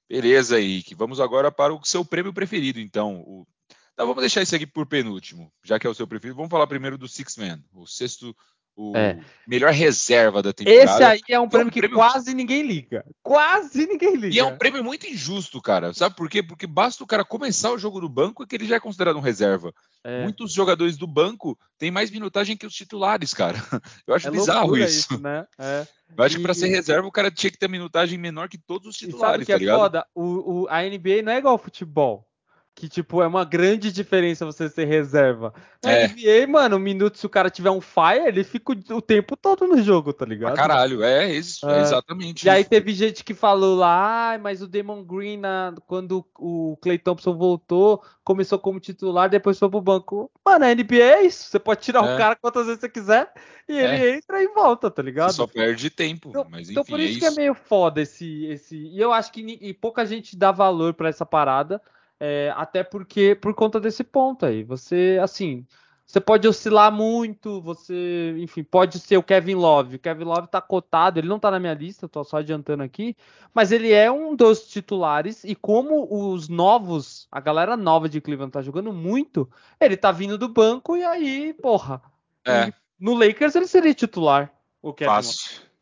Beleza, 0.09 0.59
Henrique. 0.59 0.95
Vamos 0.95 1.19
agora 1.19 1.51
para 1.51 1.73
o 1.73 1.83
seu 1.83 2.03
prêmio 2.05 2.33
preferido, 2.33 2.79
então. 2.79 3.21
O... 3.21 3.47
Então, 3.93 4.07
vamos 4.07 4.21
deixar 4.21 4.41
isso 4.41 4.55
aqui 4.55 4.65
por 4.65 4.85
penúltimo, 4.85 5.51
já 5.63 5.79
que 5.79 5.85
é 5.85 5.89
o 5.89 5.93
seu 5.93 6.07
preferido. 6.07 6.35
Vamos 6.35 6.51
falar 6.51 6.67
primeiro 6.67 6.97
do 6.97 7.07
Six 7.07 7.37
Man, 7.37 7.63
o 7.73 7.85
sexto, 7.85 8.35
o 8.75 8.95
é. 8.97 9.19
melhor 9.47 9.71
reserva 9.71 10.41
da 10.41 10.51
temporada. 10.51 10.83
Esse 10.83 11.03
aí 11.03 11.21
é 11.29 11.39
um 11.39 11.47
prêmio 11.47 11.67
é 11.67 11.67
um 11.67 11.71
que 11.71 11.79
prêmio... 11.79 11.97
quase 11.97 12.33
ninguém 12.33 12.63
liga. 12.63 13.05
Quase 13.21 13.85
ninguém 13.85 14.15
liga. 14.15 14.35
E 14.35 14.39
é 14.39 14.43
um 14.43 14.57
prêmio 14.57 14.83
muito 14.83 15.07
injusto, 15.07 15.61
cara. 15.61 15.93
Sabe 15.93 16.15
por 16.15 16.29
quê? 16.29 16.41
Porque 16.41 16.65
basta 16.65 17.03
o 17.03 17.07
cara 17.07 17.23
começar 17.23 17.71
o 17.71 17.77
jogo 17.77 17.99
do 17.99 18.09
banco 18.09 18.45
que 18.45 18.55
ele 18.55 18.65
já 18.65 18.75
é 18.75 18.79
considerado 18.79 19.17
um 19.17 19.21
reserva. 19.21 19.73
É. 20.03 20.23
Muitos 20.23 20.51
jogadores 20.51 20.97
do 20.97 21.05
banco 21.05 21.57
têm 21.77 21.91
mais 21.91 22.09
minutagem 22.09 22.57
que 22.57 22.65
os 22.65 22.73
titulares, 22.73 23.33
cara. 23.33 23.57
Eu 24.07 24.15
acho 24.15 24.27
é 24.27 24.31
bizarro 24.31 24.75
isso. 24.77 25.13
isso 25.13 25.21
né? 25.21 25.45
É. 25.59 25.87
Eu 26.17 26.23
acho 26.23 26.35
e... 26.35 26.37
que 26.37 26.43
para 26.43 26.53
ser 26.53 26.67
reserva 26.67 27.07
o 27.07 27.11
cara 27.11 27.31
tinha 27.31 27.51
que 27.51 27.57
ter 27.57 27.69
minutagem 27.69 28.17
menor 28.17 28.49
que 28.49 28.57
todos 28.57 28.87
os 28.87 28.97
titulares, 28.97 29.43
e 29.43 29.45
sabe 29.45 29.45
que 29.45 29.51
tá 29.51 29.55
é 29.55 29.59
ligado? 29.59 29.79
Foda? 29.79 30.07
O, 30.15 30.63
o, 30.63 30.67
a 30.67 30.81
NBA 30.81 31.21
não 31.23 31.31
é 31.31 31.37
igual 31.37 31.53
ao 31.53 31.59
futebol 31.59 32.27
que, 32.75 32.89
tipo, 32.89 33.21
é 33.21 33.27
uma 33.27 33.45
grande 33.45 33.91
diferença 33.91 34.45
você 34.45 34.67
ser 34.67 34.85
reserva. 34.85 35.53
É. 35.83 36.07
NBA, 36.07 36.47
mano, 36.47 36.77
um 36.77 36.79
minuto, 36.79 37.17
se 37.17 37.25
o 37.25 37.29
cara 37.29 37.49
tiver 37.49 37.69
um 37.69 37.79
fire, 37.79 38.27
ele 38.27 38.43
fica 38.43 38.73
o, 38.91 39.01
tempo 39.01 39.37
todo 39.37 39.67
no 39.67 39.81
jogo, 39.81 40.11
tá 40.11 40.25
ligado? 40.25 40.53
Ah, 40.53 40.55
caralho, 40.55 41.03
é, 41.03 41.31
isso, 41.31 41.69
é, 41.69 41.79
é 41.79 41.81
exatamente. 41.81 42.45
E 42.45 42.49
aí 42.49 42.63
teve 42.63 42.93
gente 42.93 43.23
que 43.23 43.33
falou 43.33 43.75
lá, 43.75 44.33
ah, 44.33 44.37
mas 44.39 44.61
o 44.61 44.67
Damon 44.67 45.03
Green, 45.03 45.41
quando 45.85 46.25
o 46.39 46.77
Clay 46.81 46.97
Thompson 46.97 47.37
voltou, 47.37 48.01
começou 48.23 48.57
como 48.57 48.79
titular, 48.79 49.29
depois 49.29 49.59
foi 49.59 49.69
pro 49.69 49.81
banco. 49.81 50.31
Mano, 50.43 50.65
a 50.65 50.73
NBA 50.73 50.95
é 50.95 51.25
isso, 51.25 51.49
você 51.49 51.59
pode 51.59 51.81
tirar 51.81 52.03
é. 52.03 52.15
o 52.15 52.17
cara 52.17 52.35
quantas 52.35 52.65
vezes 52.65 52.81
você 52.81 52.89
quiser, 52.89 53.31
e 53.69 53.77
ele 53.77 53.95
é. 53.95 54.15
entra 54.15 54.41
e 54.41 54.47
volta, 54.47 54.89
tá 54.89 55.01
ligado? 55.01 55.31
Você 55.31 55.37
só 55.37 55.47
perde 55.47 55.89
tempo, 55.89 56.29
então, 56.29 56.47
mas 56.49 56.61
enfim, 56.61 56.71
Então 56.71 56.83
por 56.83 56.99
isso 56.99 57.17
é 57.17 57.19
que 57.19 57.25
é 57.25 57.31
meio 57.31 57.53
foda 57.53 58.01
esse, 58.01 58.45
esse... 58.45 58.75
E 58.75 58.99
eu 58.99 59.13
acho 59.13 59.31
que 59.31 59.41
e 59.41 59.73
pouca 59.73 60.05
gente 60.05 60.35
dá 60.35 60.51
valor 60.51 60.93
para 60.93 61.09
essa 61.09 61.25
parada, 61.25 61.79
é, 62.25 62.53
até 62.55 62.85
porque, 62.85 63.35
por 63.35 63.53
conta 63.53 63.81
desse 63.81 64.01
ponto 64.01 64.45
aí, 64.45 64.63
você, 64.63 65.19
assim, 65.21 65.67
você 66.05 66.21
pode 66.21 66.47
oscilar 66.47 66.89
muito, 66.89 67.61
você, 67.61 68.33
enfim, 68.37 68.63
pode 68.63 68.97
ser 68.97 69.17
o 69.17 69.23
Kevin 69.23 69.55
Love. 69.55 69.97
O 69.97 69.99
Kevin 69.99 70.23
Love 70.23 70.47
tá 70.47 70.61
cotado, 70.61 71.19
ele 71.19 71.27
não 71.27 71.37
tá 71.37 71.51
na 71.51 71.59
minha 71.59 71.73
lista, 71.73 72.07
tô 72.07 72.23
só 72.23 72.37
adiantando 72.37 72.81
aqui, 72.81 73.13
mas 73.53 73.73
ele 73.73 73.91
é 73.91 74.09
um 74.09 74.37
dos 74.37 74.65
titulares 74.69 75.43
e 75.43 75.53
como 75.53 76.07
os 76.09 76.47
novos, 76.47 77.27
a 77.29 77.41
galera 77.41 77.75
nova 77.75 78.07
de 78.07 78.21
Cleveland 78.21 78.53
tá 78.53 78.61
jogando 78.61 78.93
muito, 78.93 79.49
ele 79.77 79.97
tá 79.97 80.09
vindo 80.09 80.37
do 80.37 80.47
banco 80.47 80.95
e 80.95 81.03
aí, 81.03 81.53
porra. 81.53 82.01
É. 82.47 82.71
No 82.97 83.15
Lakers 83.15 83.53
ele 83.55 83.67
seria 83.67 83.93
titular, 83.93 84.49
o 84.81 84.93
Kevin 84.93 85.11
Fácil. 85.11 85.57
Love. 85.57 85.73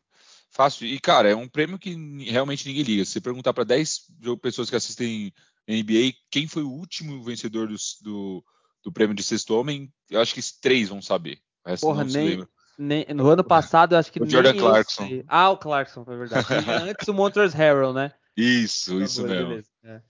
Fácil. 0.49 0.87
E, 0.87 0.99
cara, 0.99 1.29
é 1.29 1.35
um 1.35 1.47
prêmio 1.47 1.77
que 1.77 1.95
realmente 2.29 2.67
ninguém 2.67 2.83
liga. 2.83 3.05
Se 3.05 3.21
perguntar 3.21 3.53
para 3.53 3.63
10 3.63 4.07
pessoas 4.41 4.69
que 4.69 4.75
assistem 4.75 5.31
NBA, 5.67 6.13
quem 6.29 6.47
foi 6.47 6.63
o 6.63 6.71
último 6.71 7.23
vencedor 7.23 7.67
do, 7.67 7.75
do, 8.01 8.43
do 8.83 8.91
prêmio 8.91 9.15
de 9.15 9.23
sexto 9.23 9.55
homem, 9.55 9.91
eu 10.09 10.19
acho 10.19 10.33
que 10.33 10.41
três 10.61 10.89
vão 10.89 11.01
saber. 11.01 11.39
Porra, 11.79 12.03
nem, 12.03 12.45
nem, 12.77 13.05
no 13.13 13.27
ano 13.27 13.43
passado, 13.43 13.93
eu 13.93 13.99
acho 13.99 14.11
que 14.11 14.21
o 14.21 14.29
Jordan 14.29 14.57
Clarkson. 14.57 15.23
Ah, 15.27 15.51
o 15.51 15.57
Clarkson, 15.57 16.03
foi 16.03 16.17
verdade. 16.17 16.47
Antes 16.89 17.07
o 17.07 17.13
Montrezl 17.13 17.55
Harrell, 17.55 17.93
né? 17.93 18.11
Isso, 18.35 19.01
isso 19.01 19.23
mesmo. 19.23 19.63
É. 19.83 20.01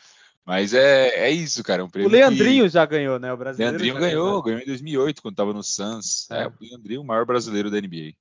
Mas 0.46 0.74
é, 0.74 1.28
é 1.28 1.30
isso, 1.30 1.64
cara. 1.64 1.82
É 1.82 1.86
um 1.86 1.90
prêmio 1.90 2.10
o 2.10 2.12
Leandrinho 2.12 2.64
que... 2.64 2.70
já 2.70 2.86
ganhou, 2.86 3.20
né? 3.20 3.32
O 3.32 3.38
brasileiro. 3.38 3.72
Leandrinho 3.72 4.00
ganhou, 4.00 4.26
ganhou, 4.26 4.44
ganhou 4.44 4.62
em 4.62 4.66
2008, 4.66 5.22
quando 5.22 5.36
tava 5.36 5.54
no 5.54 5.64
Suns. 5.64 6.30
É. 6.32 6.44
é, 6.44 6.48
o 6.48 6.54
Leandrinho, 6.60 7.02
o 7.02 7.06
maior 7.06 7.26
brasileiro 7.26 7.70
da 7.70 7.80
NBA. 7.80 8.14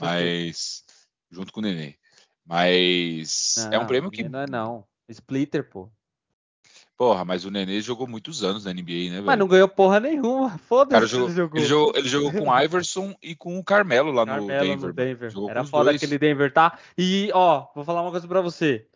Mas, 0.00 0.84
junto 1.30 1.52
com 1.52 1.60
o 1.60 1.62
Nenê. 1.62 1.94
Mas 2.44 3.54
não, 3.58 3.72
é 3.72 3.78
um 3.78 3.86
prêmio 3.86 4.10
que. 4.10 4.28
Não 4.28 4.40
é 4.40 4.46
não. 4.46 4.84
Splitter, 5.08 5.68
pô. 5.68 5.90
Porra, 6.96 7.26
mas 7.26 7.44
o 7.44 7.50
Nenê 7.50 7.80
jogou 7.82 8.06
muitos 8.06 8.42
anos 8.42 8.64
na 8.64 8.72
NBA, 8.72 8.82
né, 8.82 9.10
velho? 9.10 9.24
Mas 9.24 9.38
não 9.38 9.46
ganhou 9.46 9.68
porra 9.68 10.00
nenhuma. 10.00 10.56
Foda-se. 10.66 11.14
Ele, 11.14 11.30
jogou. 11.30 11.58
Ele, 11.58 11.66
jogou, 11.66 11.92
ele 11.94 12.08
jogou 12.08 12.32
com 12.32 12.48
o 12.48 12.56
Iverson 12.58 13.14
e 13.22 13.34
com 13.34 13.58
o 13.58 13.64
Carmelo 13.64 14.10
lá 14.10 14.24
Carmelo 14.24 14.46
no 14.46 14.58
Denver. 14.58 14.88
No 14.88 14.92
Denver. 14.94 15.32
Era 15.50 15.64
foda 15.64 15.90
dois. 15.90 15.96
aquele 15.96 16.18
Denver, 16.18 16.50
tá? 16.50 16.78
E, 16.96 17.30
ó, 17.34 17.66
vou 17.74 17.84
falar 17.84 18.00
uma 18.00 18.10
coisa 18.10 18.26
pra 18.26 18.40
você. 18.40 18.86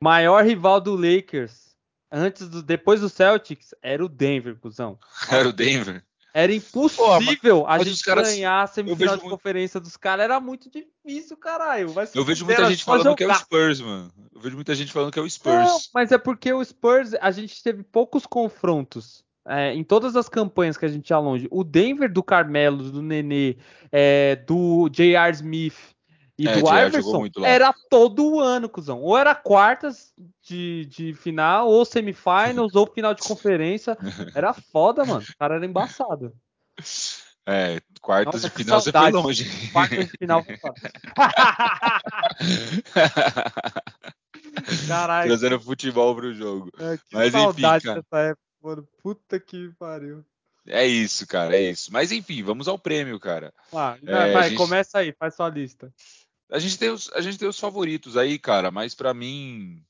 Maior 0.00 0.44
rival 0.44 0.80
do 0.80 0.96
Lakers, 0.96 1.76
antes 2.10 2.48
do, 2.48 2.62
depois 2.62 3.00
do 3.00 3.08
Celtics, 3.08 3.74
era 3.80 4.04
o 4.04 4.08
Denver, 4.08 4.56
cuzão. 4.56 4.98
Era 5.30 5.48
o 5.48 5.52
Denver? 5.52 6.04
Era 6.36 6.52
impossível 6.54 7.64
mas, 7.66 7.80
a 7.80 7.84
gente 7.84 8.04
caras, 8.04 8.28
ganhar 8.28 8.62
a 8.62 8.66
semifinal 8.66 9.16
de 9.16 9.22
muito... 9.22 9.34
conferência 9.34 9.80
dos 9.80 9.96
caras. 9.96 10.24
Era 10.24 10.38
muito 10.38 10.68
difícil, 10.68 11.34
caralho. 11.34 11.94
eu 12.14 12.24
vejo 12.26 12.44
muita 12.44 12.68
gente 12.68 12.84
falando 12.84 13.04
jogar. 13.04 13.16
que 13.16 13.24
é 13.24 13.28
o 13.28 13.34
Spurs, 13.34 13.80
mano. 13.80 14.12
Eu 14.34 14.40
vejo 14.42 14.54
muita 14.54 14.74
gente 14.74 14.92
falando 14.92 15.10
que 15.10 15.18
é 15.18 15.22
o 15.22 15.30
Spurs. 15.30 15.54
Não, 15.54 15.78
mas 15.94 16.12
é 16.12 16.18
porque 16.18 16.52
o 16.52 16.62
Spurs, 16.62 17.14
a 17.22 17.30
gente 17.30 17.62
teve 17.62 17.82
poucos 17.82 18.26
confrontos. 18.26 19.24
É, 19.48 19.72
em 19.72 19.82
todas 19.82 20.14
as 20.14 20.28
campanhas 20.28 20.76
que 20.76 20.84
a 20.84 20.88
gente 20.88 21.08
ia 21.08 21.18
longe. 21.18 21.48
O 21.50 21.64
Denver 21.64 22.12
do 22.12 22.22
Carmelo, 22.22 22.90
do 22.90 23.00
Nenê, 23.00 23.56
é, 23.90 24.36
do 24.36 24.90
J.R. 24.90 25.32
Smith 25.36 25.95
e 26.38 26.46
é, 26.46 26.60
do 26.60 26.68
Iverson 26.68 27.28
era 27.44 27.74
todo 27.88 28.40
ano, 28.40 28.68
cuzão. 28.68 29.00
Ou 29.00 29.16
era 29.16 29.34
quartas 29.34 30.12
de, 30.42 30.84
de 30.86 31.14
final, 31.14 31.68
ou 31.68 31.82
semifinals, 31.84 32.74
ou 32.74 32.86
final 32.86 33.14
de 33.14 33.22
conferência. 33.22 33.96
Era 34.34 34.52
foda, 34.52 35.04
mano. 35.04 35.22
O 35.22 35.38
cara 35.38 35.54
era 35.56 35.66
embaçado. 35.66 36.32
É, 37.48 37.80
quartas 38.00 38.42
Nossa, 38.42 38.48
de 38.48 38.54
final 38.56 38.80
você 38.80 38.90
foi 38.90 39.10
longe. 39.12 39.70
Quartas 39.70 40.06
de 40.06 40.18
final 40.18 40.42
foi 40.42 40.56
foda. 40.56 40.80
Caralho. 44.88 45.28
Trazendo 45.28 45.60
futebol 45.60 46.16
pro 46.16 46.34
jogo. 46.34 46.72
É, 46.76 46.98
Mas 47.12 47.32
enfim, 47.32 47.62
cara. 47.62 47.78
Dessa 47.78 48.18
época, 48.18 48.42
mano. 48.60 48.88
Puta 49.00 49.38
que 49.38 49.70
pariu. 49.78 50.24
É 50.66 50.84
isso, 50.84 51.24
cara, 51.26 51.56
é 51.56 51.70
isso. 51.70 51.92
Mas 51.92 52.10
enfim, 52.10 52.42
vamos 52.42 52.66
ao 52.66 52.76
prêmio, 52.76 53.20
cara. 53.20 53.54
Ah, 53.72 53.96
é, 54.04 54.32
vai, 54.32 54.48
gente... 54.48 54.58
começa 54.58 54.98
aí, 54.98 55.12
faz 55.12 55.36
sua 55.36 55.48
lista. 55.48 55.94
A 56.50 56.58
gente 56.58 56.78
tem 56.78 56.90
os, 56.90 57.10
a 57.12 57.20
gente 57.20 57.38
tem 57.38 57.48
os 57.48 57.58
favoritos 57.58 58.16
aí, 58.16 58.38
cara, 58.38 58.70
mas 58.70 58.94
para 58.94 59.12
mim, 59.12 59.82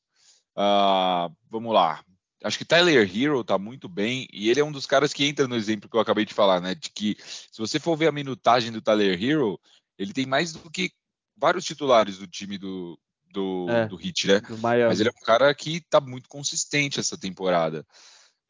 uh, 0.56 1.34
vamos 1.50 1.72
lá. 1.72 2.02
Acho 2.42 2.58
que 2.58 2.64
Tyler 2.64 3.10
Hero 3.14 3.42
tá 3.42 3.58
muito 3.58 3.88
bem 3.88 4.26
e 4.32 4.50
ele 4.50 4.60
é 4.60 4.64
um 4.64 4.72
dos 4.72 4.86
caras 4.86 5.12
que 5.12 5.24
entra 5.24 5.48
no 5.48 5.56
exemplo 5.56 5.88
que 5.88 5.96
eu 5.96 6.00
acabei 6.00 6.24
de 6.24 6.34
falar, 6.34 6.60
né? 6.60 6.74
De 6.74 6.90
que 6.90 7.16
se 7.20 7.58
você 7.58 7.80
for 7.80 7.96
ver 7.96 8.08
a 8.08 8.12
minutagem 8.12 8.70
do 8.70 8.80
Tyler 8.80 9.22
Hero, 9.22 9.58
ele 9.98 10.12
tem 10.12 10.26
mais 10.26 10.52
do 10.52 10.70
que 10.70 10.90
vários 11.36 11.64
titulares 11.64 12.18
do 12.18 12.26
time 12.26 12.56
do, 12.56 12.98
do, 13.32 13.66
é, 13.68 13.86
do 13.86 14.00
Heat, 14.00 14.26
né? 14.26 14.40
Do 14.40 14.56
Mas 14.88 15.00
ele 15.00 15.08
é 15.08 15.12
um 15.12 15.24
cara 15.24 15.54
que 15.54 15.80
tá 15.88 16.00
muito 16.00 16.28
consistente 16.28 17.00
essa 17.00 17.18
temporada. 17.18 17.86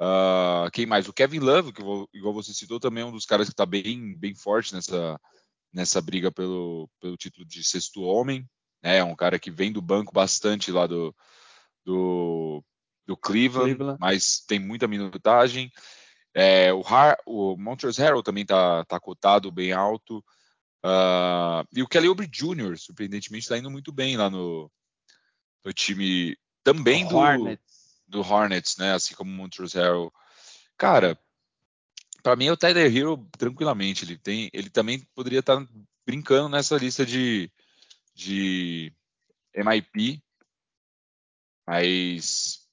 Uh, 0.01 0.71
quem 0.73 0.85
mais? 0.85 1.09
O 1.09 1.13
Kevin 1.13 1.39
Love, 1.39 1.73
que 1.73 1.83
igual 2.13 2.35
você 2.35 2.53
citou, 2.53 2.79
também 2.79 3.03
é 3.03 3.07
um 3.07 3.13
dos 3.13 3.25
caras 3.25 3.49
que 3.49 3.55
tá 3.55 3.65
bem, 3.65 4.17
bem 4.17 4.35
forte 4.35 4.75
nessa, 4.75 5.19
nessa 5.77 6.01
briga 6.01 6.33
pelo, 6.33 6.89
pelo 6.99 7.19
título 7.19 7.47
de 7.47 7.63
sexto 7.63 8.01
homem. 8.01 8.49
Né? 8.83 8.97
É 8.97 9.05
um 9.05 9.15
cara 9.15 9.39
que 9.39 9.51
vem 9.51 9.71
do 9.71 9.83
banco 9.83 10.11
bastante 10.11 10.73
lá 10.73 10.87
do, 10.87 11.15
do, 11.85 12.65
do 13.07 13.15
Cleveland, 13.15 13.75
Cleveland, 13.75 13.99
mas 14.01 14.41
tem 14.41 14.59
muita 14.59 14.89
minutagem. 14.89 15.71
É, 16.35 16.73
o, 16.73 16.81
Har, 16.81 17.19
o 17.27 17.59
Montrezl 17.59 18.01
Harrell 18.01 18.23
também 18.23 18.43
está 18.43 18.87
tá 18.87 18.99
cotado 18.99 19.53
bem 19.53 19.73
alto. 19.73 20.25
Uh, 20.83 21.67
e 21.75 21.83
o 21.83 21.89
Kelly 21.89 22.09
Oubre 22.09 22.27
Jr., 22.27 22.79
surpreendentemente, 22.79 23.45
está 23.45 23.59
indo 23.59 23.71
muito 23.71 23.93
bem 23.93 24.17
lá 24.17 24.31
no, 24.31 24.71
no 25.63 25.73
time 25.75 26.39
também 26.65 27.07
do 27.07 27.17
Hornets. 27.17 28.01
do 28.07 28.21
Hornets, 28.21 28.77
né? 28.79 28.95
Assim 28.95 29.15
como 29.15 29.31
o 29.31 29.35
Montrezl 29.35 29.79
Harrell. 29.79 30.13
Cara, 30.79 31.19
para 32.27 32.35
mim 32.35 32.47
é 32.47 32.53
o 32.53 32.57
Tyler 32.57 32.93
Hero 32.93 33.25
tranquilamente. 33.39 34.05
Ele 34.05 34.19
tem, 34.19 34.51
ele 34.53 34.69
também 34.69 35.07
poderia 35.15 35.39
estar 35.39 35.65
tá 35.65 35.67
brincando 36.05 36.49
nessa 36.49 36.77
lista 36.77 37.07
de, 37.07 37.49
de 38.13 38.93
MIP, 39.55 40.21
mas 41.65 42.67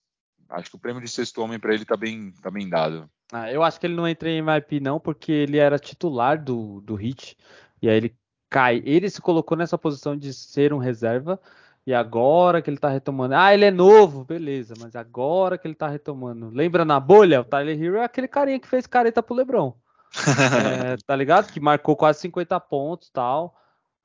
acho 0.49 0.71
que 0.71 0.75
o 0.75 0.79
prêmio 0.79 1.03
de 1.03 1.07
sexto 1.07 1.39
homem 1.39 1.59
para 1.59 1.71
ele 1.71 1.85
tá 1.85 1.95
bem, 1.95 2.31
tá 2.41 2.49
bem 2.49 2.67
dado. 2.67 3.07
Ah, 3.31 3.51
eu 3.51 3.61
acho 3.61 3.79
que 3.79 3.85
ele 3.85 3.95
não 3.95 4.07
entra 4.07 4.27
em 4.27 4.41
MIP 4.41 4.79
não, 4.79 4.99
porque 4.99 5.31
ele 5.31 5.59
era 5.59 5.77
titular 5.77 6.43
do, 6.43 6.81
do 6.81 6.95
Hit 6.95 7.37
e 7.79 7.87
aí 7.87 7.97
ele 7.97 8.17
cai. 8.49 8.81
Ele 8.83 9.07
se 9.07 9.21
colocou 9.21 9.55
nessa 9.55 9.77
posição 9.77 10.17
de 10.17 10.33
ser 10.33 10.73
um 10.73 10.79
reserva 10.79 11.39
e 11.85 11.93
agora 11.93 12.61
que 12.61 12.69
ele 12.69 12.77
tá 12.77 12.89
retomando. 12.89 13.35
Ah, 13.35 13.53
ele 13.53 13.65
é 13.65 13.71
novo, 13.71 14.23
beleza, 14.23 14.73
mas 14.79 14.95
agora 14.95 15.57
que 15.57 15.67
ele 15.67 15.75
tá 15.75 15.87
retomando. 15.87 16.49
Lembra 16.49 16.85
na 16.85 16.99
bolha? 16.99 17.41
O 17.41 17.45
Tyler 17.45 17.81
Hero 17.81 17.97
é 17.97 18.05
aquele 18.05 18.27
carinha 18.27 18.59
que 18.59 18.67
fez 18.67 18.87
careta 18.87 19.21
pro 19.21 19.35
Lebron. 19.35 19.75
é, 20.93 20.97
tá 21.05 21.15
ligado? 21.15 21.51
Que 21.51 21.59
marcou 21.59 21.95
quase 21.95 22.21
50 22.21 22.59
pontos 22.61 23.09
e 23.09 23.11
tal. 23.11 23.55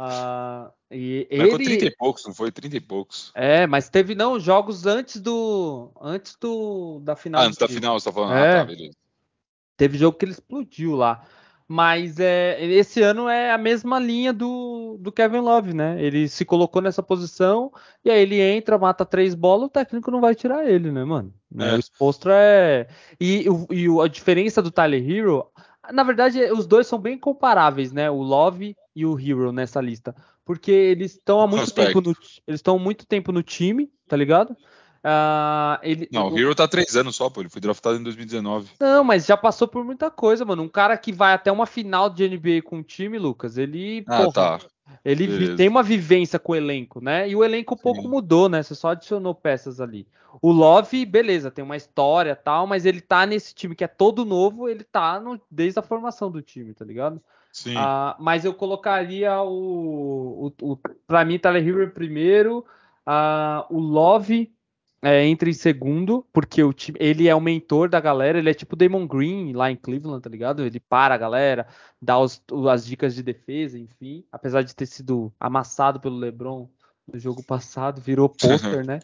Uh, 0.01 0.71
e 0.91 1.27
Marcou 1.33 1.57
ele... 1.57 1.65
30 1.65 1.85
e 1.85 1.97
poucos, 1.97 2.25
não 2.25 2.33
foi? 2.33 2.51
30 2.51 2.77
e 2.77 2.81
poucos. 2.81 3.33
É, 3.35 3.67
mas 3.67 3.89
teve 3.89 4.15
não 4.15 4.39
jogos 4.39 4.87
antes 4.87 5.21
do 5.21 5.91
antes 6.01 6.37
do 6.37 7.01
da 7.01 7.15
final. 7.15 7.43
Ah, 7.43 7.45
antes 7.47 7.59
da 7.59 7.69
final, 7.69 7.99
você 7.99 8.05
tá 8.07 8.13
falando. 8.13 8.33
Ah, 8.33 8.39
é. 8.39 8.51
Ah, 8.53 8.59
tá, 8.61 8.65
beleza. 8.65 8.97
Teve 9.77 9.99
jogo 9.99 10.17
que 10.17 10.25
ele 10.25 10.33
explodiu 10.33 10.95
lá. 10.95 11.25
Mas 11.71 12.19
é, 12.19 12.65
esse 12.65 13.03
ano 13.03 13.29
é 13.29 13.53
a 13.53 13.59
mesma 13.59 13.99
linha 13.99 14.33
do, 14.33 14.97
do 14.99 15.13
Kevin 15.13 15.41
Love, 15.41 15.75
né? 15.75 16.03
Ele 16.03 16.27
se 16.27 16.43
colocou 16.43 16.81
nessa 16.81 17.03
posição 17.03 17.71
e 18.03 18.11
aí 18.11 18.23
ele 18.23 18.41
entra, 18.41 18.79
mata 18.79 19.05
três 19.05 19.35
bolas, 19.35 19.67
o 19.67 19.71
técnico 19.71 20.11
não 20.11 20.19
vai 20.19 20.35
tirar 20.35 20.67
ele, 20.67 20.91
né, 20.91 21.05
mano? 21.05 21.31
É. 21.59 21.75
O 21.75 21.79
exposto 21.79 22.31
é. 22.31 22.89
E, 23.21 23.45
e, 23.71 23.87
a 24.03 24.09
diferença 24.09 24.63
do 24.63 24.71
Tyler 24.71 25.07
Hero, 25.07 25.47
na 25.93 26.03
verdade, 26.03 26.41
os 26.53 26.67
dois 26.67 26.87
são 26.87 26.99
bem 26.99 27.19
comparáveis, 27.19 27.93
né? 27.93 28.11
O 28.11 28.23
Love 28.23 28.75
e 28.97 29.05
o 29.05 29.21
Hero 29.21 29.53
nessa 29.53 29.79
lista. 29.79 30.17
Porque 30.47 30.71
eles 30.71 31.13
estão 31.13 31.43
há 31.43 31.47
muito 31.47 31.71
tempo 31.71 32.01
no, 32.01 32.17
eles 32.47 32.61
estão 32.61 32.77
há 32.77 32.79
muito 32.79 33.07
tempo 33.07 33.31
no 33.31 33.43
time, 33.43 33.93
tá 34.09 34.17
ligado? 34.17 34.57
Uh, 35.05 35.79
ele, 35.83 36.09
não, 36.13 36.33
o 36.33 36.39
Hero 36.39 36.55
tá 36.55 36.67
três 36.67 36.97
anos 36.97 37.17
só, 37.17 37.31
pô. 37.31 37.41
Ele 37.41 37.49
foi 37.49 37.61
draftado 37.61 37.97
em 37.97 38.03
2019. 38.03 38.73
Não, 38.81 39.05
mas 39.05 39.27
já 39.27 39.37
passou 39.37 39.69
por 39.69 39.85
muita 39.85 40.11
coisa, 40.11 40.45
mano. 40.45 40.63
Um 40.63 40.69
cara 40.69 40.97
que 40.97 41.13
vai 41.13 41.33
até 41.33 41.53
uma 41.53 41.67
final 41.67 42.11
de 42.11 42.29
NBA 42.29 42.63
com 42.65 42.81
o 42.81 42.83
time, 42.83 43.19
Lucas, 43.19 43.57
ele. 43.59 44.05
Ah, 44.07 44.17
porra, 44.19 44.33
tá. 44.33 44.59
Ele 45.05 45.27
Beleza. 45.27 45.57
tem 45.57 45.69
uma 45.69 45.83
vivência 45.83 46.39
com 46.39 46.53
o 46.53 46.57
elenco, 46.57 47.01
né? 47.01 47.29
E 47.29 47.37
o 47.37 47.45
elenco 47.45 47.75
um 47.75 47.79
pouco 47.79 48.09
mudou, 48.09 48.49
né? 48.49 48.63
Você 48.63 48.75
só 48.75 48.89
adicionou 48.89 49.35
peças 49.35 49.81
ali. 49.81 50.07
O 50.41 50.51
Love, 50.51 51.05
beleza, 51.07 51.51
tem 51.51 51.65
uma 51.65 51.77
história 51.77 52.35
tal, 52.35 52.67
mas 52.67 52.85
ele 52.85 53.01
tá 53.01 53.27
nesse 53.27 53.55
time 53.55 53.75
que 53.75 53.85
é 53.85 53.89
todo 53.89 54.25
novo, 54.25 54.69
ele 54.69 54.85
tá 54.85 55.21
no, 55.21 55.41
desde 55.51 55.79
a 55.79 55.83
formação 55.83 56.31
do 56.31 56.43
time, 56.43 56.75
tá 56.75 56.85
ligado? 56.85 57.21
Sim. 57.53 57.77
Uh, 57.77 58.15
mas 58.19 58.45
eu 58.45 58.55
colocaria 58.55 59.41
o. 59.43 60.53
o, 60.61 60.73
o 60.73 60.79
pra 61.07 61.25
mim, 61.25 61.39
Tyler 61.39 61.67
Hero 61.67 61.91
primeiro, 61.91 62.65
uh, 63.07 63.65
o 63.71 63.79
Love 63.79 64.53
é, 65.03 65.25
entra 65.27 65.49
em 65.49 65.53
segundo, 65.53 66.27
porque 66.33 66.63
o 66.63 66.73
time, 66.73 66.99
ele 67.01 67.29
é 67.29 67.35
o 67.35 67.41
mentor 67.41 67.89
da 67.89 68.01
galera, 68.01 68.39
ele 68.39 68.51
é 68.51 68.55
tipo 68.55 68.75
Damon 68.75 69.07
Green 69.07 69.53
lá 69.53 69.71
em 69.71 69.77
Cleveland, 69.77 70.21
tá 70.21 70.29
ligado? 70.29 70.65
Ele 70.65 70.81
para 70.81 71.15
a 71.15 71.19
galera, 71.19 71.69
dá 72.03 72.19
os, 72.19 72.43
as 72.71 72.85
dicas 72.85 73.15
de 73.15 73.23
defesa, 73.23 73.79
enfim. 73.79 74.25
Apesar 74.33 74.63
de 74.63 74.75
ter 74.75 74.87
sido 74.87 75.33
amassado 75.39 76.01
pelo 76.01 76.17
LeBron 76.17 76.69
no 77.07 77.19
jogo 77.19 77.43
passado, 77.45 78.01
virou 78.01 78.29
poster, 78.41 78.85
né? 78.85 78.99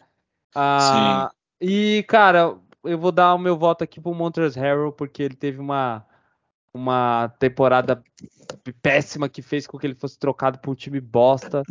Ah, 0.53 1.31
Sim. 1.31 1.35
E, 1.67 2.03
cara, 2.07 2.57
eu 2.83 2.97
vou 2.97 3.11
dar 3.11 3.33
o 3.33 3.39
meu 3.39 3.57
voto 3.57 3.83
aqui 3.83 3.99
pro 4.01 4.13
Montrezl 4.13 4.59
Harrell, 4.59 4.91
porque 4.91 5.23
ele 5.23 5.35
teve 5.35 5.59
uma, 5.59 6.05
uma 6.73 7.29
temporada 7.39 8.03
péssima 8.81 9.29
que 9.29 9.41
fez 9.41 9.65
com 9.65 9.77
que 9.77 9.87
ele 9.87 9.95
fosse 9.95 10.19
trocado 10.19 10.59
por 10.59 10.71
um 10.71 10.75
time 10.75 10.99
bosta. 10.99 11.63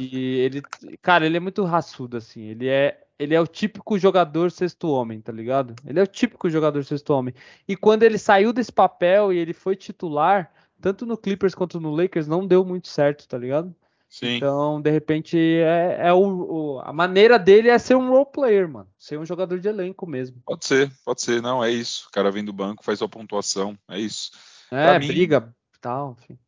E 0.00 0.16
ele, 0.40 0.62
cara, 1.00 1.26
ele 1.26 1.36
é 1.36 1.40
muito 1.40 1.64
raçudo, 1.64 2.16
assim. 2.16 2.42
Ele 2.42 2.68
é 2.68 3.00
ele 3.18 3.34
é 3.34 3.40
o 3.40 3.46
típico 3.46 3.96
jogador 3.98 4.50
sexto 4.50 4.88
homem, 4.88 5.20
tá 5.20 5.32
ligado? 5.32 5.74
Ele 5.86 6.00
é 6.00 6.02
o 6.02 6.06
típico 6.06 6.50
jogador 6.50 6.84
sexto 6.84 7.10
homem. 7.10 7.32
E 7.66 7.76
quando 7.76 8.02
ele 8.02 8.18
saiu 8.18 8.52
desse 8.52 8.72
papel 8.72 9.32
e 9.32 9.38
ele 9.38 9.52
foi 9.52 9.76
titular, 9.76 10.52
tanto 10.80 11.06
no 11.06 11.16
Clippers 11.16 11.54
quanto 11.54 11.80
no 11.80 11.94
Lakers, 11.94 12.26
não 12.26 12.46
deu 12.46 12.64
muito 12.64 12.88
certo, 12.88 13.28
tá 13.28 13.38
ligado? 13.38 13.74
Sim. 14.08 14.36
Então, 14.36 14.80
de 14.80 14.90
repente, 14.90 15.36
é, 15.36 16.08
é 16.08 16.12
o, 16.12 16.18
o, 16.18 16.80
a 16.80 16.92
maneira 16.92 17.38
dele 17.38 17.68
é 17.68 17.78
ser 17.78 17.96
um 17.96 18.10
role 18.10 18.26
player, 18.32 18.68
mano. 18.68 18.88
Ser 18.98 19.18
um 19.18 19.24
jogador 19.24 19.58
de 19.58 19.68
elenco 19.68 20.06
mesmo. 20.06 20.40
Pode 20.44 20.64
ser, 20.66 20.90
pode 21.04 21.20
ser. 21.20 21.42
Não, 21.42 21.64
é 21.64 21.70
isso. 21.70 22.06
O 22.08 22.12
cara 22.12 22.30
vem 22.30 22.44
do 22.44 22.52
banco, 22.52 22.84
faz 22.84 22.98
sua 22.98 23.08
pontuação. 23.08 23.76
É 23.88 23.98
isso. 23.98 24.30
É, 24.70 24.90
pra 24.90 24.98
briga 24.98 25.40
mim, 25.40 25.52
tal, 25.80 26.16
enfim. 26.18 26.38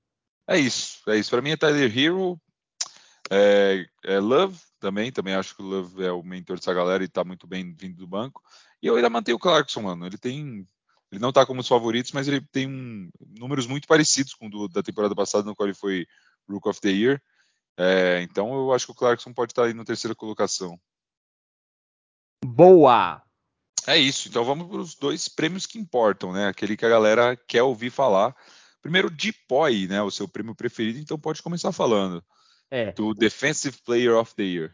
É 0.46 0.58
isso, 0.58 1.00
é 1.08 1.16
isso. 1.16 1.30
Pra 1.30 1.42
mim 1.42 1.50
é 1.50 1.56
Tyler 1.56 1.98
Hero, 1.98 2.40
é, 3.30 3.86
é 4.04 4.20
Love, 4.20 4.58
também, 4.78 5.10
também 5.10 5.34
acho 5.34 5.56
que 5.56 5.62
o 5.62 5.66
Love 5.66 6.04
é 6.04 6.12
o 6.12 6.22
mentor 6.22 6.56
dessa 6.56 6.72
galera 6.72 7.02
e 7.02 7.08
tá 7.08 7.24
muito 7.24 7.46
bem 7.46 7.74
vindo 7.74 7.96
do 7.96 8.06
banco. 8.06 8.42
E 8.82 8.86
eu 8.86 8.96
ainda 8.96 9.10
mantenho 9.10 9.36
o 9.36 9.40
Clarkson, 9.40 9.82
mano. 9.82 10.06
Ele 10.06 10.18
tem. 10.18 10.66
Ele 11.10 11.20
não 11.20 11.32
tá 11.32 11.46
como 11.46 11.60
os 11.60 11.68
favoritos, 11.68 12.12
mas 12.12 12.26
ele 12.26 12.40
tem 12.40 12.66
um, 12.66 13.08
números 13.38 13.66
muito 13.66 13.86
parecidos 13.86 14.34
com 14.34 14.46
o 14.48 14.50
do, 14.50 14.68
da 14.68 14.82
temporada 14.82 15.14
passada, 15.14 15.44
no 15.44 15.54
qual 15.54 15.68
ele 15.68 15.76
foi 15.76 16.06
Rook 16.48 16.68
of 16.68 16.80
the 16.80 16.90
Year. 16.90 17.22
É, 17.78 18.22
então 18.22 18.52
eu 18.52 18.72
acho 18.72 18.86
que 18.86 18.92
o 18.92 18.94
Clarkson 18.94 19.32
pode 19.32 19.52
estar 19.52 19.62
tá 19.62 19.68
aí 19.68 19.74
na 19.74 19.84
terceira 19.84 20.14
colocação. 20.14 20.78
Boa! 22.44 23.22
É 23.86 23.96
isso. 23.96 24.28
Então 24.28 24.44
vamos 24.44 24.66
para 24.66 24.78
os 24.78 24.94
dois 24.96 25.28
prêmios 25.28 25.64
que 25.64 25.78
importam, 25.78 26.32
né? 26.32 26.48
Aquele 26.48 26.76
que 26.76 26.84
a 26.84 26.88
galera 26.88 27.36
quer 27.36 27.62
ouvir 27.62 27.90
falar. 27.90 28.34
Primeiro, 28.82 29.08
Depoy, 29.08 29.86
né? 29.86 30.02
O 30.02 30.10
seu 30.10 30.26
prêmio 30.26 30.54
preferido, 30.54 30.98
então 30.98 31.18
pode 31.18 31.42
começar 31.42 31.70
falando. 31.72 32.22
É. 32.70 32.92
Do 32.92 33.14
Defensive 33.14 33.78
Player 33.84 34.16
of 34.16 34.34
the 34.34 34.42
Year. 34.42 34.72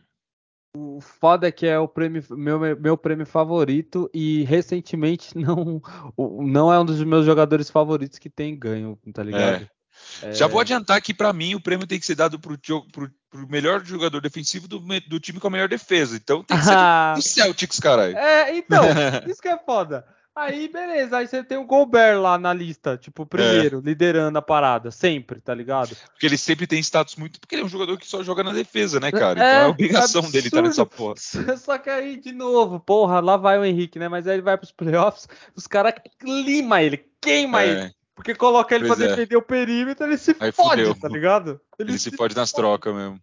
O 0.74 1.00
foda 1.00 1.48
é 1.48 1.52
que 1.52 1.66
é 1.66 1.78
o 1.78 1.86
prêmio, 1.86 2.24
meu, 2.30 2.58
meu 2.76 2.96
prêmio 2.96 3.26
favorito 3.26 4.10
e 4.14 4.42
recentemente 4.44 5.36
não, 5.36 5.82
não 6.16 6.72
é 6.72 6.80
um 6.80 6.84
dos 6.84 7.02
meus 7.04 7.26
jogadores 7.26 7.68
favoritos 7.70 8.18
que 8.18 8.30
tem 8.30 8.58
ganho, 8.58 8.98
tá 9.12 9.22
ligado? 9.22 9.62
É. 9.62 9.70
É... 10.22 10.32
Já 10.32 10.46
vou 10.46 10.60
adiantar 10.60 11.00
que, 11.00 11.12
para 11.12 11.32
mim, 11.32 11.54
o 11.54 11.60
prêmio 11.60 11.86
tem 11.86 12.00
que 12.00 12.06
ser 12.06 12.14
dado 12.14 12.38
pro, 12.38 12.58
pro, 12.58 13.10
pro 13.30 13.48
melhor 13.48 13.84
jogador 13.84 14.20
defensivo 14.20 14.66
do, 14.66 14.80
do, 15.08 15.20
time 15.20 15.38
com 15.38 15.46
a 15.48 15.50
melhor 15.50 15.68
defesa. 15.68 16.16
Então 16.16 16.42
tem 16.42 16.56
que 16.56 16.64
ser 16.64 16.72
ah. 16.74 17.14
do 17.14 17.22
Celtics, 17.22 17.78
caralho. 17.78 18.16
É, 18.16 18.56
então, 18.56 18.84
isso 19.28 19.40
que 19.40 19.48
é 19.48 19.58
foda. 19.58 20.06
Aí, 20.34 20.66
beleza, 20.66 21.18
aí 21.18 21.26
você 21.26 21.44
tem 21.44 21.58
o 21.58 21.66
Gobert 21.66 22.18
lá 22.18 22.38
na 22.38 22.54
lista, 22.54 22.96
tipo, 22.96 23.26
primeiro, 23.26 23.78
é. 23.78 23.82
liderando 23.82 24.38
a 24.38 24.42
parada, 24.42 24.90
sempre, 24.90 25.42
tá 25.42 25.54
ligado? 25.54 25.94
Porque 26.10 26.24
ele 26.24 26.38
sempre 26.38 26.66
tem 26.66 26.80
status 26.80 27.16
muito. 27.16 27.38
Porque 27.38 27.54
ele 27.54 27.62
é 27.62 27.64
um 27.66 27.68
jogador 27.68 27.98
que 27.98 28.06
só 28.06 28.22
joga 28.22 28.42
na 28.42 28.52
defesa, 28.52 28.98
né, 28.98 29.12
cara? 29.12 29.32
Então 29.32 29.44
é, 29.44 29.64
é 29.64 29.66
obrigação 29.66 30.20
absurdo. 30.20 30.32
dele 30.32 30.46
estar 30.46 30.62
nessa 30.62 30.86
porra. 30.86 31.16
Só 31.58 31.76
que 31.76 31.90
aí, 31.90 32.16
de 32.16 32.32
novo, 32.32 32.80
porra, 32.80 33.20
lá 33.20 33.36
vai 33.36 33.58
o 33.58 33.64
Henrique, 33.64 33.98
né? 33.98 34.08
Mas 34.08 34.26
aí 34.26 34.36
ele 34.36 34.42
vai 34.42 34.56
pros 34.56 34.72
playoffs, 34.72 35.28
os 35.54 35.66
caras 35.66 35.94
limam 36.22 36.78
ele, 36.78 37.04
queima 37.20 37.62
é. 37.62 37.68
ele. 37.68 37.94
Porque 38.14 38.34
coloca 38.34 38.74
ele 38.74 38.86
pois 38.86 38.98
pra 38.98 39.06
é. 39.06 39.08
defender 39.10 39.36
o 39.36 39.42
perímetro, 39.42 40.06
ele 40.06 40.16
se 40.16 40.34
aí 40.40 40.50
fode, 40.50 40.82
fudeu. 40.82 40.94
tá 40.94 41.08
ligado? 41.08 41.60
Ele, 41.78 41.90
ele 41.90 41.98
se, 41.98 42.10
se 42.10 42.16
fode 42.16 42.34
nas 42.34 42.52
trocas 42.52 42.94
mesmo. 42.94 43.20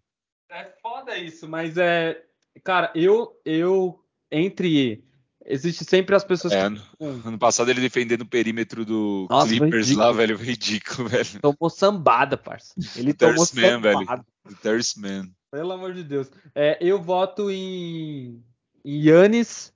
É 0.52 0.64
foda 0.80 1.18
isso, 1.18 1.50
mas 1.50 1.76
é. 1.76 2.22
Cara, 2.64 2.92
eu, 2.94 3.40
eu 3.46 4.04
entre 4.32 5.04
Existe 5.46 5.86
sempre 5.86 6.16
as 6.16 6.24
pessoas 6.24 6.54
é, 6.54 6.70
que. 6.70 6.82
Ano, 7.00 7.40
passado 7.40 7.72
ele 7.72 7.82
defendendo 7.82 8.22
o 8.22 8.30
perímetro 8.30 8.86
do 8.86 9.26
Nossa, 9.30 9.48
Clippers 9.48 9.92
lá, 9.92 10.12
velho. 10.12 10.38
Ridículo, 10.38 11.08
velho. 11.10 11.42
Tomou 11.42 11.70
sambada, 11.70 12.38
parça. 12.38 12.74
Ele 12.96 13.14
tomou 13.14 13.36
Man, 13.36 13.46
sambada. 13.46 14.26
velho. 14.62 14.84
Man. 14.98 15.30
Pelo 15.52 15.72
amor 15.72 15.94
de 15.94 16.04
Deus. 16.04 16.30
É, 16.54 16.78
eu 16.82 17.02
voto 17.02 17.50
em, 17.50 18.44
em 18.84 19.08
Yannis, 19.08 19.74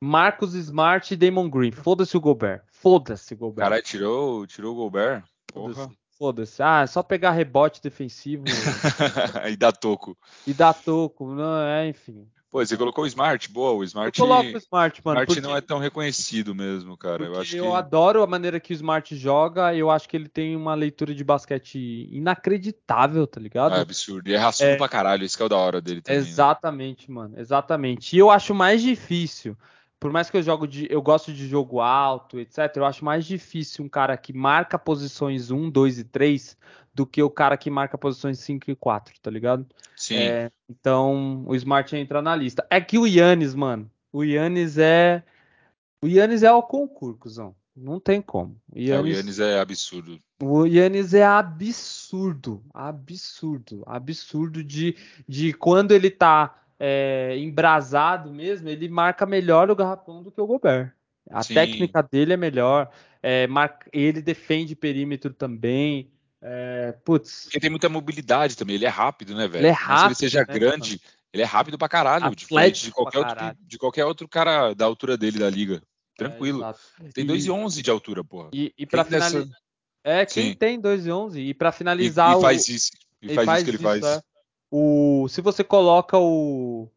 Marcos 0.00 0.54
Smart 0.54 1.12
e 1.12 1.16
Damon 1.16 1.48
Green. 1.48 1.70
Foda-se 1.70 2.16
o 2.16 2.20
Gobert. 2.20 2.62
Foda-se 2.72 3.34
o 3.34 3.36
Gobert. 3.36 3.64
Caralho, 3.64 3.82
tirou, 3.82 4.46
tirou 4.46 4.72
o 4.72 4.76
Gobert? 4.76 5.22
Porra. 5.46 5.88
Foda-se. 6.18 6.62
Ah, 6.62 6.82
é 6.82 6.86
só 6.86 7.02
pegar 7.02 7.32
rebote 7.32 7.80
defensivo. 7.82 8.44
e 9.50 9.56
dar 9.56 9.72
toco. 9.72 10.16
E 10.46 10.54
dar 10.54 10.72
toco. 10.72 11.32
Não, 11.34 11.60
é, 11.62 11.88
enfim. 11.88 12.26
Pô, 12.52 12.62
você 12.62 12.76
colocou 12.76 13.04
o 13.04 13.06
Smart, 13.06 13.50
boa, 13.50 13.72
o 13.72 13.82
Smart. 13.82 14.20
Eu 14.20 14.26
coloco 14.26 14.50
o 14.50 14.58
Smart, 14.58 15.00
mano. 15.02 15.20
Smart 15.22 15.40
não 15.40 15.56
é 15.56 15.62
tão 15.62 15.78
reconhecido 15.78 16.54
mesmo, 16.54 16.98
cara. 16.98 17.24
Eu 17.24 17.40
acho 17.40 17.56
eu 17.56 17.70
que... 17.70 17.76
adoro 17.76 18.22
a 18.22 18.26
maneira 18.26 18.60
que 18.60 18.74
o 18.74 18.76
Smart 18.76 19.16
joga. 19.16 19.74
Eu 19.74 19.90
acho 19.90 20.06
que 20.06 20.14
ele 20.14 20.28
tem 20.28 20.54
uma 20.54 20.74
leitura 20.74 21.14
de 21.14 21.24
basquete 21.24 22.10
inacreditável, 22.12 23.26
tá 23.26 23.40
ligado? 23.40 23.74
É 23.74 23.80
absurdo. 23.80 24.28
E 24.28 24.34
é 24.34 24.36
raçudo 24.36 24.68
é... 24.68 24.76
pra 24.76 24.86
caralho, 24.86 25.24
isso 25.24 25.34
que 25.34 25.42
é 25.42 25.46
o 25.46 25.48
da 25.48 25.56
hora 25.56 25.80
dele 25.80 26.02
também. 26.02 26.20
Né? 26.20 26.28
Exatamente, 26.28 27.08
né? 27.08 27.14
mano. 27.14 27.34
Exatamente. 27.38 28.14
E 28.14 28.18
eu 28.18 28.30
acho 28.30 28.54
mais 28.54 28.82
difícil. 28.82 29.56
Por 29.98 30.12
mais 30.12 30.28
que 30.28 30.36
eu 30.36 30.42
jogo 30.42 30.66
de. 30.66 30.86
Eu 30.90 31.00
gosto 31.00 31.32
de 31.32 31.48
jogo 31.48 31.80
alto, 31.80 32.38
etc. 32.38 32.70
Eu 32.76 32.84
acho 32.84 33.02
mais 33.02 33.24
difícil 33.24 33.82
um 33.82 33.88
cara 33.88 34.14
que 34.18 34.34
marca 34.34 34.78
posições 34.78 35.50
1, 35.50 35.70
2 35.70 36.00
e 36.00 36.04
3 36.04 36.54
do 36.94 37.06
que 37.06 37.22
o 37.22 37.30
cara 37.30 37.56
que 37.56 37.70
marca 37.70 37.96
posições 37.96 38.38
5 38.40 38.70
e 38.70 38.74
4, 38.76 39.14
tá 39.20 39.30
ligado? 39.30 39.66
Sim. 39.96 40.16
É, 40.16 40.50
então, 40.68 41.44
o 41.46 41.54
Smart 41.54 41.94
entra 41.96 42.20
na 42.20 42.36
lista. 42.36 42.66
É 42.68 42.80
que 42.80 42.98
o 42.98 43.06
Yannis, 43.06 43.54
mano, 43.54 43.90
o 44.12 44.22
Yannis 44.22 44.78
é. 44.78 45.22
O 46.02 46.06
Yannis 46.06 46.42
é 46.42 46.52
o 46.52 46.62
concurso, 46.62 47.54
Não 47.76 48.00
tem 48.00 48.20
como. 48.20 48.60
O 48.74 48.78
Yannis, 48.78 48.90
é, 48.90 49.00
o 49.00 49.16
Yannis 49.16 49.38
é 49.38 49.60
absurdo. 49.60 50.20
O 50.42 50.66
Yannis 50.66 51.14
é 51.14 51.24
absurdo. 51.24 52.62
Absurdo. 52.74 53.82
Absurdo 53.86 54.64
de, 54.64 54.96
de 55.28 55.52
quando 55.52 55.92
ele 55.92 56.10
tá 56.10 56.62
é, 56.78 57.36
embrasado 57.38 58.32
mesmo, 58.32 58.68
ele 58.68 58.88
marca 58.88 59.24
melhor 59.24 59.70
o 59.70 59.76
garrafão 59.76 60.22
do 60.22 60.32
que 60.32 60.40
o 60.40 60.46
Gobert. 60.46 60.92
A 61.30 61.42
Sim. 61.42 61.54
técnica 61.54 62.02
dele 62.02 62.32
é 62.32 62.36
melhor. 62.36 62.90
É, 63.22 63.46
marca, 63.46 63.88
ele 63.92 64.20
defende 64.20 64.74
perímetro 64.74 65.32
também. 65.32 66.10
É, 66.42 66.92
putz. 67.04 67.44
Porque 67.44 67.60
tem 67.60 67.70
muita 67.70 67.88
mobilidade 67.88 68.56
também, 68.56 68.74
ele 68.74 68.84
é 68.84 68.88
rápido, 68.88 69.34
né, 69.34 69.46
velho? 69.46 69.62
Ele 69.62 69.68
é 69.68 69.70
rápido. 69.70 70.16
Se 70.16 70.24
ele 70.24 70.30
seja 70.30 70.40
né, 70.40 70.52
grande, 70.52 70.90
mano? 70.90 71.00
ele 71.32 71.42
é 71.42 71.46
rápido 71.46 71.78
pra 71.78 71.88
caralho, 71.88 72.26
Atlético 72.26 72.86
de 72.86 72.92
qualquer, 72.92 73.18
outro, 73.18 73.56
de 73.60 73.78
qualquer 73.78 74.04
outro 74.04 74.28
cara 74.28 74.74
da 74.74 74.84
altura 74.84 75.16
dele 75.16 75.38
da 75.38 75.48
liga. 75.48 75.80
Tranquilo. 76.16 76.64
É, 76.64 76.74
tem 77.14 77.26
2,11 77.26 77.82
de 77.82 77.90
altura, 77.90 78.24
porra. 78.24 78.50
E, 78.52 78.72
e 78.76 78.84
pra 78.84 79.04
finalizar. 79.04 79.42
Dessa... 79.42 79.56
É, 80.04 80.26
quem 80.26 80.50
Sim. 80.50 80.54
tem 80.54 80.80
2,11? 80.80 81.36
E 81.38 81.54
pra 81.54 81.70
finalizar. 81.70 82.34
E, 82.34 82.38
e 82.38 82.42
faz 82.42 82.68
isso. 82.68 82.90
E 83.22 83.34
faz, 83.34 83.46
faz 83.46 83.58
isso 83.58 83.64
que 83.64 83.70
ele 83.70 83.76
isso, 83.76 83.84
faz. 83.84 84.04
É. 84.04 84.22
O, 84.70 85.28
se 85.28 85.40
você 85.40 85.62
coloca 85.62 86.18
o, 86.18 86.88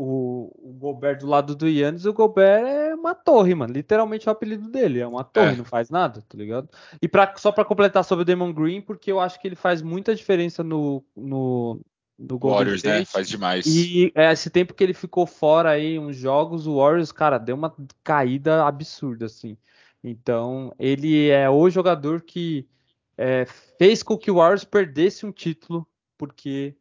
o, 0.00 0.50
o 0.58 0.72
Gobert 0.72 1.18
do 1.18 1.26
lado 1.26 1.54
do 1.54 1.68
Yannis, 1.68 2.04
o 2.04 2.12
Gobert 2.12 2.64
é 2.64 2.94
uma 2.94 3.14
torre, 3.14 3.54
mano. 3.54 3.72
Literalmente 3.72 4.28
é 4.28 4.30
o 4.30 4.32
apelido 4.32 4.68
dele, 4.68 5.00
é 5.00 5.06
uma 5.06 5.22
torre, 5.24 5.52
é. 5.52 5.56
não 5.56 5.64
faz 5.64 5.90
nada, 5.90 6.22
tá 6.28 6.36
ligado? 6.36 6.68
E 7.00 7.08
pra, 7.08 7.32
só 7.36 7.52
para 7.52 7.64
completar 7.64 8.04
sobre 8.04 8.22
o 8.22 8.24
Demon 8.24 8.52
Green, 8.52 8.80
porque 8.80 9.10
eu 9.10 9.20
acho 9.20 9.40
que 9.40 9.46
ele 9.46 9.56
faz 9.56 9.82
muita 9.82 10.14
diferença 10.14 10.64
no, 10.64 11.04
no, 11.16 11.80
no 12.18 12.38
Warriors, 12.38 12.82
né? 12.82 12.90
State. 12.90 12.98
né? 12.98 13.04
Faz 13.04 13.28
demais. 13.28 13.66
E 13.66 14.12
é, 14.14 14.32
esse 14.32 14.50
tempo 14.50 14.74
que 14.74 14.82
ele 14.82 14.94
ficou 14.94 15.26
fora 15.26 15.70
aí, 15.70 15.98
uns 15.98 16.16
jogos, 16.16 16.66
o 16.66 16.76
Warriors, 16.76 17.12
cara, 17.12 17.38
deu 17.38 17.54
uma 17.54 17.74
caída 18.02 18.66
absurda, 18.66 19.26
assim. 19.26 19.56
Então, 20.02 20.74
ele 20.78 21.28
é 21.28 21.48
o 21.48 21.70
jogador 21.70 22.20
que 22.20 22.68
é, 23.16 23.46
fez 23.78 24.02
com 24.02 24.18
que 24.18 24.30
o 24.30 24.36
Warriors 24.36 24.64
perdesse 24.64 25.24
um 25.24 25.32
título, 25.32 25.86
porque 26.18 26.74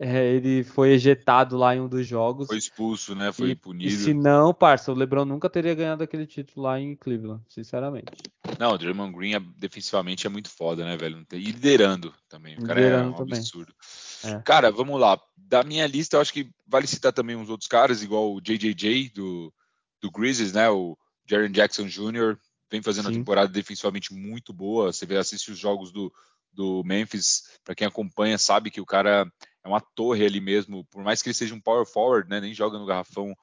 é, 0.00 0.24
ele 0.26 0.62
foi 0.62 0.90
ejetado 0.90 1.56
lá 1.56 1.74
em 1.74 1.80
um 1.80 1.88
dos 1.88 2.06
jogos. 2.06 2.46
Foi 2.46 2.56
expulso, 2.56 3.16
né? 3.16 3.32
Foi 3.32 3.50
e, 3.50 3.54
punido. 3.56 3.90
E 3.90 3.96
se 3.96 4.14
não, 4.14 4.54
parça, 4.54 4.92
o 4.92 4.94
LeBron 4.94 5.24
nunca 5.24 5.50
teria 5.50 5.74
ganhado 5.74 6.04
aquele 6.04 6.24
título 6.24 6.66
lá 6.66 6.78
em 6.78 6.94
Cleveland, 6.94 7.42
sinceramente. 7.48 8.12
Não, 8.60 8.72
o 8.72 8.78
Draymond 8.78 9.12
Green 9.12 9.34
é, 9.34 9.40
defensivamente 9.56 10.24
é 10.24 10.30
muito 10.30 10.48
foda, 10.50 10.84
né, 10.84 10.96
velho? 10.96 11.26
E 11.32 11.50
liderando 11.50 12.14
também. 12.28 12.56
O 12.58 12.62
cara 12.64 12.80
é 12.80 12.84
liderando 12.84 13.08
é 13.08 13.10
um 13.10 13.16
também. 13.16 13.38
absurdo. 13.38 13.74
É. 14.24 14.40
Cara, 14.42 14.70
vamos 14.70 15.00
lá. 15.00 15.20
Da 15.36 15.64
minha 15.64 15.86
lista, 15.86 16.16
eu 16.16 16.20
acho 16.20 16.32
que 16.32 16.48
vale 16.64 16.86
citar 16.86 17.12
também 17.12 17.34
uns 17.34 17.50
outros 17.50 17.68
caras, 17.68 18.00
igual 18.00 18.32
o 18.32 18.40
JJJ 18.40 19.10
do, 19.10 19.52
do 20.00 20.12
Grizzlies, 20.12 20.52
né? 20.52 20.70
O 20.70 20.96
Jaren 21.28 21.50
Jackson 21.50 21.86
Jr. 21.86 22.38
vem 22.70 22.82
fazendo 22.82 23.06
Sim. 23.06 23.10
uma 23.10 23.18
temporada 23.18 23.48
defensivamente 23.52 24.14
muito 24.14 24.52
boa. 24.52 24.92
Você 24.92 25.04
vê, 25.04 25.16
assiste 25.16 25.50
os 25.50 25.58
jogos 25.58 25.90
do, 25.90 26.12
do 26.52 26.84
Memphis, 26.84 27.58
para 27.64 27.74
quem 27.74 27.86
acompanha, 27.86 28.38
sabe 28.38 28.70
que 28.70 28.80
o 28.80 28.86
cara 28.86 29.30
é 29.68 29.72
uma 29.72 29.80
torre 29.80 30.24
ali 30.24 30.40
mesmo, 30.40 30.84
por 30.86 31.02
mais 31.02 31.22
que 31.22 31.28
ele 31.28 31.34
seja 31.34 31.54
um 31.54 31.60
power 31.60 31.86
forward, 31.86 32.28
né, 32.28 32.40
nem 32.40 32.54
joga 32.54 32.78
no 32.78 32.86
garrafão 32.86 33.34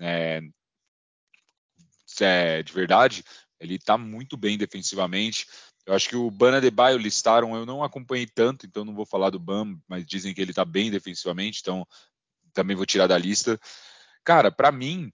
é, 0.00 0.40
é, 2.20 2.62
de 2.62 2.72
verdade, 2.72 3.24
ele 3.60 3.76
está 3.76 3.96
muito 3.96 4.36
bem 4.36 4.58
defensivamente. 4.58 5.46
Eu 5.86 5.94
acho 5.94 6.08
que 6.08 6.16
o 6.16 6.30
Bana 6.30 6.60
de 6.60 6.70
Baio 6.70 6.96
listaram, 6.96 7.54
eu 7.54 7.66
não 7.66 7.82
acompanhei 7.82 8.26
tanto, 8.26 8.66
então 8.66 8.84
não 8.84 8.94
vou 8.94 9.04
falar 9.04 9.30
do 9.30 9.38
Bam, 9.38 9.78
mas 9.86 10.06
dizem 10.06 10.34
que 10.34 10.40
ele 10.40 10.50
está 10.50 10.64
bem 10.64 10.90
defensivamente, 10.90 11.60
então 11.60 11.86
também 12.52 12.76
vou 12.76 12.86
tirar 12.86 13.06
da 13.06 13.18
lista. 13.18 13.60
Cara, 14.24 14.50
para 14.50 14.72
mim, 14.72 15.12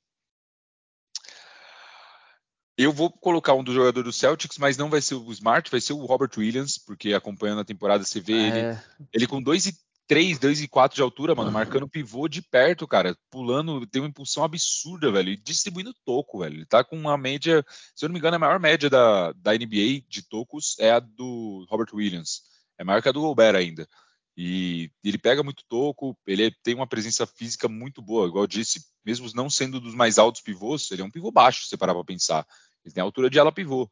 eu 2.76 2.92
vou 2.92 3.10
colocar 3.10 3.54
um 3.54 3.64
dos 3.64 3.74
jogadores 3.74 4.04
do 4.04 4.12
Celtics, 4.12 4.58
mas 4.58 4.76
não 4.76 4.88
vai 4.88 5.02
ser 5.02 5.14
o 5.14 5.32
Smart, 5.32 5.70
vai 5.70 5.80
ser 5.80 5.92
o 5.92 6.06
Robert 6.06 6.30
Williams, 6.36 6.78
porque 6.78 7.12
acompanhando 7.12 7.60
a 7.60 7.64
temporada 7.64 8.04
você 8.04 8.20
vê 8.20 8.32
é. 8.32 8.46
ele, 8.46 8.78
ele 9.12 9.26
com 9.26 9.42
2 9.42 9.66
e 9.66 9.78
3, 10.10 10.40
2 10.40 10.62
e 10.62 10.66
4 10.66 10.96
de 10.96 11.02
altura, 11.02 11.36
mano, 11.36 11.52
marcando 11.52 11.88
pivô 11.88 12.26
de 12.26 12.42
perto, 12.42 12.84
cara, 12.84 13.16
pulando, 13.30 13.86
tem 13.86 14.02
uma 14.02 14.08
impulsão 14.08 14.42
absurda, 14.42 15.12
velho, 15.12 15.28
e 15.28 15.36
distribuindo 15.36 15.94
toco, 16.04 16.40
velho. 16.40 16.56
Ele 16.56 16.66
tá 16.66 16.82
com 16.82 16.96
uma 16.96 17.16
média, 17.16 17.64
se 17.94 18.04
eu 18.04 18.08
não 18.08 18.14
me 18.14 18.18
engano, 18.18 18.34
a 18.34 18.38
maior 18.40 18.58
média 18.58 18.90
da, 18.90 19.30
da 19.34 19.52
NBA 19.52 20.02
de 20.08 20.28
tocos 20.28 20.74
é 20.80 20.90
a 20.90 20.98
do 20.98 21.64
Robert 21.70 21.94
Williams. 21.94 22.42
É 22.76 22.82
maior 22.82 23.00
que 23.00 23.08
a 23.08 23.12
do 23.12 23.20
Gobert 23.20 23.54
ainda. 23.54 23.88
E 24.36 24.90
ele 25.04 25.16
pega 25.16 25.44
muito 25.44 25.62
toco, 25.68 26.18
ele 26.26 26.50
tem 26.60 26.74
uma 26.74 26.88
presença 26.88 27.24
física 27.24 27.68
muito 27.68 28.02
boa, 28.02 28.26
igual 28.26 28.42
eu 28.42 28.48
disse, 28.48 28.84
mesmo 29.04 29.30
não 29.32 29.48
sendo 29.48 29.78
dos 29.78 29.94
mais 29.94 30.18
altos 30.18 30.40
pivôs, 30.40 30.90
ele 30.90 31.02
é 31.02 31.04
um 31.04 31.10
pivô 31.10 31.30
baixo, 31.30 31.62
se 31.62 31.68
você 31.68 31.76
parar 31.76 31.94
pra 31.94 32.02
pensar. 32.02 32.44
Ele 32.84 32.92
tem 32.92 33.00
a 33.00 33.04
altura 33.04 33.30
de 33.30 33.38
ala 33.38 33.52
pivô. 33.52 33.88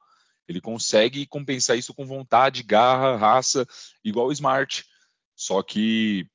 Ele 0.49 0.61
consegue 0.61 1.29
compensar 1.29 1.79
isso 1.79 1.95
com 1.95 2.05
vontade, 2.05 2.65
garra, 2.65 3.15
raça, 3.15 3.65
igual 4.03 4.27
o 4.27 4.33
Smart. 4.33 4.85
Só 5.39 5.63
que 5.63 6.27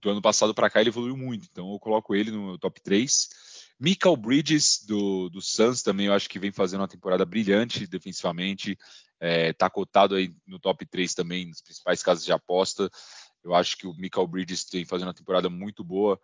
do 0.00 0.10
ano 0.10 0.22
passado 0.22 0.54
para 0.54 0.70
cá 0.70 0.80
ele 0.80 0.90
evoluiu 0.90 1.16
muito, 1.16 1.48
então 1.50 1.72
eu 1.72 1.80
coloco 1.80 2.14
ele 2.14 2.30
no 2.30 2.56
top 2.56 2.80
3. 2.80 3.28
Michael 3.80 4.16
Bridges 4.16 4.84
do, 4.86 5.28
do 5.28 5.42
Suns 5.42 5.82
também 5.82 6.06
eu 6.06 6.12
acho 6.12 6.28
que 6.28 6.38
vem 6.38 6.52
fazendo 6.52 6.80
uma 6.80 6.88
temporada 6.88 7.26
brilhante 7.26 7.88
defensivamente, 7.88 8.78
é, 9.18 9.52
tá 9.52 9.68
cotado 9.68 10.14
aí 10.14 10.32
no 10.46 10.60
top 10.60 10.86
3 10.86 11.12
também 11.12 11.48
nas 11.48 11.60
principais 11.60 12.04
casas 12.04 12.24
de 12.24 12.30
aposta. 12.30 12.88
Eu 13.42 13.52
acho 13.52 13.76
que 13.76 13.86
o 13.88 13.94
Michael 13.94 14.28
Bridges 14.28 14.64
tem 14.64 14.84
fazendo 14.84 15.08
uma 15.08 15.14
temporada 15.14 15.50
muito 15.50 15.82
boa 15.82 16.18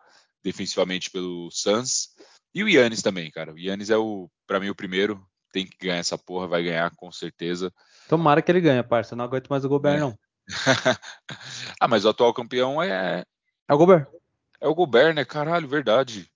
defensivamente 0.44 1.10
pelo 1.10 1.50
Suns. 1.50 2.10
E 2.54 2.62
o 2.62 2.68
Yannis 2.68 3.02
também, 3.02 3.32
cara. 3.32 3.52
O 3.52 3.58
Yannis 3.58 3.90
é 3.90 3.96
o, 3.96 4.30
para 4.46 4.60
mim, 4.60 4.68
o 4.68 4.74
primeiro. 4.76 5.20
Tem 5.52 5.66
que 5.66 5.76
ganhar 5.76 5.98
essa 5.98 6.16
porra, 6.16 6.46
vai 6.46 6.62
ganhar 6.62 6.90
com 6.96 7.10
certeza. 7.10 7.72
Tomara 8.08 8.40
que 8.40 8.50
ele 8.50 8.60
ganhe, 8.60 8.82
parça. 8.82 9.16
Não 9.16 9.24
aguento 9.24 9.48
mais 9.48 9.64
o 9.64 9.68
Gobert, 9.68 9.96
é. 9.96 10.00
não. 10.00 10.18
ah, 11.80 11.88
mas 11.88 12.04
o 12.04 12.08
atual 12.08 12.32
campeão 12.32 12.82
é. 12.82 13.24
É 13.68 13.74
o 13.74 13.78
Gobert. 13.78 14.06
É 14.60 14.68
o 14.68 14.74
Gobert, 14.74 15.14
né? 15.14 15.24
Caralho, 15.24 15.68
verdade. 15.68 16.30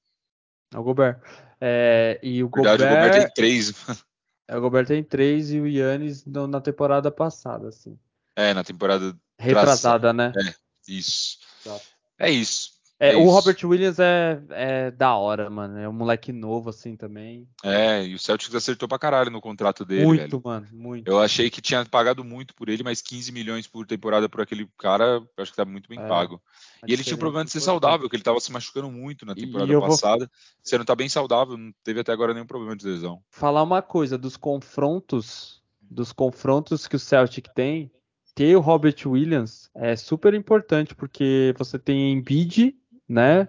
É 0.72 0.78
o 0.78 0.82
Gobert. 0.82 1.20
É, 1.60 2.18
e 2.22 2.42
o 2.42 2.48
verdade, 2.48 2.82
Gobert. 2.82 2.92
O 2.92 3.04
Gobert 3.04 3.22
tem 3.24 3.34
três. 3.34 3.72
É, 4.48 4.56
o 4.56 4.60
Gobert 4.60 4.86
tem 4.86 5.02
três 5.02 5.50
e 5.50 5.58
o 5.58 5.66
Yannis 5.66 6.24
na 6.24 6.60
temporada 6.60 7.10
passada, 7.10 7.66
assim. 7.66 7.98
É, 8.36 8.54
na 8.54 8.62
temporada 8.62 9.12
retrasada, 9.36 10.12
né? 10.12 10.32
É, 10.36 10.54
isso. 10.86 11.38
Exato. 11.64 11.84
É 12.16 12.30
isso. 12.30 12.75
É, 12.98 13.12
é 13.12 13.16
o. 13.16 13.28
Robert 13.28 13.58
Williams 13.62 13.98
é, 13.98 14.40
é 14.50 14.90
da 14.90 15.14
hora, 15.14 15.50
mano. 15.50 15.78
É 15.78 15.88
um 15.88 15.92
moleque 15.92 16.32
novo, 16.32 16.70
assim, 16.70 16.96
também. 16.96 17.46
É, 17.62 18.04
e 18.04 18.14
o 18.14 18.18
Celtics 18.18 18.54
acertou 18.54 18.88
pra 18.88 18.98
caralho 18.98 19.30
no 19.30 19.40
contrato 19.40 19.84
dele, 19.84 20.04
muito, 20.04 20.38
velho. 20.38 20.42
mano, 20.42 20.66
muito. 20.72 21.06
Eu 21.06 21.20
achei 21.20 21.50
que 21.50 21.60
tinha 21.60 21.84
pagado 21.84 22.24
muito 22.24 22.54
por 22.54 22.68
ele, 22.68 22.82
mas 22.82 23.02
15 23.02 23.30
milhões 23.32 23.66
por 23.66 23.86
temporada 23.86 24.28
por 24.28 24.40
aquele 24.40 24.66
cara, 24.78 25.22
eu 25.36 25.42
acho 25.42 25.50
que 25.50 25.56
tá 25.56 25.64
muito 25.64 25.88
bem 25.88 25.98
é, 25.98 26.08
pago. 26.08 26.40
E 26.86 26.92
ele 26.92 27.04
tinha 27.04 27.16
o 27.16 27.18
problema 27.18 27.44
de 27.44 27.50
ser 27.50 27.60
saudável, 27.60 28.08
que 28.08 28.16
ele 28.16 28.22
tava 28.22 28.40
se 28.40 28.50
machucando 28.50 28.90
muito 28.90 29.26
na 29.26 29.34
temporada 29.34 29.80
passada. 29.80 30.18
Vou... 30.20 30.28
Você 30.62 30.78
não 30.78 30.84
tá 30.84 30.96
bem 30.96 31.08
saudável, 31.08 31.56
não 31.56 31.72
teve 31.84 32.00
até 32.00 32.12
agora 32.12 32.32
nenhum 32.32 32.46
problema 32.46 32.74
de 32.74 32.86
lesão. 32.86 33.20
Falar 33.30 33.62
uma 33.62 33.82
coisa, 33.82 34.16
dos 34.16 34.38
confrontos, 34.38 35.62
dos 35.80 36.12
confrontos 36.12 36.86
que 36.86 36.96
o 36.96 37.00
Celtic 37.00 37.48
tem, 37.54 37.90
ter 38.34 38.54
o 38.54 38.60
Robert 38.60 38.96
Williams 39.06 39.70
é 39.74 39.96
super 39.96 40.34
importante, 40.34 40.94
porque 40.94 41.54
você 41.58 41.78
tem 41.78 42.12
Embiid 42.12 42.76
né? 43.08 43.48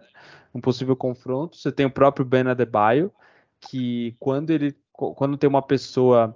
Um 0.54 0.62
possível 0.62 0.96
confronto. 0.96 1.58
Você 1.58 1.72
tem 1.72 1.86
o 1.86 1.92
próprio 1.92 2.26
Ben 2.26 2.48
Adebayo, 2.48 3.12
que 3.60 4.16
quando 4.20 4.50
ele 4.50 4.76
quando 4.92 5.38
tem 5.38 5.48
uma 5.48 5.62
pessoa 5.62 6.36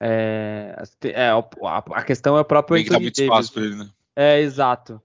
é, 0.00 0.76
é 1.02 1.30
a, 1.30 2.02
questão 2.04 2.36
é 2.36 2.40
o 2.40 2.44
próprio 2.44 2.76
tem 2.76 2.84
Anthony 2.86 3.10
que 3.10 3.26
dar 3.26 3.34
muito 3.34 3.54
Davis. 3.54 3.56
ele, 3.56 3.76
né? 3.76 3.90
É 4.14 4.40
exato. 4.40 5.02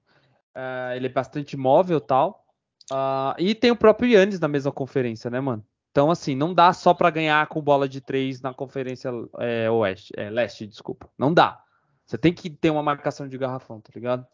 Uh, 0.55 0.95
ele 0.95 1.07
é 1.07 1.09
bastante 1.09 1.57
móvel 1.57 1.99
tal. 1.99 2.45
Uh, 2.91 3.33
e 3.37 3.55
tem 3.55 3.71
o 3.71 3.75
próprio 3.75 4.09
Yannis 4.09 4.39
na 4.39 4.47
mesma 4.47 4.71
conferência, 4.71 5.29
né, 5.29 5.39
mano? 5.39 5.65
Então, 5.91 6.09
assim, 6.09 6.35
não 6.35 6.53
dá 6.53 6.71
só 6.71 6.93
para 6.93 7.09
ganhar 7.09 7.45
com 7.47 7.61
bola 7.61 7.87
de 7.87 7.99
três 7.99 8.41
na 8.41 8.53
conferência 8.53 9.11
é, 9.39 9.69
oeste, 9.69 10.13
é, 10.15 10.29
leste, 10.29 10.65
desculpa. 10.65 11.09
Não 11.17 11.33
dá. 11.33 11.61
Você 12.05 12.17
tem 12.17 12.33
que 12.33 12.49
ter 12.49 12.69
uma 12.69 12.83
marcação 12.83 13.27
de 13.27 13.37
garrafão, 13.37 13.81
tá 13.81 13.91
ligado? 13.93 14.25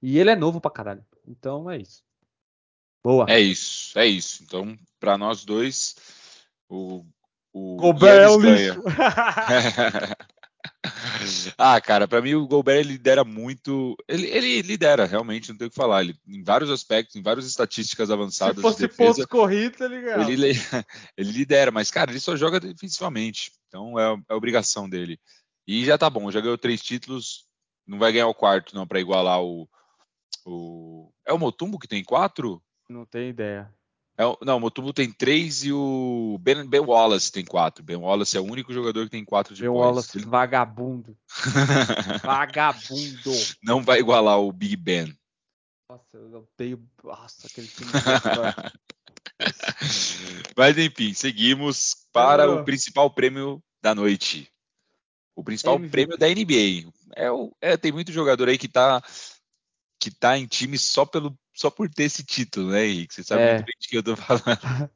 E 0.00 0.18
ele 0.18 0.30
é 0.30 0.36
novo 0.36 0.60
pra 0.60 0.70
caralho. 0.70 1.04
Então 1.26 1.70
é 1.70 1.78
isso. 1.78 2.02
Boa. 3.04 3.26
É 3.28 3.38
isso, 3.38 3.96
é 3.98 4.06
isso. 4.06 4.42
Então, 4.42 4.78
para 4.98 5.18
nós 5.18 5.44
dois, 5.44 5.94
o, 6.68 7.04
o 7.52 7.76
Gobert 7.76 8.22
é 8.22 8.28
o 8.30 8.40
lixo. 8.40 8.82
ah, 11.58 11.78
cara, 11.82 12.08
para 12.08 12.22
mim 12.22 12.34
o 12.34 12.46
Gobert 12.46 12.86
lidera 12.86 13.22
muito. 13.22 13.94
Ele, 14.08 14.26
ele, 14.28 14.62
lidera, 14.62 15.04
realmente, 15.04 15.50
não 15.50 15.58
tem 15.58 15.66
o 15.66 15.70
que 15.70 15.76
falar. 15.76 16.02
Ele, 16.02 16.16
em 16.26 16.42
vários 16.42 16.70
aspectos, 16.70 17.14
em 17.14 17.22
várias 17.22 17.46
estatísticas 17.46 18.10
avançadas. 18.10 18.56
Se 18.56 18.62
fosse 18.62 18.78
de 18.78 18.88
defesa, 18.88 19.10
pontos 19.10 19.26
corridos, 19.26 19.78
tá 19.78 19.86
ligado? 19.86 20.30
Ele, 20.30 20.52
ele 21.16 21.30
lidera, 21.30 21.70
mas, 21.70 21.90
cara, 21.90 22.10
ele 22.10 22.20
só 22.20 22.34
joga 22.34 22.58
defensivamente. 22.58 23.52
Então 23.68 23.98
é, 23.98 24.16
é 24.30 24.34
obrigação 24.34 24.88
dele. 24.88 25.20
E 25.66 25.84
já 25.84 25.98
tá 25.98 26.08
bom, 26.08 26.30
já 26.30 26.40
ganhou 26.40 26.56
três 26.56 26.82
títulos. 26.82 27.44
Não 27.86 27.98
vai 27.98 28.12
ganhar 28.12 28.28
o 28.28 28.34
quarto, 28.34 28.74
não, 28.74 28.86
para 28.86 29.00
igualar 29.00 29.42
o, 29.42 29.68
o. 30.46 31.12
É 31.26 31.34
o 31.34 31.38
Motumbo 31.38 31.78
que 31.78 31.88
tem 31.88 32.02
quatro? 32.02 32.62
Não 32.94 33.04
tenho 33.04 33.30
ideia. 33.30 33.68
É, 34.16 34.22
não, 34.42 34.58
o 34.58 34.60
Motumbo 34.60 34.92
tem 34.92 35.10
três 35.10 35.64
e 35.64 35.72
o 35.72 36.38
Ben, 36.40 36.64
ben, 36.64 36.80
Wallace 36.80 37.32
tem 37.32 37.44
quatro. 37.44 37.82
Ben 37.82 37.96
Wallace 37.96 38.36
é 38.36 38.40
o 38.40 38.44
único 38.44 38.72
jogador 38.72 39.06
que 39.06 39.10
tem 39.10 39.24
quatro 39.24 39.52
de 39.52 39.62
Ben 39.62 39.68
points. 39.68 39.84
Wallace, 39.84 40.18
Ele... 40.18 40.26
vagabundo. 40.26 41.18
vagabundo. 42.22 43.32
Não 43.64 43.82
vai 43.82 43.98
igualar 43.98 44.38
o 44.38 44.52
Big 44.52 44.76
Ben. 44.76 45.12
Nossa, 45.90 46.16
eu 46.16 46.48
tenho. 46.56 46.88
Nossa, 47.02 47.48
aquele 47.48 47.66
time. 47.66 47.90
Mas 50.56 50.78
enfim, 50.78 51.12
seguimos 51.12 51.96
para 52.12 52.48
o 52.48 52.64
principal 52.64 53.10
prêmio 53.10 53.60
da 53.82 53.92
noite. 53.92 54.48
O 55.34 55.42
principal 55.42 55.74
MVP. 55.74 55.90
prêmio 55.90 56.16
da 56.16 56.28
NBA. 56.28 56.88
É, 57.16 57.26
é, 57.72 57.76
tem 57.76 57.90
muito 57.90 58.12
jogador 58.12 58.48
aí 58.48 58.56
que 58.56 58.68
tá, 58.68 59.02
que 59.98 60.12
tá 60.12 60.38
em 60.38 60.46
time 60.46 60.78
só 60.78 61.04
pelo 61.04 61.36
só 61.54 61.70
por 61.70 61.88
ter 61.88 62.04
esse 62.04 62.24
título, 62.24 62.70
né, 62.70 62.86
Henrique? 62.86 63.14
Você 63.14 63.22
sabe 63.22 63.42
é. 63.42 63.54
muito 63.54 63.66
bem 63.66 63.74
de 63.80 63.88
que 63.88 63.96
eu 63.96 64.02
tô 64.02 64.16
falando. 64.16 64.44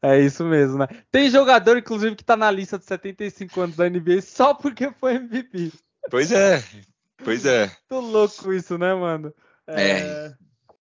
É 0.00 0.20
isso 0.20 0.44
mesmo, 0.44 0.78
né? 0.78 0.86
Tem 1.10 1.28
jogador, 1.28 1.76
inclusive, 1.76 2.14
que 2.14 2.22
tá 2.22 2.36
na 2.36 2.48
lista 2.48 2.78
de 2.78 2.84
75 2.84 3.60
anos 3.60 3.74
da 3.74 3.90
NBA 3.90 4.22
só 4.22 4.54
porque 4.54 4.88
foi 5.00 5.14
MVP. 5.16 5.72
Pois 6.08 6.30
é, 6.30 6.62
pois 7.24 7.44
é. 7.44 7.74
Tô 7.88 7.98
louco 7.98 8.52
isso, 8.52 8.78
né, 8.78 8.94
mano? 8.94 9.34
É. 9.66 9.90
é... 9.90 10.34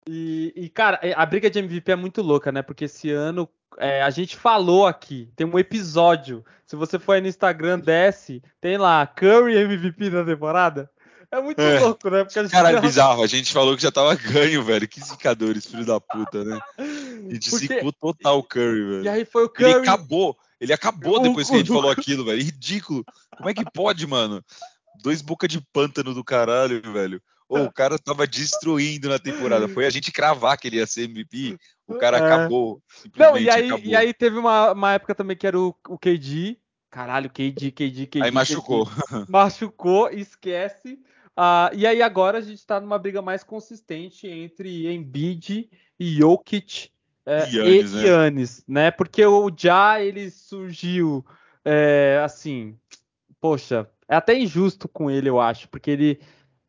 E, 0.07 0.53
e, 0.55 0.69
cara, 0.69 0.99
a 1.15 1.25
briga 1.25 1.49
de 1.49 1.59
MVP 1.59 1.91
é 1.91 1.95
muito 1.95 2.21
louca, 2.21 2.51
né? 2.51 2.61
Porque 2.61 2.85
esse 2.85 3.09
ano 3.09 3.49
é, 3.77 4.01
a 4.01 4.09
gente 4.09 4.37
falou 4.37 4.87
aqui, 4.87 5.31
tem 5.35 5.45
um 5.45 5.59
episódio. 5.59 6.45
Se 6.65 6.75
você 6.75 6.97
for 6.97 7.13
aí 7.13 7.21
no 7.21 7.27
Instagram, 7.27 7.79
desce, 7.79 8.41
tem 8.61 8.77
lá 8.77 9.05
Curry 9.05 9.57
MVP 9.57 10.09
da 10.09 10.23
temporada. 10.23 10.89
É 11.31 11.41
muito 11.41 11.61
é. 11.61 11.79
louco, 11.79 12.09
né? 12.09 12.23
Porque 12.23 12.47
Cara, 12.49 12.71
é 12.71 12.81
bizarro. 12.81 13.21
A 13.21 13.27
gente 13.27 13.51
falou 13.51 13.75
que 13.75 13.83
já 13.83 13.91
tava 13.91 14.15
ganho, 14.15 14.63
velho. 14.63 14.87
Que 14.87 15.03
zicadores, 15.03 15.65
filho 15.65 15.85
da 15.85 15.99
puta, 15.99 16.43
né? 16.43 16.59
E 17.29 17.39
zicou 17.43 17.91
total 17.91 18.39
o 18.39 18.43
Curry, 18.43 18.85
velho. 18.85 19.03
E 19.03 19.09
aí 19.09 19.25
foi 19.25 19.43
o 19.43 19.49
Curry. 19.49 19.71
Ele 19.71 19.79
acabou. 19.79 20.37
Ele 20.59 20.73
acabou 20.73 21.21
depois 21.21 21.49
que 21.49 21.55
a 21.55 21.57
gente 21.59 21.71
falou 21.71 21.91
aquilo, 21.91 22.25
velho. 22.25 22.41
Ridículo. 22.41 23.03
Como 23.35 23.49
é 23.49 23.53
que 23.53 23.65
pode, 23.71 24.07
mano? 24.07 24.43
Dois 25.03 25.21
boca 25.21 25.47
de 25.47 25.61
pântano 25.73 26.13
do 26.13 26.23
caralho, 26.23 26.81
velho. 26.93 27.21
Oh, 27.49 27.63
o 27.63 27.71
cara 27.71 27.97
tava 27.97 28.27
destruindo 28.27 29.07
na 29.07 29.19
temporada. 29.19 29.67
Foi 29.69 29.85
a 29.85 29.89
gente 29.89 30.11
cravar 30.11 30.57
que 30.57 30.67
ele 30.67 30.77
ia 30.77 30.87
ser 30.87 31.03
MVP. 31.03 31.57
O 31.87 31.95
cara 31.95 32.17
é. 32.17 32.21
acabou. 32.21 32.81
Não, 33.15 33.37
e 33.37 33.49
aí, 33.49 33.67
acabou. 33.67 33.85
e 33.85 33.95
aí 33.95 34.13
teve 34.13 34.37
uma, 34.37 34.71
uma 34.73 34.93
época 34.93 35.15
também 35.15 35.37
que 35.37 35.47
era 35.47 35.57
o, 35.57 35.73
o 35.87 35.97
KD. 35.97 36.57
Caralho, 36.89 37.29
KD, 37.29 37.71
KD, 37.71 38.07
KD. 38.07 38.23
Aí 38.23 38.31
machucou. 38.31 38.85
KD. 38.85 39.25
Machucou, 39.29 40.09
esquece. 40.09 40.99
Uh, 41.37 41.69
e 41.75 41.85
aí 41.85 42.01
agora 42.01 42.39
a 42.39 42.41
gente 42.41 42.57
está 42.57 42.79
numa 42.79 42.97
briga 42.97 43.21
mais 43.21 43.43
consistente 43.43 44.27
entre 44.27 44.91
Embiid 44.91 45.69
e 45.99 46.05
Jokic 46.15 46.89
é, 47.23 47.45
Giannis, 47.45 47.93
e 47.93 47.99
Giannis, 47.99 48.63
né? 48.67 48.85
né? 48.85 48.91
Porque 48.91 49.23
o 49.25 49.51
Ja 49.55 50.01
ele 50.01 50.31
surgiu 50.31 51.23
é, 51.63 52.21
assim, 52.23 52.75
poxa, 53.39 53.87
é 54.07 54.15
até 54.15 54.37
injusto 54.37 54.87
com 54.87 55.11
ele, 55.11 55.29
eu 55.29 55.39
acho, 55.39 55.69
porque 55.69 55.91
ele 55.91 56.19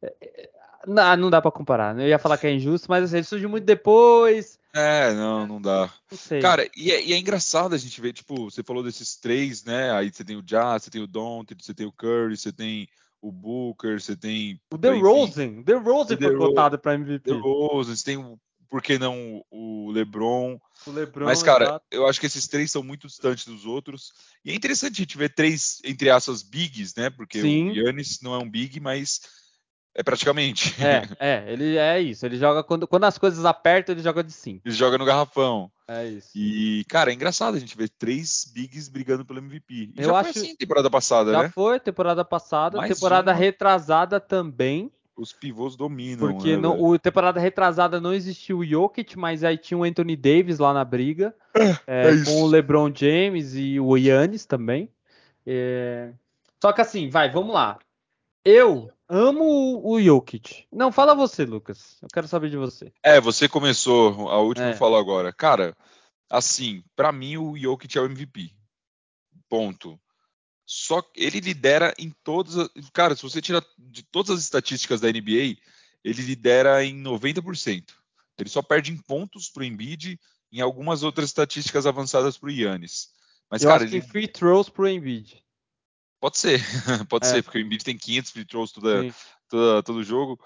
é, 0.03 0.51
não, 0.87 1.17
não 1.17 1.31
dá 1.31 1.41
para 1.41 1.51
comparar. 1.51 1.99
Eu 1.99 2.09
ia 2.09 2.19
falar 2.19 2.39
que 2.39 2.47
é 2.47 2.53
injusto, 2.53 2.89
mas 2.89 3.05
assim, 3.05 3.17
ele 3.17 3.25
surgiu 3.25 3.49
muito 3.49 3.65
depois. 3.65 4.59
É, 4.75 5.13
não, 5.15 5.47
não 5.47 5.61
dá. 5.61 5.93
Não 6.11 6.41
Cara, 6.41 6.69
e 6.77 6.91
é, 6.91 7.05
e 7.05 7.13
é, 7.13 7.19
engraçado 7.19 7.75
a 7.75 7.79
gente 7.79 8.01
ver, 8.01 8.13
tipo, 8.13 8.51
você 8.51 8.63
falou 8.63 8.83
desses 8.83 9.17
três, 9.17 9.65
né? 9.65 9.93
Aí 9.93 10.13
você 10.13 10.25
tem 10.25 10.37
o 10.37 10.45
Ja, 10.47 10.79
você 10.79 10.91
tem 10.91 11.03
o 11.03 11.07
Don't, 11.07 11.55
você 11.59 11.73
tem 11.73 11.87
o 11.87 11.93
Curry, 11.93 12.37
você 12.37 12.53
tem 12.53 12.89
o 13.21 13.33
Booker, 13.33 14.01
você 14.01 14.17
tem. 14.17 14.61
O 14.73 14.79
The 14.79 14.91
Rosen. 14.91 15.63
The 15.63 15.75
Rosen 15.75 16.17
foi 16.17 16.37
cotado 16.37 16.79
para 16.79 16.95
MVP. 16.95 17.31
The 17.31 17.39
Rosen, 17.39 17.97
você 17.97 18.05
tem, 18.05 18.39
por 18.69 18.83
que 18.83 18.99
não, 18.99 19.45
o 19.51 19.91
LeBron. 19.91 20.59
O 20.87 20.91
LeBron 20.91 21.25
Mas, 21.25 21.43
cara, 21.43 21.65
exato. 21.65 21.85
eu 21.91 22.07
acho 22.07 22.21
que 22.21 22.27
esses 22.27 22.47
três 22.47 22.71
são 22.71 22.83
muito 22.83 23.07
distantes 23.07 23.47
dos 23.47 23.67
outros. 23.67 24.13
E 24.45 24.51
é 24.51 24.55
interessante 24.55 24.95
a 24.95 25.05
gente 25.05 25.19
ver 25.19 25.35
três, 25.35 25.81
entre 25.85 26.11
aspas, 26.11 26.43
bigs, 26.43 26.95
né? 26.97 27.11
Porque 27.11 27.41
Sim. 27.41 27.71
o 27.71 27.75
Yannis 27.75 28.21
não 28.23 28.35
é 28.35 28.39
um 28.39 28.49
big, 28.49 28.79
mas 28.81 29.21
é 29.99 30.03
praticamente. 30.05 30.77
É, 30.81 31.03
é, 31.19 31.53
ele 31.53 31.77
é 31.77 32.01
isso. 32.01 32.25
Ele 32.25 32.39
joga 32.39 32.63
quando, 32.63 32.87
quando 32.87 33.03
as 33.03 33.19
coisas 33.19 33.45
apertam, 33.45 33.93
ele 33.93 34.01
joga 34.01 34.23
de 34.23 34.31
5. 34.31 34.63
Ele 34.65 34.75
joga 34.75 34.97
no 34.97 35.05
garrafão. 35.05 35.69
É 35.89 36.07
isso. 36.07 36.31
E, 36.37 36.85
cara, 36.89 37.11
é 37.11 37.15
engraçado 37.15 37.57
a 37.57 37.59
gente 37.59 37.77
ver 37.77 37.89
três 37.89 38.49
bigs 38.55 38.89
brigando 38.89 39.25
pelo 39.25 39.41
MVP. 39.41 39.75
E 39.75 39.93
Eu 39.97 40.05
já 40.05 40.21
acho... 40.21 40.33
foi 40.33 40.43
assim 40.43 40.55
temporada 40.55 40.89
passada, 40.89 41.33
já 41.33 41.39
né? 41.39 41.45
Já 41.47 41.51
foi, 41.51 41.81
temporada 41.81 42.25
passada. 42.25 42.79
Mais 42.79 42.95
temporada 42.95 43.33
uma. 43.33 43.37
retrasada 43.37 44.21
também. 44.21 44.93
Os 45.17 45.33
pivôs 45.33 45.75
dominam. 45.75 46.29
Porque 46.29 46.55
né, 46.55 46.63
não, 46.63 46.81
o 46.81 46.97
temporada 46.97 47.41
retrasada 47.41 48.01
não 48.01 48.15
existiu 48.15 48.59
o 48.59 48.65
Jokic, 48.65 49.19
mas 49.19 49.43
aí 49.43 49.59
tinha 49.59 49.77
o 49.77 49.83
Anthony 49.83 50.15
Davis 50.15 50.61
lá 50.61 50.73
na 50.73 50.85
briga. 50.85 51.35
É, 51.89 52.11
é 52.11 52.25
com 52.25 52.43
o 52.43 52.47
LeBron 52.47 52.93
James 52.95 53.57
e 53.57 53.81
o 53.81 53.97
Yannis 53.97 54.47
também. 54.47 54.89
É... 55.45 56.13
Só 56.63 56.73
que 56.73 56.81
assim, 56.81 57.11
vai, 57.11 57.29
vamos 57.29 57.53
lá. 57.53 57.81
Eu 58.45 58.93
amo 59.09 59.81
o 59.85 60.01
Jokic. 60.01 60.67
Não, 60.73 60.93
fala 60.93 61.15
você, 61.15 61.45
Lucas. 61.45 61.97
Eu 62.03 62.09
quero 62.13 62.29
saber 62.29 62.51
de 62.51 62.57
você. 62.57 62.93
É, 63.03 63.21
você 63.21 63.49
começou, 63.49 64.29
a 64.29 64.39
última 64.39 64.69
é. 64.69 64.75
falou 64.75 64.99
agora. 64.99 65.33
Cara, 65.33 65.77
assim, 66.29 66.83
para 66.95 67.11
mim 67.11 67.37
o 67.37 67.57
Jokic 67.57 67.97
é 67.97 68.01
o 68.01 68.05
MVP. 68.05 68.51
Ponto. 69.49 69.99
Só 70.67 71.01
que 71.01 71.23
ele 71.23 71.41
lidera 71.41 71.95
em 71.99 72.13
todas. 72.23 72.69
Cara, 72.93 73.17
se 73.17 73.23
você 73.23 73.41
tira 73.41 73.65
de 73.79 74.03
todas 74.03 74.33
as 74.33 74.41
estatísticas 74.41 75.01
da 75.01 75.09
NBA, 75.09 75.57
ele 76.05 76.23
lidera 76.23 76.85
em 76.85 77.03
90%. 77.03 77.85
Ele 78.39 78.49
só 78.49 78.63
perde 78.63 78.93
em 78.93 78.97
pontos 78.97 79.49
pro 79.49 79.65
Embiid 79.65 80.21
em 80.53 80.61
algumas 80.61 81.03
outras 81.03 81.31
estatísticas 81.31 81.87
avançadas 81.87 82.39
pro 82.39 82.51
Yannis. 82.51 83.09
Mas, 83.51 83.63
Eu 83.63 83.71
cara, 83.71 83.85
acho 83.85 83.95
ele... 83.95 84.03
que 84.03 84.09
free 84.09 84.29
throws 84.29 84.69
pro 84.69 84.89
Embiid. 84.89 85.43
Pode 86.21 86.39
ser, 86.39 86.61
pode 87.09 87.27
é. 87.27 87.31
ser, 87.31 87.43
porque 87.43 87.59
o 87.59 87.61
Embiid 87.61 87.85
tem 87.85 87.97
500 87.97 88.31
free 88.31 88.45
throws 88.45 88.73
toda, 88.73 89.15
toda, 89.49 89.83
todo 89.83 90.03
jogo. 90.03 90.39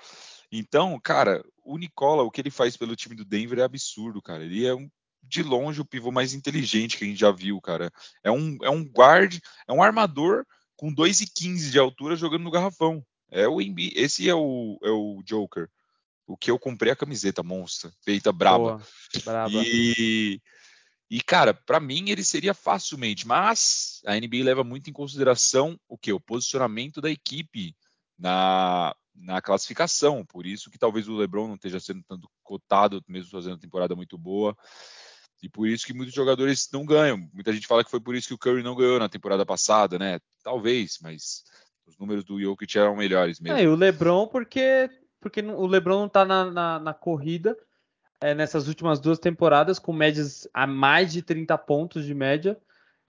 Então, 0.50 1.00
cara, 1.00 1.42
o 1.64 1.78
Nicola, 1.78 2.22
o 2.22 2.30
que 2.30 2.40
ele 2.40 2.50
faz 2.50 2.76
pelo 2.76 2.94
time 2.94 3.14
do 3.14 3.24
Denver 3.24 3.58
é 3.58 3.62
absurdo, 3.62 4.20
cara. 4.20 4.44
Ele 4.44 4.66
é 4.66 4.74
um, 4.74 4.90
de 5.22 5.42
longe 5.42 5.80
o 5.80 5.84
pivô 5.84 6.10
mais 6.10 6.34
inteligente 6.34 6.98
que 6.98 7.04
a 7.04 7.06
gente 7.06 7.18
já 7.18 7.30
viu, 7.30 7.60
cara. 7.60 7.90
É 8.22 8.30
um, 8.30 8.58
é 8.62 8.68
um 8.68 8.82
guard, 8.82 9.38
é 9.66 9.72
um 9.72 9.82
armador 9.82 10.44
com 10.76 10.94
2,15 10.94 11.70
de 11.70 11.78
altura 11.78 12.16
jogando 12.16 12.42
no 12.42 12.50
garrafão. 12.50 13.02
É 13.30 13.48
o 13.48 13.60
Embiid. 13.60 13.94
Esse 13.96 14.28
é 14.28 14.34
o, 14.34 14.78
é 14.82 14.90
o 14.90 15.22
Joker. 15.24 15.68
O 16.26 16.36
que 16.36 16.50
eu 16.50 16.58
comprei 16.58 16.92
a 16.92 16.96
camiseta 16.96 17.42
monstra, 17.42 17.90
feita 18.04 18.30
braba. 18.30 18.76
Boa, 18.76 18.82
braba. 19.24 19.62
E, 19.64 20.40
e 21.12 21.20
cara, 21.20 21.52
para 21.52 21.78
mim 21.78 22.08
ele 22.08 22.24
seria 22.24 22.54
facilmente, 22.54 23.26
mas 23.26 24.00
a 24.06 24.14
NBA 24.14 24.42
leva 24.42 24.64
muito 24.64 24.88
em 24.88 24.94
consideração 24.94 25.78
o 25.86 25.98
que? 25.98 26.10
O 26.10 26.18
posicionamento 26.18 27.02
da 27.02 27.10
equipe 27.10 27.76
na, 28.18 28.96
na 29.14 29.42
classificação. 29.42 30.24
Por 30.24 30.46
isso 30.46 30.70
que 30.70 30.78
talvez 30.78 31.08
o 31.08 31.16
LeBron 31.18 31.48
não 31.48 31.56
esteja 31.56 31.78
sendo 31.78 32.02
tanto 32.08 32.30
cotado, 32.42 33.04
mesmo 33.06 33.30
fazendo 33.30 33.52
uma 33.52 33.60
temporada 33.60 33.94
muito 33.94 34.16
boa. 34.16 34.56
E 35.42 35.50
por 35.50 35.68
isso 35.68 35.84
que 35.84 35.92
muitos 35.92 36.14
jogadores 36.14 36.70
não 36.72 36.86
ganham. 36.86 37.28
Muita 37.30 37.52
gente 37.52 37.66
fala 37.66 37.84
que 37.84 37.90
foi 37.90 38.00
por 38.00 38.14
isso 38.14 38.28
que 38.28 38.34
o 38.34 38.38
Curry 38.38 38.62
não 38.62 38.74
ganhou 38.74 38.98
na 38.98 39.10
temporada 39.10 39.44
passada, 39.44 39.98
né? 39.98 40.18
Talvez, 40.42 40.96
mas 41.02 41.44
os 41.86 41.98
números 41.98 42.24
do 42.24 42.40
Jokic 42.40 42.78
eram 42.78 42.96
melhores 42.96 43.38
mesmo. 43.38 43.58
É, 43.58 43.64
e 43.64 43.68
o 43.68 43.74
LeBron 43.74 44.28
porque 44.28 44.88
porque 45.20 45.42
o 45.42 45.66
LeBron 45.66 46.00
não 46.00 46.08
tá 46.08 46.24
na, 46.24 46.50
na, 46.50 46.78
na 46.78 46.94
corrida 46.94 47.54
é, 48.22 48.34
nessas 48.34 48.68
últimas 48.68 49.00
duas 49.00 49.18
temporadas 49.18 49.78
com 49.78 49.92
médias 49.92 50.48
a 50.54 50.66
mais 50.66 51.12
de 51.12 51.20
30 51.20 51.58
pontos 51.58 52.04
de 52.04 52.14
média. 52.14 52.56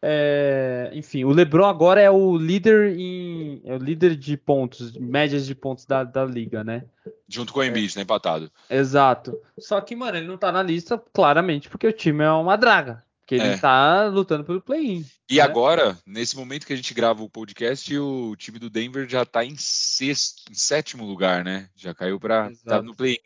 É, 0.02 0.92
enfim, 0.94 1.24
o 1.24 1.30
LeBron 1.30 1.66
agora 1.66 2.02
é 2.02 2.12
o 2.12 2.36
líder 2.36 2.98
em 2.98 3.62
é 3.64 3.74
o 3.74 3.78
líder 3.78 4.18
de 4.18 4.36
pontos, 4.36 4.98
médias 4.98 5.46
de 5.46 5.56
pontos 5.56 5.86
da, 5.86 6.04
da 6.04 6.26
liga, 6.26 6.62
né? 6.62 6.84
Junto 7.30 7.54
com 7.54 7.62
o 7.62 7.64
Embiid, 7.64 7.94
é, 7.94 8.00
né, 8.00 8.04
empatado. 8.04 8.52
Exato. 8.70 9.40
Só 9.58 9.80
que, 9.80 9.96
mano, 9.96 10.18
ele 10.18 10.28
não 10.28 10.38
tá 10.38 10.52
na 10.52 10.62
lista 10.62 11.02
claramente 11.14 11.70
porque 11.70 11.88
o 11.88 11.94
time 11.94 12.24
é 12.24 12.32
uma 12.32 12.58
draga. 12.58 13.02
Porque 13.22 13.36
ele 13.36 13.54
é. 13.54 13.58
tá 13.58 14.08
lutando 14.08 14.44
pelo 14.44 14.60
play-in. 14.60 15.06
E 15.30 15.38
né? 15.38 15.42
agora, 15.42 15.98
nesse 16.06 16.36
momento 16.36 16.68
que 16.68 16.74
a 16.74 16.76
gente 16.76 16.94
grava 16.94 17.24
o 17.24 17.30
podcast, 17.30 17.98
o 17.98 18.36
time 18.36 18.60
do 18.60 18.70
Denver 18.70 19.08
já 19.08 19.26
tá 19.26 19.46
em 19.46 19.56
sexto, 19.56 20.52
em 20.52 20.54
sétimo 20.54 21.06
lugar, 21.06 21.46
né? 21.46 21.70
Já 21.74 21.94
caiu 21.94 22.20
para 22.20 22.52
tá 22.66 22.82
no 22.82 22.94
play-in 22.94 23.22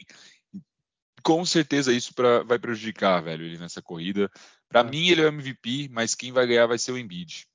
com 1.23 1.45
certeza 1.45 1.93
isso 1.93 2.13
pra, 2.13 2.43
vai 2.43 2.59
prejudicar, 2.59 3.21
velho, 3.21 3.45
ele 3.45 3.57
nessa 3.57 3.81
corrida. 3.81 4.29
Para 4.69 4.81
é. 4.81 4.83
mim, 4.83 5.07
ele 5.07 5.21
é 5.21 5.25
o 5.25 5.29
MVP, 5.29 5.89
mas 5.91 6.15
quem 6.15 6.31
vai 6.31 6.45
ganhar 6.45 6.67
vai 6.67 6.77
ser 6.77 6.91
o 6.91 6.97
Embiid. 6.97 7.47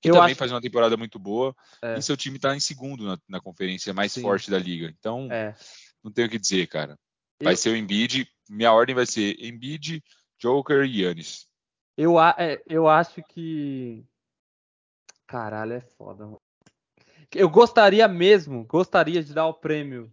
Que 0.00 0.10
eu 0.10 0.14
também 0.14 0.32
acho... 0.32 0.38
faz 0.38 0.52
uma 0.52 0.60
temporada 0.60 0.96
muito 0.96 1.18
boa. 1.18 1.54
É. 1.82 1.96
E 1.96 2.02
seu 2.02 2.16
time 2.16 2.38
tá 2.38 2.54
em 2.54 2.60
segundo 2.60 3.04
na, 3.04 3.18
na 3.28 3.40
conferência 3.40 3.94
mais 3.94 4.12
Sim. 4.12 4.22
forte 4.22 4.50
da 4.50 4.58
liga. 4.58 4.92
Então, 4.98 5.28
é. 5.30 5.54
não 6.02 6.12
tenho 6.12 6.28
o 6.28 6.30
que 6.30 6.38
dizer, 6.38 6.66
cara. 6.66 6.98
Vai 7.42 7.54
eu... 7.54 7.56
ser 7.56 7.70
o 7.70 7.76
Embiid. 7.76 8.28
Minha 8.48 8.72
ordem 8.72 8.94
vai 8.94 9.06
ser 9.06 9.36
Embiid, 9.42 10.02
Joker 10.38 10.84
e 10.84 11.02
Yannis. 11.02 11.46
Eu, 11.96 12.20
é, 12.20 12.62
eu 12.66 12.88
acho 12.88 13.22
que. 13.22 14.04
Caralho, 15.26 15.72
é 15.74 15.80
foda. 15.80 16.28
Eu 17.34 17.48
gostaria 17.48 18.06
mesmo, 18.06 18.64
gostaria 18.64 19.22
de 19.24 19.32
dar 19.32 19.46
o 19.46 19.54
prêmio 19.54 20.12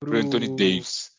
pro, 0.00 0.10
pro 0.10 0.18
Anthony 0.18 0.48
Davis. 0.48 1.15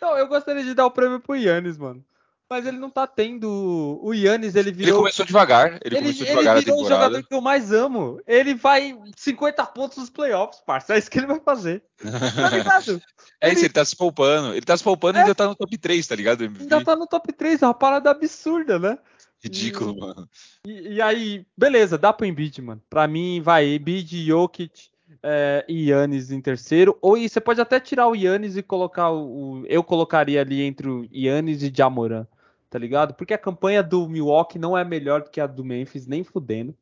Não, 0.00 0.16
eu 0.16 0.28
gostaria 0.28 0.62
de 0.62 0.74
dar 0.74 0.86
o 0.86 0.90
prêmio 0.90 1.20
pro 1.20 1.34
Yannis, 1.36 1.76
mano. 1.76 2.04
Mas 2.52 2.66
ele 2.66 2.76
não 2.76 2.90
tá 2.90 3.06
tendo. 3.06 3.98
O 4.02 4.12
Yannis, 4.12 4.54
ele 4.54 4.70
virou. 4.70 4.90
Ele 4.90 4.98
começou 4.98 5.24
devagar. 5.24 5.78
Ele, 5.82 5.96
ele 5.96 6.00
começou 6.00 6.26
devagar 6.26 6.56
ele 6.56 6.66
virou 6.66 6.82
o 6.82 6.88
jogador 6.88 7.22
que 7.22 7.34
eu 7.34 7.40
mais 7.40 7.72
amo. 7.72 8.20
Ele 8.26 8.54
vai 8.54 8.94
50 9.16 9.64
pontos 9.66 9.96
nos 9.96 10.10
playoffs, 10.10 10.60
parça. 10.60 10.94
É 10.94 10.98
isso 10.98 11.10
que 11.10 11.18
ele 11.18 11.26
vai 11.26 11.40
fazer. 11.40 11.82
Tá 11.96 12.50
ligado? 12.50 13.00
é 13.40 13.46
ele... 13.46 13.54
isso, 13.54 13.64
ele 13.64 13.72
tá 13.72 13.82
se 13.86 13.96
poupando. 13.96 14.52
Ele 14.52 14.66
tá 14.66 14.76
se 14.76 14.84
poupando 14.84 15.16
é. 15.16 15.20
e 15.20 15.22
ainda 15.22 15.34
tá 15.34 15.46
no 15.46 15.56
top 15.56 15.78
3, 15.78 16.06
tá 16.06 16.14
ligado? 16.14 16.42
Ainda 16.44 16.84
tá 16.84 16.94
no 16.94 17.06
top 17.06 17.32
3, 17.32 17.62
é 17.62 17.66
uma 17.66 17.72
parada 17.72 18.10
absurda, 18.10 18.78
né? 18.78 18.98
Ridículo, 19.42 19.96
e, 19.96 20.00
mano. 20.00 20.28
E, 20.66 20.88
e, 20.96 21.00
aí, 21.00 21.46
beleza, 21.56 21.96
dá 21.96 22.12
pro 22.12 22.26
Embiid, 22.26 22.60
mano. 22.60 22.82
Pra 22.90 23.08
mim, 23.08 23.40
vai 23.40 23.76
Embiid, 23.76 24.26
Jokic 24.26 24.91
é, 25.22 25.64
e 25.68 25.90
Yannis 25.90 26.30
em 26.30 26.40
terceiro. 26.40 26.98
Ou 27.00 27.16
você 27.16 27.40
pode 27.40 27.60
até 27.60 27.78
tirar 27.78 28.08
o 28.08 28.14
Yannis 28.14 28.56
e 28.56 28.62
colocar 28.62 29.10
o. 29.10 29.64
Eu 29.66 29.84
colocaria 29.84 30.40
ali 30.40 30.62
entre 30.62 30.88
o 30.88 31.08
Yannis 31.12 31.62
e 31.62 31.72
Jamoran, 31.74 32.26
tá 32.68 32.78
ligado? 32.78 33.14
Porque 33.14 33.34
a 33.34 33.38
campanha 33.38 33.82
do 33.82 34.08
Milwaukee 34.08 34.58
não 34.58 34.76
é 34.76 34.84
melhor 34.84 35.22
do 35.22 35.30
que 35.30 35.40
a 35.40 35.46
do 35.46 35.64
Memphis, 35.64 36.06
nem 36.06 36.24
fudendo. 36.24 36.74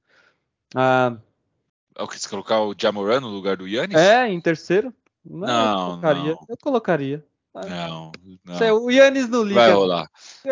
Ah, 0.74 1.16
é 1.96 2.02
o 2.02 2.08
que 2.08 2.18
você 2.18 2.28
colocar 2.28 2.62
o 2.62 2.74
Jamoran 2.76 3.20
no 3.20 3.28
lugar 3.28 3.56
do 3.56 3.68
Yannis? 3.68 3.96
É, 3.96 4.28
em 4.28 4.40
terceiro. 4.40 4.94
Não, 5.24 5.46
não, 5.46 5.70
eu 5.70 5.86
colocaria. 5.86 6.32
Não. 6.32 6.46
Eu 6.48 6.56
colocaria. 6.56 7.24
Não, 7.52 8.12
não. 8.44 8.84
o 8.84 8.90
Yannis 8.90 9.28
não 9.28 9.42
liga. 9.42 9.60
Vai 9.60 9.72
rolar. 9.72 10.10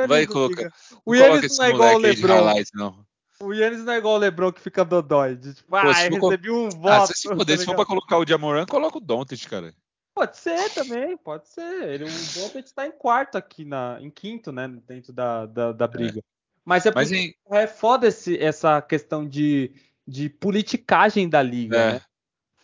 Vai 0.08 0.26
colocar. 0.26 0.70
O 1.06 1.14
Yannis 1.14 1.56
não 1.56 1.64
é 1.64 1.70
igual 1.70 1.94
o 1.94 1.98
LeBron. 1.98 2.54
não. 2.74 3.07
O 3.42 3.52
Yannis 3.52 3.84
não 3.84 3.92
é 3.92 3.98
igual 3.98 4.14
o 4.14 4.18
LeBron 4.18 4.52
que 4.52 4.60
fica 4.60 4.84
dodói. 4.84 5.36
De, 5.36 5.54
tipo, 5.54 5.74
ah, 5.74 5.82
recebi 5.82 6.50
um 6.50 6.68
voto. 6.68 6.88
Ah, 6.88 7.06
se, 7.06 7.28
poder, 7.28 7.54
tá 7.54 7.60
se 7.60 7.64
for 7.64 7.76
pra 7.76 7.86
colocar 7.86 8.18
o 8.18 8.26
Jamoran, 8.26 8.66
coloca 8.66 8.98
o 8.98 9.00
Doncic, 9.00 9.48
cara. 9.48 9.74
Pode 10.14 10.36
ser 10.36 10.70
também, 10.70 11.16
pode 11.16 11.48
ser. 11.48 11.88
Ele, 11.88 12.04
o 12.04 12.08
Doncic 12.08 12.72
tá 12.74 12.86
em 12.86 12.90
quarto 12.90 13.38
aqui, 13.38 13.64
na, 13.64 13.98
em 14.00 14.10
quinto, 14.10 14.50
né, 14.50 14.66
dentro 14.86 15.12
da, 15.12 15.46
da, 15.46 15.72
da 15.72 15.86
briga. 15.86 16.18
É. 16.18 16.22
Mas 16.64 16.84
é, 16.84 16.92
Mas 16.94 17.12
em... 17.12 17.34
é 17.50 17.66
foda 17.66 18.08
esse, 18.08 18.36
essa 18.36 18.82
questão 18.82 19.26
de, 19.26 19.72
de 20.06 20.28
politicagem 20.28 21.28
da 21.28 21.40
liga, 21.40 21.76
é. 21.78 21.92
né? 21.92 22.02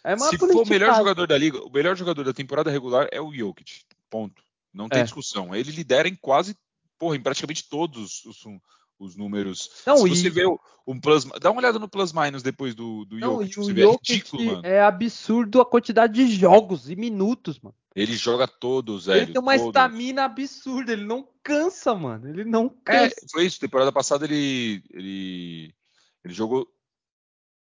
É 0.04 0.18
Se 0.18 0.36
for 0.36 0.50
o 0.50 0.68
melhor 0.68 0.94
jogador 0.94 1.26
da 1.26 1.38
liga, 1.38 1.58
o 1.64 1.70
melhor 1.70 1.96
jogador 1.96 2.22
da 2.24 2.34
temporada 2.34 2.70
regular 2.70 3.08
é 3.10 3.18
o 3.20 3.32
Jokic. 3.32 3.84
Ponto. 4.10 4.42
Não 4.70 4.88
tem 4.88 5.00
é. 5.00 5.04
discussão. 5.04 5.54
Ele 5.54 5.70
lidera 5.70 6.06
em 6.06 6.14
quase, 6.14 6.54
porra, 6.98 7.16
em 7.16 7.22
praticamente 7.22 7.66
todos 7.66 8.22
os, 8.26 8.44
os 8.98 9.16
números. 9.16 9.70
Não, 9.86 9.98
Se 9.98 10.08
você 10.08 10.26
e... 10.26 10.30
vê 10.30 10.44
o, 10.46 10.58
um 10.86 11.00
plus, 11.00 11.24
dá 11.40 11.50
uma 11.50 11.60
olhada 11.60 11.78
no 11.78 11.88
plus 11.88 12.12
minus 12.12 12.42
depois 12.42 12.74
do, 12.74 13.04
do 13.04 13.18
Não, 13.18 13.44
Jokic, 13.44 13.58
o 13.58 13.74
vê, 13.74 13.82
é 13.82 13.90
ridículo, 13.90 14.44
mano. 14.44 14.66
É 14.66 14.82
absurdo 14.82 15.60
a 15.60 15.66
quantidade 15.66 16.12
de 16.12 16.34
jogos 16.34 16.90
e 16.90 16.96
minutos, 16.96 17.58
mano. 17.60 17.74
Ele 17.94 18.16
joga 18.16 18.48
todos, 18.48 19.06
velho. 19.06 19.22
Ele 19.22 19.32
tem 19.32 19.40
uma 19.40 19.54
estamina 19.54 20.24
absurda, 20.24 20.92
ele 20.92 21.04
não 21.04 21.28
cansa, 21.42 21.94
mano. 21.94 22.28
Ele 22.28 22.44
não 22.44 22.66
é, 22.66 22.70
cansa. 22.84 23.14
É, 23.22 23.28
foi 23.30 23.46
isso. 23.46 23.60
Temporada 23.60 23.92
passada 23.92 24.24
ele, 24.24 24.82
ele, 24.90 25.74
ele 26.24 26.34
jogou 26.34 26.66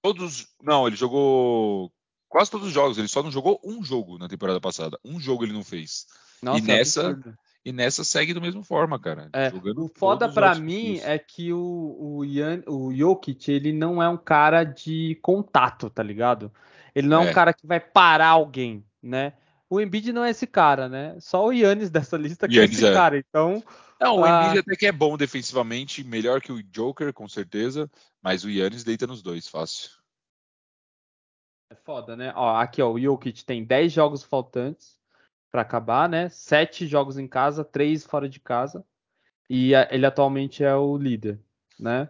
todos. 0.01 0.47
Não, 0.63 0.87
ele 0.87 0.95
jogou 0.95 1.93
quase 2.29 2.53
todos 2.53 2.69
os 2.69 2.73
jogos. 2.73 2.99
Ele 2.99 3.09
só 3.09 3.21
não 3.21 3.33
jogou 3.33 3.61
um 3.65 3.83
jogo 3.83 4.17
na 4.17 4.29
temporada 4.29 4.61
passada. 4.61 4.97
Um 5.05 5.19
jogo 5.19 5.45
ele 5.45 5.53
não 5.53 5.65
fez. 5.65 6.07
Nossa, 6.41 6.61
e 6.61 6.63
nessa 6.63 7.09
absurdo. 7.09 7.37
E 7.65 7.73
nessa 7.73 8.03
segue 8.03 8.35
da 8.35 8.41
mesma 8.41 8.65
forma, 8.65 8.99
cara. 8.99 9.31
É, 9.33 9.53
o 9.77 9.89
foda 9.89 10.29
para 10.29 10.55
mim 10.57 10.99
é 11.05 11.19
que 11.19 11.53
o 11.53 11.61
o, 11.61 12.25
o 12.67 12.95
Jokic 12.95 13.51
ele 13.51 13.73
não 13.73 14.03
é 14.03 14.09
um 14.09 14.17
cara 14.17 14.65
de 14.65 15.19
contato, 15.23 15.89
tá 15.89 16.03
ligado? 16.03 16.53
Ele 16.95 17.07
não 17.07 17.23
é, 17.23 17.27
é 17.27 17.31
um 17.31 17.33
cara 17.33 17.53
que 17.53 17.67
vai 17.67 17.79
parar 17.79 18.29
alguém, 18.29 18.85
né? 19.03 19.35
O 19.71 19.81
Embiid 19.81 20.13
não 20.13 20.25
é 20.25 20.31
esse 20.31 20.47
cara, 20.47 20.89
né? 20.89 21.17
Só 21.21 21.47
o 21.47 21.53
Yannis 21.53 21.89
dessa 21.91 22.17
lista 22.17 22.47
que 22.47 22.55
Giannis 22.55 22.73
é 22.73 22.75
esse 22.75 22.87
é. 22.87 22.93
cara. 22.93 23.17
Então, 23.17 23.63
não, 24.01 24.17
o 24.19 24.27
Embiid 24.27 24.59
até 24.59 24.77
que 24.77 24.87
é 24.87 24.93
bom 24.93 25.17
defensivamente, 25.17 26.05
melhor 26.05 26.41
que 26.41 26.53
o 26.53 26.63
Joker, 26.63 27.13
com 27.13 27.29
certeza, 27.29 27.91
mas 28.21 28.45
o 28.45 28.51
Yannis 28.51 28.85
deita 28.85 29.07
nos 29.07 29.23
dois, 29.23 29.49
fácil. 29.49 29.91
É 31.71 31.75
foda, 31.75 32.17
né? 32.17 32.33
Ó, 32.37 32.57
aqui, 32.57 32.83
ó, 32.83 32.91
o 32.91 33.01
Jokic 33.01 33.45
tem 33.45 33.65
10 33.65 33.93
jogos 33.93 34.23
faltantes 34.23 34.99
para 35.53 35.61
acabar, 35.61 36.09
né? 36.09 36.31
Sete 36.31 36.87
jogos 36.87 37.19
em 37.19 37.29
casa, 37.29 37.63
três 37.63 38.05
fora 38.05 38.27
de 38.27 38.41
casa. 38.41 38.83
E 39.51 39.73
ele 39.91 40.07
atualmente 40.07 40.65
é 40.65 40.75
o 40.75 40.97
líder, 40.97 41.39
né? 41.79 42.09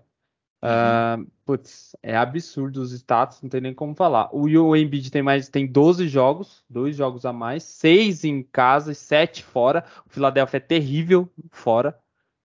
Uhum. 0.63 1.25
Uh, 1.25 1.31
putz, 1.45 1.97
é 2.01 2.17
absurdo 2.17 2.81
os 2.81 2.93
status, 2.93 3.43
não 3.43 3.51
tem 3.51 3.61
nem 3.61 3.75
como 3.75 3.97
falar. 3.97 4.33
O, 4.33 4.45
o 4.45 4.77
Embiid 4.77 5.11
tem 5.11 5.21
mais, 5.21 5.49
tem 5.49 5.67
12 5.67 6.07
jogos, 6.07 6.65
dois 6.71 6.95
jogos 6.95 7.27
a 7.27 7.33
mais, 7.33 7.65
seis 7.65 8.23
em 8.23 8.45
casa 8.45 8.93
e 8.93 8.95
sete 8.95 9.43
fora. 9.43 9.85
O 10.07 10.11
Philadelphia 10.11 10.59
é 10.59 10.61
terrível 10.61 11.29
fora. 11.51 11.99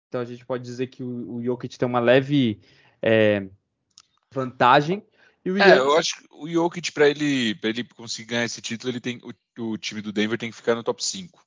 Então 0.08 0.22
a 0.22 0.26
gente 0.26 0.46
pode 0.46 0.64
dizer 0.64 0.88
que 0.88 1.02
o, 1.02 1.38
o 1.38 1.44
Jokic 1.44 1.76
tem 1.76 1.88
uma 1.88 2.00
leve 2.00 2.62
é, 3.02 3.48
vantagem. 4.32 5.04
É, 5.46 5.78
eu 5.78 5.98
acho 5.98 6.18
que 6.18 6.28
o 6.32 6.48
Jokic, 6.48 6.92
para 6.92 7.10
ele, 7.10 7.58
ele 7.62 7.84
conseguir 7.84 8.30
ganhar 8.30 8.46
esse 8.46 8.62
título, 8.62 8.92
ele 8.92 9.02
tem, 9.02 9.20
o, 9.24 9.72
o, 9.72 9.78
time 9.78 10.02
do 10.02 10.12
Denver 10.12 10.38
tem 10.38 10.50
que 10.50 10.56
ficar 10.56 10.76
no 10.76 10.84
top 10.84 11.04
5, 11.04 11.46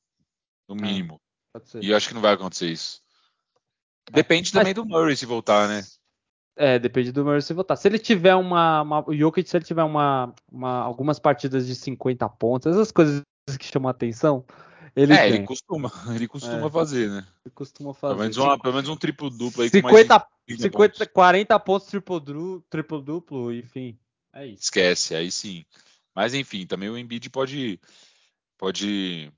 no 0.68 0.74
ah, 0.74 0.78
mínimo. 0.78 1.20
e 1.80 1.90
eu 1.90 1.96
acho 1.96 2.08
que 2.08 2.14
não 2.14 2.20
vai 2.20 2.34
acontecer 2.34 2.70
isso. 2.70 3.00
Depende 4.10 4.52
também 4.52 4.74
do 4.74 4.84
Murray 4.84 5.16
se 5.16 5.26
voltar, 5.26 5.68
né? 5.68 5.84
É, 6.56 6.78
depende 6.78 7.12
do 7.12 7.24
Murray 7.24 7.42
se 7.42 7.52
voltar. 7.52 7.76
Se 7.76 7.88
ele 7.88 7.98
tiver 7.98 8.34
uma, 8.34 8.82
uma. 8.82 9.08
o 9.08 9.14
Jokic, 9.14 9.48
se 9.48 9.56
ele 9.56 9.64
tiver 9.64 9.82
uma, 9.82 10.32
uma, 10.50 10.78
algumas 10.80 11.18
partidas 11.18 11.66
de 11.66 11.74
50 11.74 12.28
pontos, 12.30 12.72
essas 12.72 12.92
coisas 12.92 13.22
que 13.58 13.64
chamam 13.64 13.88
a 13.88 13.90
atenção. 13.90 14.44
Ele 14.94 15.12
é, 15.12 15.28
ele 15.28 15.44
costuma, 15.44 15.92
ele 16.14 16.26
costuma 16.26 16.66
é, 16.66 16.70
fazer, 16.70 17.10
né? 17.10 17.26
Ele 17.44 17.54
costuma 17.54 17.92
fazer. 17.92 18.14
Pelo 18.14 18.22
menos, 18.22 18.36
uma, 18.38 18.58
pelo 18.58 18.74
menos 18.74 18.88
um 18.88 18.96
triplo 18.96 19.28
duplo 19.28 19.62
aí 19.62 19.68
50, 19.68 19.82
com 19.82 19.92
mais 19.92 20.30
50, 20.48 20.70
pontos. 20.70 21.06
40 21.12 21.60
pontos 21.60 21.88
triplo, 21.88 22.60
triplo 22.70 23.00
duplo, 23.00 23.52
enfim. 23.52 23.98
É 24.32 24.46
isso. 24.46 24.64
Esquece, 24.64 25.14
aí 25.14 25.30
sim. 25.30 25.64
Mas 26.14 26.34
enfim, 26.34 26.66
também 26.66 26.88
o 26.88 26.96
Embiid 26.96 27.28
pode, 27.30 27.80
pode 28.56 29.32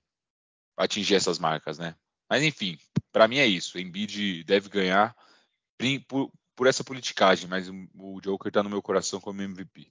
atingir 0.77 1.15
essas 1.15 1.39
marcas, 1.39 1.79
né? 1.79 1.95
Mas 2.29 2.43
enfim, 2.43 2.79
para 3.11 3.27
mim 3.27 3.39
é 3.39 3.47
isso. 3.47 3.79
O 3.79 3.81
Embiid 3.81 4.45
deve 4.45 4.69
ganhar 4.69 5.17
por, 6.07 6.31
por 6.55 6.67
essa 6.67 6.85
politicagem, 6.85 7.49
mas 7.49 7.69
o 7.69 8.21
Joker 8.21 8.53
tá 8.53 8.63
no 8.63 8.71
meu 8.71 8.83
coração 8.83 9.21
como 9.21 9.41
MVP. 9.41 9.91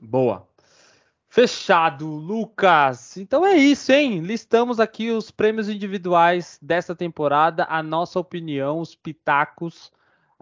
Boa. 0.00 0.48
Fechado, 1.28 2.06
Lucas. 2.08 3.16
Então 3.16 3.46
é 3.46 3.56
isso, 3.56 3.90
hein? 3.90 4.20
Listamos 4.20 4.78
aqui 4.78 5.10
os 5.10 5.30
prêmios 5.30 5.68
individuais 5.68 6.58
dessa 6.60 6.94
temporada, 6.94 7.66
a 7.70 7.82
nossa 7.82 8.20
opinião, 8.20 8.80
os 8.80 8.94
pitacos. 8.94 9.90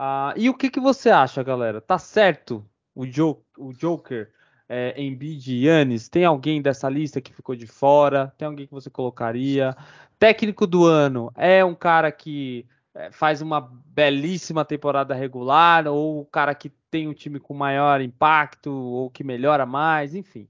Uh, 0.00 0.32
e 0.34 0.48
o 0.48 0.54
que, 0.54 0.70
que 0.70 0.80
você 0.80 1.10
acha, 1.10 1.42
galera? 1.42 1.78
Tá 1.78 1.98
certo 1.98 2.64
o, 2.94 3.04
jo 3.04 3.44
o 3.58 3.70
Joker, 3.74 4.32
é, 4.66 4.94
Embiid 4.98 5.52
e 5.52 5.66
Yannis? 5.66 6.08
Tem 6.08 6.24
alguém 6.24 6.62
dessa 6.62 6.88
lista 6.88 7.20
que 7.20 7.34
ficou 7.34 7.54
de 7.54 7.66
fora? 7.66 8.32
Tem 8.38 8.48
alguém 8.48 8.66
que 8.66 8.72
você 8.72 8.88
colocaria? 8.88 9.76
Técnico 10.18 10.66
do 10.66 10.86
ano 10.86 11.30
é 11.36 11.62
um 11.62 11.74
cara 11.74 12.10
que 12.10 12.66
é, 12.94 13.12
faz 13.12 13.42
uma 13.42 13.60
belíssima 13.60 14.64
temporada 14.64 15.14
regular 15.14 15.86
ou 15.86 16.22
o 16.22 16.24
cara 16.24 16.54
que 16.54 16.70
tem 16.90 17.06
um 17.06 17.12
time 17.12 17.38
com 17.38 17.52
maior 17.52 18.00
impacto 18.00 18.72
ou 18.72 19.10
que 19.10 19.22
melhora 19.22 19.66
mais, 19.66 20.14
enfim. 20.14 20.48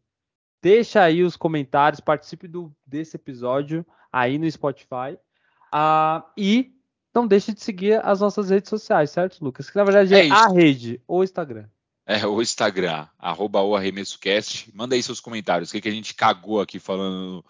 Deixa 0.62 1.02
aí 1.02 1.24
os 1.24 1.36
comentários, 1.36 1.98
participe 1.98 2.46
do, 2.46 2.72
desse 2.86 3.16
episódio 3.16 3.84
aí 4.12 4.38
no 4.38 4.48
Spotify. 4.48 5.18
Uh, 5.74 6.22
e 6.36 6.72
não 7.14 7.26
deixe 7.26 7.52
de 7.52 7.60
seguir 7.60 8.04
as 8.04 8.20
nossas 8.20 8.50
redes 8.50 8.68
sociais, 8.68 9.10
certo, 9.10 9.42
Lucas? 9.44 9.68
Que 9.68 9.76
na 9.76 9.84
verdade 9.84 10.14
é, 10.14 10.28
é 10.28 10.30
a 10.30 10.48
rede, 10.48 11.00
ou 11.06 11.24
Instagram. 11.24 11.66
É, 12.06 12.26
o 12.26 12.42
Instagram, 12.42 13.06
arroba 13.18 13.62
o 13.62 13.76
arremessocast. 13.76 14.68
Manda 14.74 14.96
aí 14.96 15.02
seus 15.02 15.20
comentários. 15.20 15.68
O 15.68 15.72
que, 15.72 15.80
que 15.80 15.88
a 15.88 15.92
gente 15.92 16.12
cagou 16.12 16.60
aqui 16.60 16.80
falando 16.80 17.44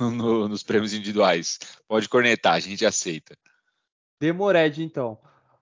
no, 0.00 0.10
no, 0.10 0.48
nos 0.48 0.62
prêmios 0.62 0.94
individuais. 0.94 1.58
Pode 1.86 2.08
cornetar, 2.08 2.54
a 2.54 2.60
gente 2.60 2.86
aceita. 2.86 3.36
Demored, 4.18 4.82
então. 4.82 5.18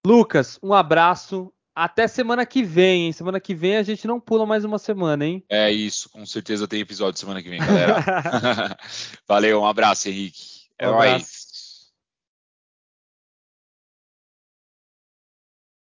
Lucas, 0.07 0.59
um 0.63 0.73
abraço. 0.73 1.53
Até 1.75 2.07
semana 2.07 2.47
que 2.47 2.63
vem, 2.63 3.07
hein? 3.07 3.13
Semana 3.13 3.41
que 3.41 3.53
vem 3.53 3.77
a 3.77 3.83
gente 3.83 4.07
não 4.07 4.21
pula 4.21 4.47
mais 4.47 4.65
uma 4.65 4.79
semana, 4.79 5.27
hein? 5.27 5.43
É 5.49 5.73
isso, 5.73 6.09
com 6.09 6.25
certeza 6.25 6.69
tem 6.69 6.81
episódio 6.81 7.19
semana 7.19 7.43
que 7.43 7.51
vem, 7.51 7.59
galera. 7.59 7.97
Valeu, 9.27 9.63
um 9.63 9.67
abraço, 9.67 10.09
Henrique. 10.09 10.69
É 10.79 10.89
um 10.89 10.93
nóis. 10.93 11.44